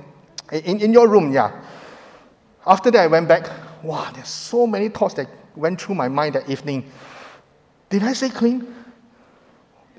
in, 0.53 0.78
in 0.80 0.93
your 0.93 1.09
room, 1.09 1.33
yeah. 1.33 1.59
After 2.66 2.91
that, 2.91 3.01
I 3.01 3.07
went 3.07 3.28
back. 3.28 3.49
Wow, 3.83 4.11
there's 4.14 4.28
so 4.28 4.66
many 4.66 4.89
thoughts 4.89 5.14
that 5.14 5.28
went 5.57 5.80
through 5.80 5.97
my 5.97 6.09
mind 6.09 6.35
that 6.35 6.49
evening. 6.49 6.91
Did 7.89 8.03
I 8.05 8.12
say 8.12 8.30
clean? 8.30 8.74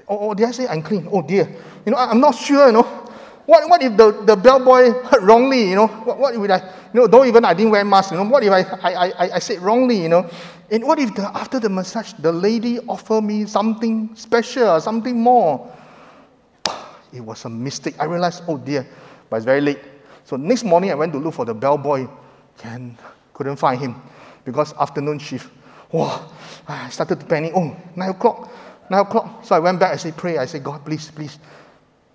Or, 0.07 0.19
or 0.19 0.35
did 0.35 0.47
I 0.47 0.51
say 0.51 0.65
unclean? 0.65 1.07
Oh 1.11 1.21
dear. 1.21 1.47
You 1.85 1.91
know, 1.91 1.97
I, 1.97 2.09
I'm 2.09 2.19
not 2.19 2.35
sure, 2.35 2.67
you 2.67 2.73
know. 2.73 3.03
What, 3.45 3.69
what 3.69 3.83
if 3.83 3.97
the, 3.97 4.11
the 4.23 4.35
bellboy 4.37 4.91
heard 5.03 5.23
wrongly, 5.23 5.69
you 5.69 5.75
know? 5.75 5.87
What, 5.87 6.17
what 6.17 6.33
if 6.33 6.49
I, 6.49 6.57
you 6.93 7.01
know, 7.01 7.07
though 7.07 7.25
even 7.25 7.43
I 7.43 7.53
didn't 7.53 7.71
wear 7.71 7.83
mask, 7.83 8.11
you 8.11 8.17
know, 8.17 8.23
what 8.23 8.41
if 8.43 8.51
I, 8.51 8.61
I, 8.61 9.07
I, 9.09 9.35
I 9.35 9.39
said 9.39 9.59
wrongly, 9.59 10.01
you 10.01 10.09
know? 10.09 10.29
And 10.71 10.83
what 10.85 10.97
if 10.97 11.13
the, 11.13 11.23
after 11.37 11.59
the 11.59 11.69
massage, 11.69 12.13
the 12.13 12.31
lady 12.31 12.79
offered 12.87 13.21
me 13.21 13.45
something 13.45 14.15
special, 14.15 14.79
something 14.79 15.19
more? 15.19 15.69
It 17.11 17.19
was 17.21 17.43
a 17.45 17.49
mistake. 17.49 17.95
I 17.99 18.05
realized, 18.05 18.43
oh 18.47 18.57
dear, 18.57 18.87
but 19.29 19.37
it's 19.37 19.45
very 19.45 19.61
late. 19.61 19.79
So 20.23 20.37
next 20.37 20.63
morning 20.63 20.91
I 20.91 20.95
went 20.95 21.11
to 21.13 21.19
look 21.19 21.33
for 21.33 21.45
the 21.45 21.53
bellboy 21.53 22.07
and 22.63 22.97
couldn't 23.33 23.57
find 23.57 23.79
him 23.79 23.95
because 24.45 24.73
afternoon 24.73 25.19
shift. 25.19 25.49
Wow, 25.91 26.31
I 26.67 26.89
started 26.89 27.19
to 27.19 27.25
panic. 27.25 27.53
Oh, 27.55 27.75
nine 27.95 28.09
o'clock, 28.09 28.51
nine 28.89 29.01
o'clock. 29.01 29.45
So 29.45 29.55
I 29.55 29.59
went 29.59 29.79
back. 29.79 29.93
I 29.93 29.97
said, 29.97 30.17
pray. 30.17 30.37
I 30.37 30.45
said, 30.45 30.63
God, 30.63 30.83
please, 30.85 31.11
please. 31.11 31.37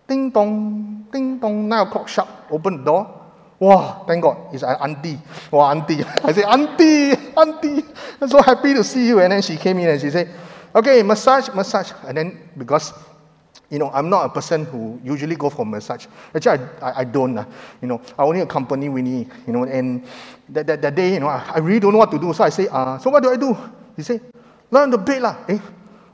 Ding 0.09 0.31
dong, 0.31 1.07
ding 1.13 1.39
dong. 1.39 1.69
Nine 1.69 1.87
o'clock 1.87 2.09
sharp. 2.09 2.29
Open 2.51 2.79
the 2.79 2.85
door. 2.85 3.19
Wow, 3.61 4.05
thank 4.07 4.23
God, 4.23 4.55
it's 4.55 4.63
an 4.63 4.77
auntie. 4.81 5.19
Wow, 5.51 5.71
auntie. 5.71 6.05
I 6.25 6.33
said, 6.33 6.45
auntie, 6.45 7.11
auntie. 7.37 7.85
I'm 8.21 8.29
so 8.29 8.41
happy 8.41 8.73
to 8.75 8.85
see 8.85 9.09
you. 9.09 9.21
And 9.21 9.33
then 9.33 9.43
she 9.43 9.57
came 9.57 9.79
in 9.79 9.89
and 9.89 10.01
she 10.01 10.11
said, 10.11 10.33
okay, 10.75 11.03
massage, 11.03 11.49
massage. 11.55 11.91
And 12.07 12.17
then 12.17 12.51
because 12.57 12.93
you 13.71 13.79
know, 13.79 13.91
I'm 13.91 14.09
not 14.09 14.25
a 14.25 14.29
person 14.31 14.65
who 14.65 14.99
usually 15.05 15.37
go 15.37 15.51
for 15.51 15.67
massage. 15.67 16.07
Actually, 16.35 16.67
I, 16.81 16.91
I, 16.91 16.99
I 17.01 17.05
don't. 17.05 17.37
Uh, 17.37 17.45
you 17.83 17.89
know, 17.89 18.01
I 18.19 18.23
only 18.23 18.41
accompany 18.41 18.89
Winnie, 18.89 19.29
you 19.47 19.53
know, 19.53 19.65
and 19.65 20.05
that, 20.49 20.67
that, 20.67 20.81
that 20.83 20.95
day, 20.95 21.15
you 21.15 21.21
know, 21.21 21.29
I, 21.29 21.53
I 21.55 21.59
really 21.59 21.81
don't 21.81 21.93
know 21.93 21.99
what 21.99 22.11
to 22.13 22.19
do. 22.19 22.33
So 22.33 22.45
I 22.45 22.49
say, 22.49 22.67
uh, 22.71 22.99
so 22.99 23.11
what 23.11 23.23
do 23.23 23.31
I 23.31 23.37
do? 23.37 23.57
He 23.97 24.03
say, 24.03 24.21
lie 24.71 24.83
on 24.83 24.91
the 24.91 24.99
bed 24.99 25.23
lah. 25.23 25.37
Eh? 25.49 25.59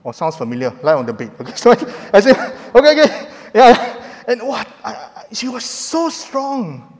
Oh, 0.04 0.12
sounds 0.12 0.36
familiar. 0.36 0.72
Lie 0.82 0.94
on 0.94 1.06
the 1.06 1.12
bed. 1.12 1.30
Okay, 1.40 1.52
so 1.56 1.70
I, 1.70 1.76
I 2.12 2.20
say, 2.20 2.32
okay, 2.74 3.00
okay. 3.00 3.28
Yeah. 3.54 4.24
And 4.26 4.42
what? 4.42 4.66
I, 4.82 5.24
she 5.32 5.48
was 5.48 5.64
so 5.64 6.08
strong. 6.08 6.90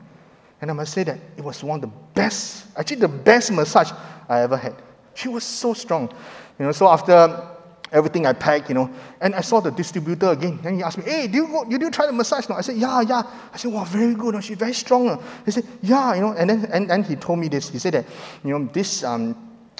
And 0.61 0.71
I 0.71 0.73
must 0.73 0.93
say 0.93 1.03
that 1.03 1.19
it 1.37 1.43
was 1.43 1.63
one 1.63 1.83
of 1.83 1.89
the 1.89 1.95
best, 2.13 2.67
actually 2.77 2.97
the 2.97 3.09
best 3.09 3.51
massage 3.51 3.91
I 4.29 4.41
ever 4.41 4.55
had. 4.55 4.75
She 5.13 5.27
was 5.27 5.43
so 5.43 5.73
strong. 5.73 6.09
You 6.57 6.65
know, 6.65 6.71
so 6.71 6.87
after 6.87 7.54
everything 7.95 8.25
I 8.25 8.33
packed, 8.33 8.69
you 8.69 8.75
know. 8.75 8.89
And 9.21 9.33
I 9.33 9.41
saw 9.41 9.61
the 9.61 9.71
distributor 9.71 10.27
again. 10.27 10.59
And 10.63 10.75
he 10.75 10.83
asked 10.83 10.97
me, 10.97 11.05
hey, 11.05 11.27
do 11.27 11.37
you, 11.37 11.47
go, 11.47 11.65
you 11.69 11.89
try 11.89 12.05
the 12.05 12.11
massage 12.11 12.47
now? 12.49 12.57
I 12.57 12.61
said, 12.61 12.75
yeah, 12.75 13.01
yeah. 13.01 13.23
I 13.53 13.57
said, 13.57 13.71
wow, 13.71 13.85
very 13.85 14.13
good. 14.13 14.43
She's 14.43 14.57
very 14.57 14.73
strong. 14.73 15.23
He 15.45 15.51
said, 15.51 15.65
yeah, 15.81 16.13
you 16.13 16.21
know. 16.21 16.33
And 16.33 16.49
then 16.49 16.65
and, 16.71 16.91
and 16.91 17.05
he 17.05 17.15
told 17.15 17.39
me 17.39 17.47
this. 17.47 17.69
He 17.69 17.79
said 17.79 17.93
that, 17.93 18.05
you 18.43 18.51
know, 18.51 18.69
this 18.71 19.03
um, 19.03 19.35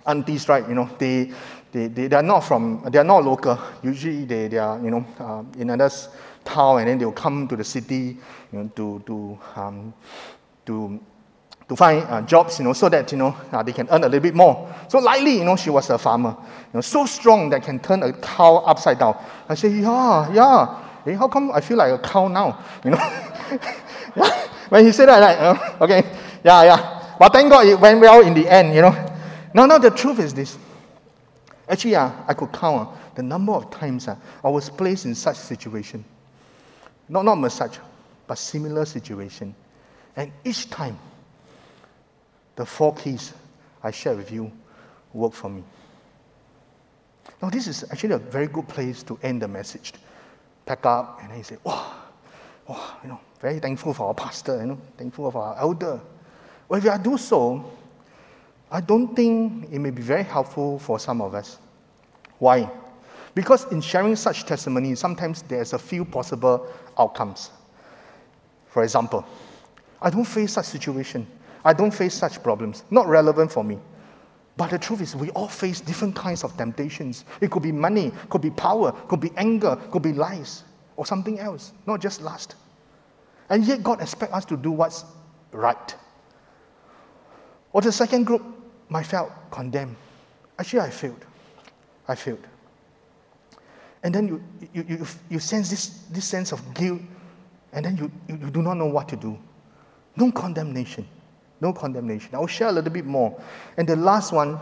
aunties, 0.08 0.48
right, 0.48 0.68
you 0.68 0.76
know, 0.76 0.90
they, 0.98 1.32
they, 1.72 1.88
they, 1.88 2.08
they 2.08 2.16
are 2.16 2.24
not 2.24 2.40
from, 2.42 2.84
they 2.90 2.98
are 2.98 3.04
not 3.04 3.24
local. 3.24 3.60
Usually 3.84 4.24
they, 4.26 4.48
they 4.48 4.58
are, 4.58 4.80
you 4.82 4.92
know, 4.92 5.06
uh, 5.20 5.44
in 5.60 5.70
another 5.70 5.94
town 6.46 6.80
and 6.80 6.88
then 6.88 6.98
they'll 6.98 7.12
come 7.12 7.48
to 7.48 7.56
the 7.56 7.64
city, 7.64 8.18
you 8.52 8.60
know, 8.60 8.72
to, 8.76 9.04
to, 9.06 9.40
um, 9.60 9.94
to 10.66 11.00
to 11.68 11.76
find 11.76 12.04
uh, 12.04 12.22
jobs, 12.22 12.60
you 12.60 12.66
know, 12.66 12.74
so 12.74 12.90
that, 12.90 13.12
you 13.12 13.18
know, 13.18 13.36
uh, 13.52 13.64
they 13.64 13.72
can 13.72 13.88
earn 13.90 14.04
a 14.04 14.08
little 14.08 14.20
bit 14.20 14.36
more. 14.36 14.74
So 14.88 15.00
likely, 15.00 15.40
you 15.40 15.44
know, 15.44 15.56
she 15.56 15.70
was 15.70 15.90
a 15.90 15.98
farmer, 15.98 16.36
you 16.40 16.74
know, 16.76 16.82
so 16.82 17.06
strong 17.06 17.50
that 17.50 17.64
can 17.64 17.80
turn 17.80 18.04
a 18.04 18.14
cow 18.14 18.58
upside 18.58 19.00
down. 19.00 19.18
I 19.50 19.56
say, 19.56 19.70
yeah, 19.70 20.32
yeah. 20.32 20.84
Hey, 21.04 21.14
how 21.14 21.28
come 21.28 21.52
I 21.52 21.62
feel 21.62 21.78
like 21.78 21.92
a 21.92 22.00
cow 22.00 22.28
now? 22.28 22.64
You 22.84 22.92
know, 22.92 22.98
when 24.70 24.86
he 24.86 24.92
said 24.92 25.08
that, 25.08 25.20
like, 25.20 25.40
uh, 25.40 25.84
okay, 25.84 26.04
yeah, 26.44 26.64
yeah. 26.64 27.16
But 27.18 27.34
thank 27.34 27.50
God 27.50 27.66
it 27.66 27.80
went 27.80 28.00
well 28.00 28.22
in 28.22 28.34
the 28.34 28.48
end, 28.48 28.76
you 28.76 28.82
know. 28.82 28.92
Now, 29.54 29.66
now 29.66 29.78
the 29.78 29.90
truth 29.90 30.20
is 30.20 30.34
this. 30.34 30.58
Actually, 31.68 31.96
uh, 31.96 32.12
I 32.28 32.34
could 32.34 32.52
count 32.52 32.90
uh, 32.90 32.92
the 33.16 33.24
number 33.24 33.54
of 33.54 33.72
times 33.72 34.08
uh, 34.08 34.16
I 34.44 34.50
was 34.50 34.70
placed 34.70 35.06
in 35.06 35.16
such 35.16 35.38
situation. 35.38 36.04
Not, 37.10 37.26
not 37.26 37.36
massage, 37.36 37.78
but 38.28 38.38
similar 38.38 38.86
situation. 38.86 39.56
And 40.16 40.32
each 40.44 40.70
time, 40.70 40.98
the 42.56 42.66
four 42.66 42.96
keys 42.96 43.34
I 43.84 43.92
share 43.92 44.16
with 44.16 44.32
you 44.32 44.52
work 45.14 45.34
for 45.34 45.50
me. 45.50 45.64
Now, 47.42 47.50
this 47.50 47.68
is 47.68 47.84
actually 47.92 48.14
a 48.14 48.20
very 48.20 48.48
good 48.48 48.68
place 48.68 49.04
to 49.04 49.20
end 49.24 49.42
the 49.42 49.48
message. 49.48 49.94
Pack 50.66 50.86
up, 50.86 51.20
and 51.22 51.30
then 51.30 51.38
you 51.38 51.44
say, 51.44 51.58
wow, 51.64 51.92
wow, 52.68 52.98
you 53.04 53.10
know, 53.10 53.20
very 53.40 53.60
thankful 53.60 53.94
for 53.94 54.08
our 54.08 54.14
pastor, 54.14 54.60
you 54.62 54.68
know, 54.68 54.80
thankful 54.98 55.30
for 55.32 55.42
our 55.42 55.58
elder. 55.58 56.00
Well, 56.68 56.80
if 56.80 56.90
I 56.90 56.98
do 56.98 57.18
so, 57.18 57.72
I 58.72 58.82
don't 58.82 59.16
think 59.16 59.72
it 59.72 59.80
may 59.80 59.92
be 59.92 60.02
very 60.02 60.24
helpful 60.24 60.80
for 60.80 61.00
some 61.00 61.22
of 61.22 61.36
us. 61.36 61.60
Why? 62.40 62.70
Because 63.36 63.72
in 63.72 63.82
sharing 63.82 64.16
such 64.16 64.46
testimony, 64.46 64.96
sometimes 64.96 65.42
there's 65.44 65.74
a 65.74 65.80
few 65.80 66.06
possible 66.06 66.68
outcomes. 66.98 67.52
For 68.68 68.84
example, 68.84 69.26
I 70.02 70.10
don't 70.10 70.26
face 70.26 70.54
such 70.54 70.66
situation. 70.66 71.28
I 71.66 71.74
don't 71.74 71.92
face 71.92 72.14
such 72.14 72.42
problems. 72.44 72.84
Not 72.92 73.08
relevant 73.08 73.52
for 73.52 73.64
me. 73.64 73.80
But 74.56 74.70
the 74.70 74.80
truth 74.80 75.02
is, 75.02 75.16
we 75.16 75.32
all 75.32 75.50
face 75.50 75.82
different 75.82 76.16
kinds 76.16 76.44
of 76.44 76.56
temptations. 76.56 77.26
It 77.42 77.52
could 77.52 77.64
be 77.64 77.72
money, 77.72 78.12
could 78.30 78.42
be 78.42 78.52
power, 78.52 78.94
could 79.10 79.20
be 79.20 79.32
anger, 79.36 79.76
could 79.92 80.04
be 80.04 80.14
lies, 80.14 80.64
or 80.96 81.06
something 81.06 81.40
else, 81.40 81.74
not 81.88 82.00
just 82.00 82.22
lust. 82.22 82.56
And 83.50 83.66
yet, 83.66 83.84
God 83.84 84.00
expects 84.00 84.34
us 84.34 84.46
to 84.46 84.56
do 84.56 84.72
what's 84.72 85.04
right. 85.52 85.96
Or 87.74 87.82
the 87.82 87.92
second 87.92 88.24
group 88.26 88.44
might 88.88 89.06
felt 89.06 89.32
condemned. 89.52 89.98
Actually, 90.58 90.82
I 90.82 90.90
failed. 90.90 91.26
I 92.08 92.16
failed. 92.16 92.48
And 94.04 94.14
then 94.16 94.28
you, 94.28 94.44
you, 94.74 94.86
you, 94.88 95.08
you 95.30 95.40
sense 95.40 95.70
this, 95.70 95.88
this 96.12 96.26
sense 96.26 96.52
of 96.52 96.74
guilt, 96.74 97.02
and 97.74 97.84
then 97.84 97.98
you, 97.98 98.12
you, 98.30 98.38
you 98.38 98.52
do 98.52 98.62
not 98.62 98.76
know 98.76 98.86
what 98.86 99.10
to 99.10 99.16
do. 99.16 99.38
No 100.16 100.32
condemnation. 100.32 101.06
No 101.62 101.72
condemnation. 101.74 102.30
I'll 102.34 102.48
share 102.48 102.68
a 102.68 102.72
little 102.72 102.92
bit 102.92 103.06
more. 103.06 103.40
And 103.78 103.88
the 103.88 103.96
last 103.96 104.32
one 104.32 104.60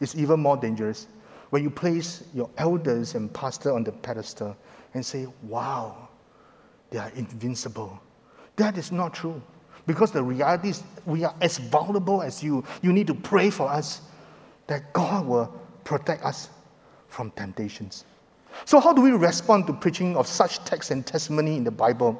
is 0.00 0.14
even 0.14 0.40
more 0.40 0.56
dangerous. 0.56 1.08
When 1.50 1.62
you 1.62 1.70
place 1.70 2.24
your 2.34 2.50
elders 2.58 3.14
and 3.14 3.32
pastor 3.32 3.72
on 3.72 3.84
the 3.84 3.92
pedestal 3.92 4.56
and 4.94 5.04
say, 5.04 5.26
wow, 5.42 6.08
they 6.90 6.98
are 6.98 7.10
invincible. 7.16 8.00
That 8.56 8.78
is 8.78 8.92
not 8.92 9.14
true. 9.14 9.40
Because 9.86 10.10
the 10.10 10.22
reality 10.22 10.70
is 10.70 10.82
we 11.04 11.24
are 11.24 11.34
as 11.40 11.58
vulnerable 11.58 12.22
as 12.22 12.42
you. 12.42 12.64
You 12.82 12.92
need 12.92 13.06
to 13.06 13.14
pray 13.14 13.50
for 13.50 13.68
us 13.68 14.00
that 14.66 14.92
God 14.92 15.26
will 15.26 15.46
protect 15.84 16.24
us 16.24 16.48
from 17.08 17.30
temptations. 17.32 18.04
So, 18.64 18.80
how 18.80 18.92
do 18.92 19.02
we 19.02 19.12
respond 19.12 19.66
to 19.68 19.72
preaching 19.72 20.16
of 20.16 20.26
such 20.26 20.64
text 20.64 20.90
and 20.90 21.06
testimony 21.06 21.56
in 21.56 21.62
the 21.62 21.70
Bible? 21.70 22.18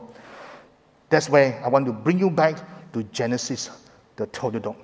That's 1.08 1.28
where 1.28 1.60
I 1.64 1.68
want 1.68 1.86
to 1.86 1.92
bring 1.92 2.18
you 2.18 2.30
back 2.30 2.58
to 2.92 3.02
Genesis 3.04 3.70
the 4.16 4.26
Toledot. 4.28 4.76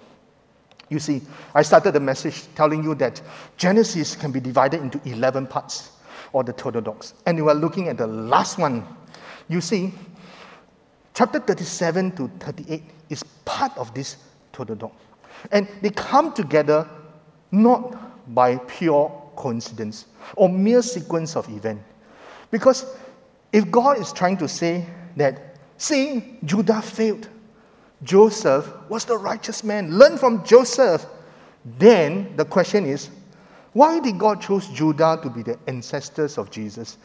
You 0.89 0.99
see, 0.99 1.23
I 1.55 1.63
started 1.63 1.93
the 1.93 2.01
message 2.01 2.45
telling 2.55 2.85
you 2.85 2.95
that 2.97 3.21
Genesis 3.57 4.15
can 4.15 4.31
be 4.31 4.41
divided 4.41 4.81
into 4.83 5.01
11 5.09 5.47
parts, 5.47 5.91
or 6.33 6.45
the 6.45 6.53
Toledots. 6.53 7.15
And 7.27 7.43
we 7.43 7.51
are 7.51 7.55
looking 7.55 7.89
at 7.89 7.99
the 7.99 8.07
last 8.07 8.59
one. 8.59 8.87
You 9.49 9.61
see, 9.61 9.93
chapter 11.15 11.41
37 11.41 12.13
to 12.17 12.29
38 12.41 12.83
is 13.11 13.23
part 13.45 13.77
of 13.77 13.93
this 13.95 14.17
Toledot. 14.53 14.93
And 15.51 15.69
they 15.81 15.91
come 15.91 16.33
together 16.33 16.89
not 17.51 18.35
by 18.35 18.57
pure 18.57 19.31
coincidence 19.37 20.07
or 20.37 20.49
mere 20.49 20.83
sequence 20.83 21.37
of 21.37 21.49
events. 21.49 21.83
Because 22.51 22.87
if 23.53 23.71
God 23.71 23.99
is 23.99 24.13
trying 24.13 24.37
to 24.39 24.49
say 24.49 24.87
that, 25.17 25.57
see, 25.79 26.39
Judah 26.45 26.81
failed, 26.81 27.29
Joseph 28.03 28.69
was 28.89 29.05
the 29.05 29.17
righteous 29.17 29.63
man. 29.63 29.97
Learn 29.99 30.19
from 30.19 30.45
Joseph. 30.45 31.07
Then 31.79 32.35
the 32.37 32.45
question 32.45 32.87
is, 32.87 33.11
why 33.73 34.01
did 34.01 34.19
God 34.19 34.41
choose 34.41 34.67
Judah 34.69 35.19
to 35.23 35.31
be 35.31 35.43
the 35.43 35.59
ancestors 35.67 36.37
of 36.37 36.51
Jesus? 36.51 36.99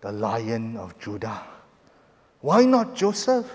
The 0.00 0.12
lion 0.12 0.76
of 0.76 0.98
Judah. 0.98 1.42
Why 2.40 2.64
not 2.64 2.94
Joseph? 2.94 3.46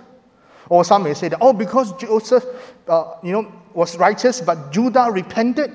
Or 0.70 0.84
some 0.84 1.04
may 1.04 1.14
say 1.14 1.30
that, 1.30 1.40
oh, 1.42 1.54
because 1.54 1.94
Joseph, 1.98 2.46
uh, 2.88 3.16
you 3.22 3.32
know, 3.32 3.52
was 3.74 3.98
righteous, 3.98 4.42
but 4.42 4.72
Judah 4.72 5.10
repented. 5.12 5.72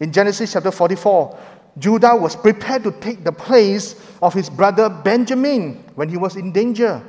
In 0.00 0.12
Genesis 0.12 0.52
chapter 0.52 0.70
44, 0.70 1.38
Judah 1.78 2.14
was 2.16 2.36
prepared 2.36 2.82
to 2.84 2.92
take 2.92 3.24
the 3.24 3.32
place 3.32 4.00
of 4.20 4.34
his 4.34 4.50
brother 4.50 4.88
Benjamin 4.88 5.84
when 5.94 6.08
he 6.08 6.16
was 6.16 6.36
in 6.36 6.52
danger. 6.52 7.02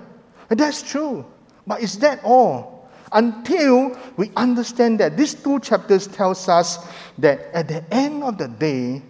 And 0.50 0.60
that's 0.60 0.82
true. 0.82 1.26
But 1.68 1.82
is 1.82 2.00
that 2.00 2.24
all? 2.24 2.90
Until 3.12 3.98
we 4.18 4.32
understand 4.36 5.00
that 5.00 5.16
these 5.16 5.34
two 5.34 5.60
chapters 5.60 6.08
tells 6.08 6.50
us 6.50 6.86
that 7.20 7.42
at 7.54 7.68
the 7.68 7.84
end 7.94 8.24
of 8.24 8.38
the 8.38 8.48
day, 8.48 9.02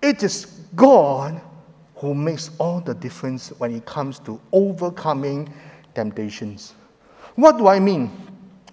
it 0.00 0.22
is 0.22 0.46
God 0.74 1.40
who 1.96 2.14
makes 2.14 2.50
all 2.58 2.80
the 2.80 2.94
difference 2.94 3.50
when 3.58 3.74
it 3.74 3.84
comes 3.84 4.18
to 4.20 4.40
overcoming 4.52 5.52
temptations. 5.94 6.74
What 7.34 7.58
do 7.58 7.68
I 7.68 7.78
mean? 7.78 8.10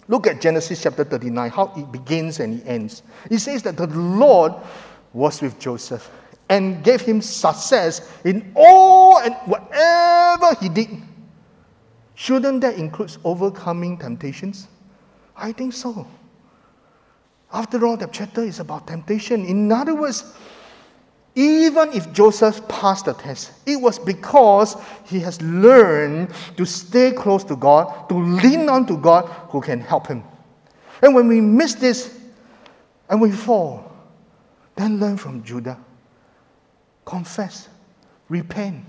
Look 0.08 0.26
at 0.26 0.40
Genesis 0.40 0.82
chapter 0.82 1.04
39, 1.04 1.50
how 1.50 1.74
it 1.76 1.92
begins 1.92 2.40
and 2.40 2.62
it 2.62 2.64
ends. 2.66 3.04
It 3.30 3.40
says 3.40 3.62
that 3.64 3.76
the 3.76 3.88
Lord 3.88 4.54
was 5.14 5.42
with 5.42 5.60
Joseph 5.60 6.10
and 6.50 6.84
gave 6.84 7.02
him 7.02 7.22
success 7.22 8.10
in 8.24 8.54
all 8.56 9.20
and 9.20 9.36
whatever 9.46 10.56
he 10.62 10.70
did. 10.70 10.90
Shouldn't 12.18 12.62
that 12.62 12.80
include 12.80 13.16
overcoming 13.24 13.96
temptations? 13.96 14.68
I 15.36 15.52
think 15.52 15.72
so. 15.72 16.08
After 17.54 17.86
all, 17.86 17.96
the 17.96 18.08
chapter 18.08 18.42
is 18.42 18.60
about 18.60 18.88
temptation. 18.88 19.46
In 19.46 19.72
other 19.72 19.94
words, 19.94 20.34
even 21.36 21.94
if 21.94 22.12
Joseph 22.14 22.68
passed 22.68 23.06
the 23.06 23.14
test, 23.14 23.52
it 23.68 23.76
was 23.76 24.00
because 24.00 24.76
he 25.06 25.20
has 25.20 25.40
learned 25.44 26.34
to 26.58 26.66
stay 26.66 27.12
close 27.12 27.44
to 27.44 27.56
God, 27.56 28.10
to 28.10 28.16
lean 28.16 28.68
on 28.68 28.88
to 28.88 28.98
God 28.98 29.26
who 29.52 29.62
can 29.62 29.80
help 29.80 30.08
him. 30.08 30.24
And 31.04 31.14
when 31.14 31.28
we 31.28 31.40
miss 31.40 31.76
this 31.76 32.20
and 33.10 33.22
we 33.22 33.32
fall, 33.32 33.96
then 34.76 35.00
learn 35.00 35.18
from 35.18 35.44
Judah. 35.44 35.78
Confess, 37.06 37.70
repent. 38.28 38.84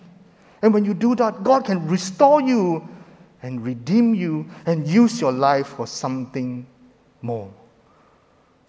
And 0.62 0.72
when 0.72 0.87
you 0.87 0.95
do 0.95 1.14
that, 1.16 1.45
God 1.45 1.66
can 1.66 1.87
restore 1.87 2.41
you 2.41 2.89
and 3.43 3.64
redeem 3.64 4.14
you 4.14 4.47
and 4.66 4.86
use 4.86 5.20
your 5.20 5.32
life 5.32 5.68
for 5.68 5.86
something 5.86 6.66
more. 7.22 7.53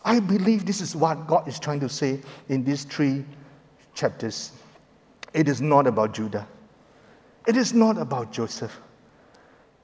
I 0.03 0.19
believe 0.19 0.65
this 0.65 0.81
is 0.81 0.95
what 0.95 1.27
God 1.27 1.47
is 1.47 1.59
trying 1.59 1.79
to 1.81 1.89
say 1.89 2.19
in 2.47 2.63
these 2.63 2.83
three 2.83 3.25
chapters. 3.93 4.53
It 5.33 5.47
is 5.47 5.61
not 5.61 5.87
about 5.87 6.13
Judah, 6.13 6.47
it 7.47 7.57
is 7.57 7.73
not 7.73 7.97
about 7.97 8.31
Joseph, 8.31 8.79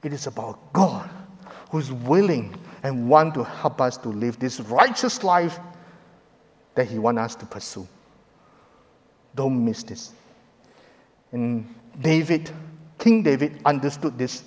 it 0.02 0.12
is 0.12 0.26
about 0.26 0.72
God 0.72 1.08
who's 1.70 1.92
willing 1.92 2.54
and 2.82 3.08
want 3.08 3.34
to 3.34 3.44
help 3.44 3.80
us 3.80 3.96
to 3.98 4.08
live 4.08 4.38
this 4.38 4.60
righteous 4.60 5.24
life 5.24 5.58
that 6.74 6.86
He 6.86 6.98
wants 6.98 7.20
us 7.20 7.34
to 7.36 7.46
pursue. 7.46 7.86
Don't 9.34 9.64
miss 9.64 9.82
this. 9.82 10.12
And 11.32 11.72
David, 12.00 12.50
King 12.98 13.22
David, 13.22 13.60
understood 13.64 14.16
this 14.16 14.44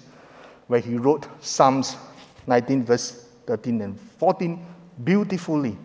where 0.70 0.80
he 0.80 0.98
wrote 0.98 1.28
Psalms 1.44 1.98
19, 2.46 2.86
verse 2.86 3.28
13 3.48 3.82
and 3.82 4.00
14 4.00 4.64
beautifully. 5.04 5.76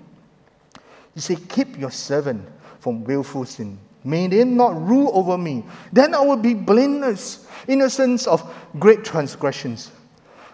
He 1.14 1.20
said, 1.20 1.48
Keep 1.48 1.78
your 1.78 1.90
servant 1.90 2.46
from 2.80 3.02
willful 3.02 3.46
sin. 3.46 3.78
May 4.04 4.26
they 4.26 4.44
not 4.44 4.80
rule 4.86 5.10
over 5.14 5.38
me. 5.38 5.64
Then 5.90 6.14
I 6.14 6.20
will 6.20 6.36
be 6.36 6.52
blameless, 6.52 7.46
innocent 7.66 8.26
of 8.26 8.44
great 8.78 9.06
transgressions. 9.06 9.90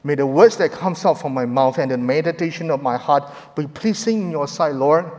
May 0.04 0.14
the 0.14 0.26
words 0.26 0.56
that 0.58 0.70
comes 0.70 1.04
out 1.04 1.20
from 1.20 1.34
my 1.34 1.44
mouth 1.44 1.78
and 1.78 1.90
the 1.90 1.98
meditation 1.98 2.70
of 2.70 2.80
my 2.80 2.96
heart 2.96 3.24
be 3.56 3.66
pleasing 3.66 4.22
in 4.22 4.30
your 4.30 4.46
sight, 4.46 4.76
Lord, 4.76 5.10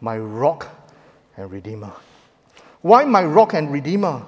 my 0.00 0.16
rock 0.16 0.68
and 1.36 1.50
redeemer. 1.50 1.92
Why 2.82 3.04
my 3.04 3.24
rock 3.24 3.54
and 3.54 3.72
redeemer? 3.72 4.22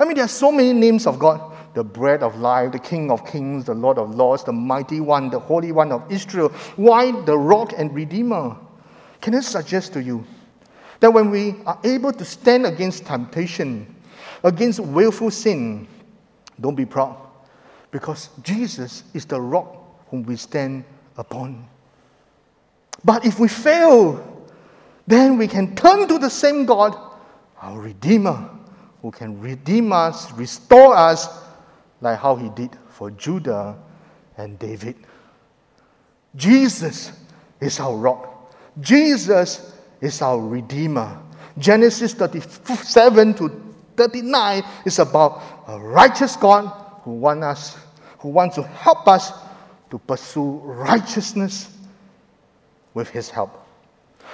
I 0.00 0.06
mean, 0.06 0.14
there 0.14 0.24
are 0.24 0.28
so 0.28 0.50
many 0.50 0.72
names 0.72 1.06
of 1.06 1.18
God 1.18 1.47
the 1.78 1.84
bread 1.84 2.24
of 2.24 2.40
life, 2.40 2.72
the 2.72 2.78
King 2.80 3.08
of 3.08 3.24
kings, 3.24 3.64
the 3.64 3.72
Lord 3.72 3.98
of 3.98 4.12
lords, 4.12 4.42
the 4.42 4.52
mighty 4.52 4.98
one, 4.98 5.30
the 5.30 5.38
Holy 5.38 5.70
One 5.70 5.92
of 5.92 6.02
Israel. 6.10 6.48
Why 6.74 7.12
the 7.22 7.38
rock 7.38 7.72
and 7.76 7.94
redeemer? 7.94 8.56
Can 9.20 9.36
I 9.36 9.38
suggest 9.38 9.92
to 9.92 10.02
you 10.02 10.24
that 10.98 11.12
when 11.12 11.30
we 11.30 11.54
are 11.66 11.78
able 11.84 12.12
to 12.12 12.24
stand 12.24 12.66
against 12.66 13.06
temptation, 13.06 13.94
against 14.42 14.80
willful 14.80 15.30
sin, 15.30 15.86
don't 16.60 16.74
be 16.74 16.84
proud 16.84 17.16
because 17.92 18.30
Jesus 18.42 19.04
is 19.14 19.24
the 19.24 19.40
rock 19.40 19.76
whom 20.08 20.24
we 20.24 20.34
stand 20.34 20.82
upon. 21.16 21.64
But 23.04 23.24
if 23.24 23.38
we 23.38 23.46
fail, 23.46 24.48
then 25.06 25.38
we 25.38 25.46
can 25.46 25.76
turn 25.76 26.08
to 26.08 26.18
the 26.18 26.28
same 26.28 26.66
God, 26.66 26.98
our 27.62 27.78
Redeemer, 27.78 28.50
who 29.00 29.12
can 29.12 29.40
redeem 29.40 29.92
us, 29.92 30.32
restore 30.32 30.96
us, 30.96 31.46
like 32.00 32.18
how 32.18 32.36
he 32.36 32.48
did 32.50 32.70
for 32.88 33.10
Judah 33.12 33.76
and 34.36 34.58
David. 34.58 34.96
Jesus 36.36 37.12
is 37.60 37.80
our 37.80 37.96
rock. 37.96 38.54
Jesus 38.80 39.74
is 40.00 40.22
our 40.22 40.38
redeemer. 40.38 41.20
Genesis 41.58 42.14
37 42.14 43.34
to 43.34 43.74
39 43.96 44.62
is 44.84 45.00
about 45.00 45.42
a 45.66 45.78
righteous 45.80 46.36
God 46.36 46.68
who 47.02 47.12
wants 47.14 47.44
us 47.44 47.76
who 48.20 48.28
wants 48.28 48.56
to 48.56 48.62
help 48.62 49.06
us 49.06 49.32
to 49.90 49.98
pursue 49.98 50.60
righteousness 50.64 51.76
with 52.94 53.08
his 53.08 53.30
help. 53.30 53.64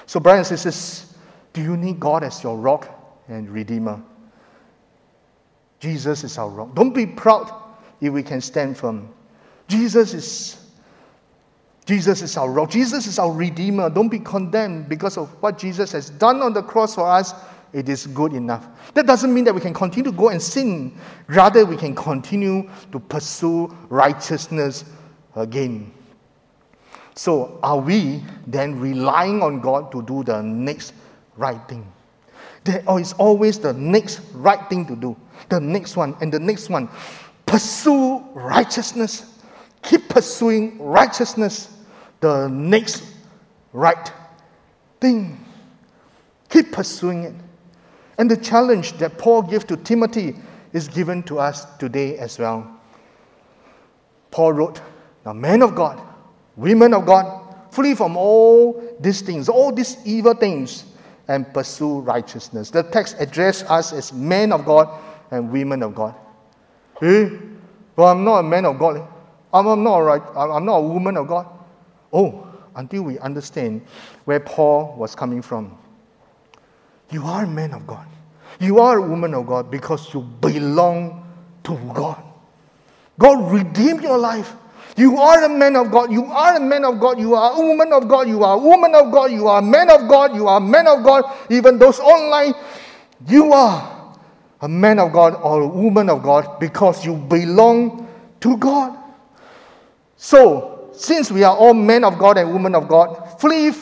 So 0.06 0.20
brothers 0.20 0.50
and 0.50 0.58
sisters, 0.58 1.14
do 1.52 1.62
you 1.62 1.76
need 1.76 2.00
God 2.00 2.24
as 2.24 2.42
your 2.42 2.56
rock 2.56 2.88
and 3.28 3.48
redeemer? 3.48 4.02
Jesus 5.84 6.24
is 6.24 6.38
our 6.38 6.48
rock. 6.48 6.74
Don't 6.74 6.94
be 6.94 7.04
proud 7.04 7.52
if 8.00 8.10
we 8.10 8.22
can 8.22 8.40
stand 8.40 8.78
firm. 8.78 9.06
Jesus 9.68 10.14
is 10.14 10.56
Jesus 11.84 12.22
is 12.22 12.38
our 12.38 12.50
rock. 12.50 12.70
Jesus 12.70 13.06
is 13.06 13.18
our 13.18 13.30
redeemer. 13.30 13.90
Don't 13.90 14.08
be 14.08 14.18
condemned 14.18 14.88
because 14.88 15.18
of 15.18 15.28
what 15.42 15.58
Jesus 15.58 15.92
has 15.92 16.08
done 16.08 16.40
on 16.40 16.54
the 16.54 16.62
cross 16.62 16.94
for 16.94 17.06
us. 17.06 17.34
It 17.74 17.90
is 17.90 18.06
good 18.06 18.32
enough. 18.32 18.66
That 18.94 19.06
doesn't 19.06 19.34
mean 19.34 19.44
that 19.44 19.54
we 19.54 19.60
can 19.60 19.74
continue 19.74 20.10
to 20.10 20.16
go 20.16 20.30
and 20.30 20.40
sin. 20.40 20.98
Rather, 21.26 21.66
we 21.66 21.76
can 21.76 21.94
continue 21.94 22.70
to 22.90 22.98
pursue 22.98 23.66
righteousness 23.90 24.86
again. 25.36 25.92
So, 27.14 27.58
are 27.62 27.78
we 27.78 28.22
then 28.46 28.80
relying 28.80 29.42
on 29.42 29.60
God 29.60 29.92
to 29.92 30.00
do 30.00 30.24
the 30.24 30.40
next 30.40 30.94
right 31.36 31.60
thing? 31.68 31.86
There 32.64 32.82
is 32.98 33.12
always 33.14 33.58
the 33.58 33.72
next 33.74 34.20
right 34.32 34.68
thing 34.68 34.86
to 34.86 34.96
do 34.96 35.16
the 35.48 35.60
next 35.60 35.96
one, 35.96 36.16
and 36.20 36.32
the 36.32 36.38
next 36.38 36.68
one. 36.68 36.88
Pursue 37.46 38.18
righteousness. 38.34 39.38
Keep 39.82 40.08
pursuing 40.08 40.78
righteousness. 40.78 41.76
The 42.20 42.48
next 42.48 43.04
right 43.72 44.12
thing. 45.00 45.44
Keep 46.48 46.72
pursuing 46.72 47.24
it. 47.24 47.34
And 48.18 48.30
the 48.30 48.36
challenge 48.36 48.94
that 48.94 49.18
Paul 49.18 49.42
gives 49.42 49.64
to 49.66 49.76
Timothy 49.76 50.36
is 50.72 50.88
given 50.88 51.22
to 51.24 51.38
us 51.38 51.66
today 51.76 52.16
as 52.18 52.38
well. 52.38 52.80
Paul 54.30 54.52
wrote, 54.52 54.80
Now, 55.26 55.32
men 55.32 55.62
of 55.62 55.74
God, 55.74 56.00
women 56.56 56.94
of 56.94 57.06
God, 57.06 57.42
flee 57.70 57.94
from 57.94 58.16
all 58.16 58.82
these 59.00 59.20
things, 59.20 59.48
all 59.48 59.72
these 59.72 59.96
evil 60.04 60.34
things, 60.34 60.84
and 61.28 61.52
pursue 61.52 62.00
righteousness. 62.00 62.70
The 62.70 62.82
text 62.82 63.16
addresses 63.18 63.68
us 63.68 63.92
as 63.92 64.12
men 64.12 64.52
of 64.52 64.64
God 64.64 64.88
and 65.30 65.50
women 65.50 65.82
of 65.82 65.94
God. 65.94 66.14
Eh? 67.02 67.30
Well, 67.96 68.08
I'm 68.08 68.24
not 68.24 68.38
a 68.38 68.42
man 68.42 68.66
of 68.66 68.78
God. 68.78 69.06
I'm, 69.52 69.66
I'm, 69.66 69.82
not, 69.82 69.98
a 69.98 70.02
right, 70.02 70.22
I'm 70.36 70.64
not 70.64 70.76
a 70.76 70.82
woman 70.82 71.16
of 71.16 71.28
God. 71.28 71.46
Oh, 72.12 72.46
until 72.74 73.02
we 73.02 73.18
understand 73.20 73.82
where 74.24 74.40
Paul 74.40 74.94
was 74.96 75.14
coming 75.14 75.42
from. 75.42 75.78
You 77.10 77.24
are 77.24 77.44
a 77.44 77.48
man 77.48 77.72
of 77.72 77.86
God. 77.86 78.06
You 78.60 78.80
are 78.80 78.98
a 78.98 79.02
woman 79.02 79.34
of 79.34 79.46
God 79.46 79.70
because 79.70 80.12
you 80.12 80.20
belong 80.20 81.26
to 81.64 81.76
God. 81.94 82.22
God 83.18 83.52
redeemed 83.52 84.02
your 84.02 84.18
life. 84.18 84.54
You 84.96 85.18
are 85.18 85.44
a 85.44 85.48
man 85.48 85.74
of 85.76 85.90
God. 85.90 86.12
You 86.12 86.24
are 86.26 86.56
a 86.56 86.60
man 86.60 86.84
of 86.84 87.00
God. 87.00 87.18
You 87.18 87.34
are 87.34 87.52
a 87.52 87.60
woman 87.60 87.92
of 87.92 88.08
God. 88.08 88.28
You 88.28 88.44
are 88.44 88.56
a 88.56 88.58
woman 88.58 88.94
of 88.94 89.10
God. 89.10 89.32
You 89.32 89.48
are 89.48 89.58
a 89.58 89.62
man 89.62 89.90
of 89.90 90.08
God. 90.08 90.34
You 90.34 90.46
are 90.46 90.58
a 90.58 90.60
man 90.60 90.86
of 90.86 91.02
God. 91.02 91.24
Even 91.50 91.78
those 91.78 91.98
online, 91.98 92.54
you 93.26 93.52
are 93.52 94.14
a 94.60 94.68
man 94.68 95.00
of 95.00 95.12
God 95.12 95.34
or 95.42 95.62
a 95.62 95.68
woman 95.68 96.08
of 96.08 96.22
God 96.22 96.60
because 96.60 97.04
you 97.04 97.16
belong 97.16 98.08
to 98.40 98.56
God. 98.56 98.96
So, 100.16 100.90
since 100.92 101.30
we 101.30 101.42
are 101.42 101.56
all 101.56 101.74
men 101.74 102.04
of 102.04 102.16
God 102.16 102.38
and 102.38 102.52
women 102.52 102.74
of 102.76 102.86
God, 102.86 103.40
flee 103.40 103.72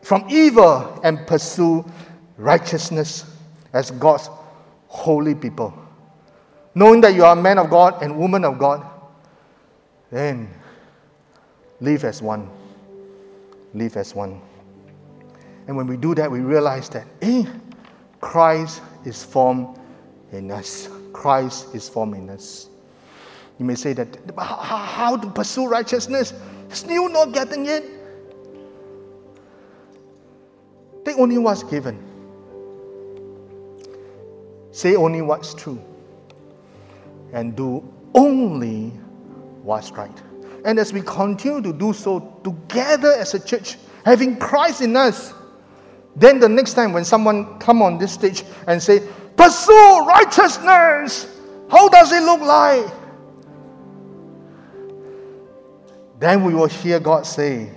from 0.00 0.24
evil 0.30 0.98
and 1.04 1.26
pursue 1.26 1.84
righteousness 2.38 3.24
as 3.72 3.90
God's 3.90 4.30
holy 4.88 5.34
people. 5.34 5.74
Knowing 6.74 7.00
that 7.02 7.14
you 7.14 7.24
are 7.24 7.32
a 7.32 7.40
man 7.40 7.58
of 7.58 7.68
God 7.68 8.02
and 8.02 8.16
woman 8.16 8.44
of 8.44 8.58
God, 8.58 8.84
then 10.16 10.48
live 11.80 12.04
as 12.04 12.22
one. 12.22 12.48
Live 13.74 13.96
as 13.96 14.14
one. 14.14 14.40
And 15.66 15.76
when 15.76 15.86
we 15.86 15.96
do 15.96 16.14
that, 16.14 16.30
we 16.30 16.40
realize 16.40 16.88
that, 16.90 17.06
eh, 17.20 17.44
Christ 18.20 18.80
is 19.04 19.22
formed 19.22 19.78
in 20.32 20.50
us. 20.50 20.88
Christ 21.12 21.74
is 21.74 21.88
formed 21.88 22.14
in 22.14 22.30
us. 22.30 22.68
You 23.58 23.66
may 23.66 23.74
say 23.74 23.92
that, 23.92 24.08
how 24.38 25.16
to 25.16 25.28
pursue 25.30 25.66
righteousness? 25.66 26.32
Still 26.68 27.08
not 27.08 27.32
getting 27.32 27.66
it. 27.66 27.84
Take 31.04 31.18
only 31.18 31.38
what's 31.38 31.62
given. 31.62 32.02
Say 34.72 34.96
only 34.96 35.22
what's 35.22 35.54
true. 35.54 35.80
And 37.32 37.56
do 37.56 37.82
only 38.14 38.92
what's 39.66 39.90
right. 39.90 40.22
And 40.64 40.78
as 40.78 40.92
we 40.92 41.02
continue 41.02 41.60
to 41.60 41.72
do 41.72 41.92
so 41.92 42.40
together 42.44 43.12
as 43.12 43.34
a 43.34 43.40
church, 43.40 43.76
having 44.04 44.36
Christ 44.36 44.80
in 44.80 44.96
us, 44.96 45.34
then 46.14 46.40
the 46.40 46.48
next 46.48 46.74
time 46.74 46.92
when 46.92 47.04
someone 47.04 47.58
come 47.58 47.82
on 47.82 47.98
this 47.98 48.12
stage 48.12 48.44
and 48.66 48.82
say, 48.82 49.00
pursue 49.36 50.06
righteousness, 50.06 51.28
how 51.70 51.88
does 51.88 52.12
it 52.12 52.22
look 52.22 52.40
like? 52.40 52.86
Then 56.18 56.44
we 56.44 56.54
will 56.54 56.66
hear 56.66 56.98
God 56.98 57.26
say, 57.26 57.70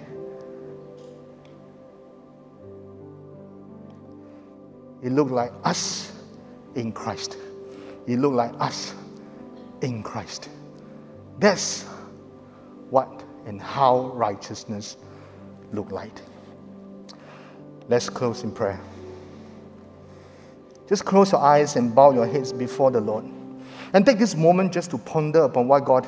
It 5.02 5.14
looked 5.14 5.32
like 5.32 5.54
us 5.64 6.12
in 6.76 6.92
Christ. 6.92 7.38
It 8.06 8.20
looked 8.20 8.36
like 8.36 8.52
us 8.60 8.94
in 9.82 10.04
Christ. 10.04 10.50
That's 11.40 11.84
what 12.90 13.24
and 13.46 13.62
how 13.62 14.12
righteousness 14.14 14.98
look 15.72 15.92
like. 15.92 16.14
Let's 17.88 18.10
close 18.10 18.44
in 18.44 18.52
prayer. 18.52 18.80
Just 20.88 21.06
close 21.06 21.32
your 21.32 21.42
eyes 21.42 21.76
and 21.76 21.94
bow 21.94 22.12
your 22.12 22.28
heads 22.28 22.52
before 22.52 22.92
the 22.92 23.00
Lord. 23.00 23.26
And 23.94 24.06
take 24.06 24.20
this 24.20 24.36
moment 24.36 24.74
just 24.74 24.92
to 24.92 24.98
ponder 24.98 25.44
upon 25.44 25.68
what 25.68 25.86
God 25.86 26.08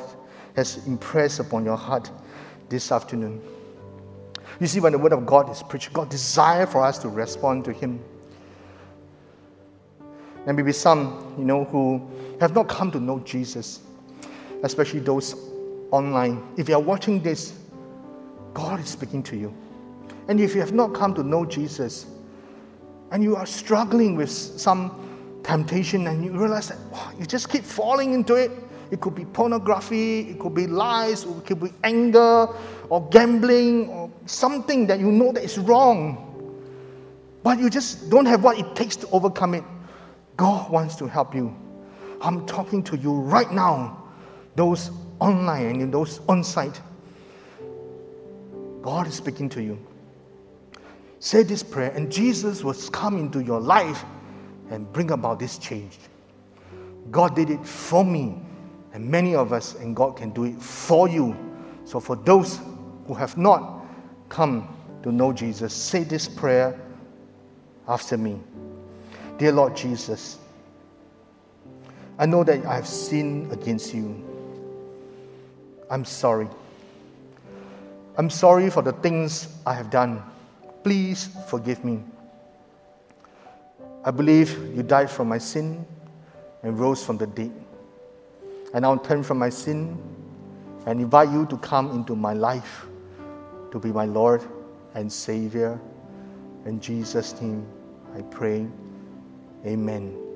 has 0.56 0.86
impressed 0.86 1.40
upon 1.40 1.66
your 1.66 1.78
heart 1.78 2.12
this 2.70 2.92
afternoon. 2.92 3.42
You 4.60 4.68
see, 4.68 4.80
when 4.80 4.92
the 4.92 5.00
Word 5.00 5.14
of 5.14 5.26
God 5.26 5.50
is 5.50 5.64
preached, 5.64 5.94
God 5.94 6.10
desires 6.10 6.70
for 6.70 6.84
us 6.84 7.00
to 7.00 7.10
respond 7.10 7.66
to 7.66 7.74
Him. 7.74 8.04
And 10.46 10.58
maybe 10.58 10.72
some, 10.72 11.36
you 11.38 11.46
know, 11.46 11.66
who 11.66 12.08
have 12.40 12.54
not 12.54 12.68
come 12.68 12.92
to 12.92 13.00
know 13.00 13.20
Jesus, 13.20 13.80
especially 14.64 15.00
those 15.00 15.36
online. 15.92 16.44
If 16.58 16.70
you 16.70 16.76
are 16.76 16.82
watching 16.82 17.22
this, 17.22 17.54
God 18.54 18.80
is 18.80 18.90
speaking 18.90 19.24
to 19.24 19.36
you. 19.36 19.54
And 20.28 20.40
if 20.40 20.54
you 20.54 20.62
have 20.62 20.74
not 20.74 20.94
come 20.94 21.14
to 21.16 21.24
know 21.24 21.46
Jesus, 21.46 22.06
and 23.12 23.22
you 23.24 23.36
are 23.36 23.46
struggling 23.46 24.16
with 24.16 24.30
some 24.30 25.40
temptation, 25.44 26.08
and 26.08 26.24
you 26.24 26.32
realize 26.32 26.70
that 26.70 26.80
wow, 26.92 27.12
you 27.20 27.26
just 27.26 27.50
keep 27.50 27.64
falling 27.64 28.14
into 28.14 28.36
it, 28.36 28.52
it 28.92 29.00
could 29.00 29.16
be 29.16 29.26
pornography, 29.26 30.30
it 30.30 30.40
could 30.40 30.54
be 30.54 30.68
lies, 30.68 31.24
it 31.24 31.46
could 31.46 31.62
be 31.62 31.72
anger, 31.84 32.48
or 32.90 33.08
gambling, 33.10 33.90
or 33.90 34.12
something 34.26 34.88
that 34.88 35.00
you 35.00 35.12
know 35.12 35.32
that 35.32 35.44
is 35.44 35.58
wrong. 35.58 36.28
But 37.44 37.58
you 37.60 37.70
just 37.70 38.10
don't 38.10 38.26
have 38.26 38.44
what 38.44 38.60
it 38.60 38.76
takes 38.76 38.96
to 38.98 39.08
overcome 39.10 39.56
it. 39.56 39.64
God 40.38 40.70
wants 40.70 40.96
to 40.98 41.08
help 41.08 41.34
you. 41.34 41.56
I'm 42.22 42.46
talking 42.46 42.84
to 42.84 42.98
you 42.98 43.14
right 43.14 43.52
now, 43.52 44.01
those 44.56 44.92
online 45.20 45.82
and 45.82 45.94
those 45.94 46.20
on 46.28 46.44
site. 46.44 46.82
God 48.82 49.08
is 49.08 49.16
speaking 49.16 49.50
to 49.50 49.62
you. 49.62 49.80
Say 51.20 51.44
this 51.44 51.62
prayer, 51.62 51.92
and 51.92 52.12
Jesus 52.12 52.64
will 52.64 52.74
come 52.92 53.20
into 53.20 53.42
your 53.42 53.60
life 53.60 54.04
and 54.72 54.92
bring 54.92 55.12
about 55.12 55.40
this 55.40 55.60
change. 55.60 56.00
God 57.12 57.36
did 57.36 57.50
it 57.52 57.64
for 57.66 58.04
me, 58.04 58.42
and 58.94 59.08
many 59.08 59.36
of 59.36 59.54
us, 59.54 59.76
and 59.76 59.96
God 59.96 60.18
can 60.18 60.32
do 60.32 60.46
it 60.46 60.60
for 60.60 61.08
you. 61.08 61.38
So, 61.86 62.00
for 62.00 62.16
those 62.16 62.60
who 63.06 63.14
have 63.14 63.38
not 63.38 63.86
come 64.30 64.68
to 65.04 65.12
know 65.12 65.32
Jesus, 65.32 65.74
say 65.74 66.04
this 66.04 66.28
prayer 66.28 66.80
after 67.88 68.18
me. 68.18 68.40
Dear 69.38 69.52
Lord 69.52 69.76
Jesus, 69.76 70.40
I 72.18 72.26
know 72.26 72.44
that 72.44 72.66
I 72.66 72.76
have 72.76 72.88
sinned 72.88 73.52
against 73.52 73.94
you. 73.94 74.31
I'm 75.92 76.06
sorry. 76.06 76.48
I'm 78.18 78.30
sorry 78.30 78.70
for 78.70 78.82
the 78.82 78.94
things 78.94 79.50
I 79.66 79.74
have 79.74 79.90
done. 79.90 80.24
Please 80.84 81.30
forgive 81.48 81.84
me. 81.84 82.02
I 84.06 84.12
believe 84.12 84.76
you 84.76 84.84
died 84.84 85.12
for 85.12 85.26
my 85.26 85.38
sin 85.38 85.86
and 86.64 86.80
rose 86.80 87.06
from 87.06 87.18
the 87.18 87.28
dead. 87.28 87.52
And 88.74 88.86
I 88.86 88.90
now 88.90 88.98
turn 88.98 89.22
from 89.22 89.38
my 89.38 89.50
sin 89.50 90.02
and 90.86 91.02
invite 91.02 91.30
you 91.30 91.46
to 91.48 91.58
come 91.58 91.92
into 91.92 92.16
my 92.16 92.34
life 92.34 92.86
to 93.72 93.80
be 93.80 93.92
my 93.92 94.06
Lord 94.06 94.42
and 94.96 95.12
Savior. 95.12 95.80
In 96.66 96.80
Jesus' 96.80 97.40
name 97.42 97.66
I 98.16 98.22
pray. 98.22 98.66
Amen. 99.66 100.31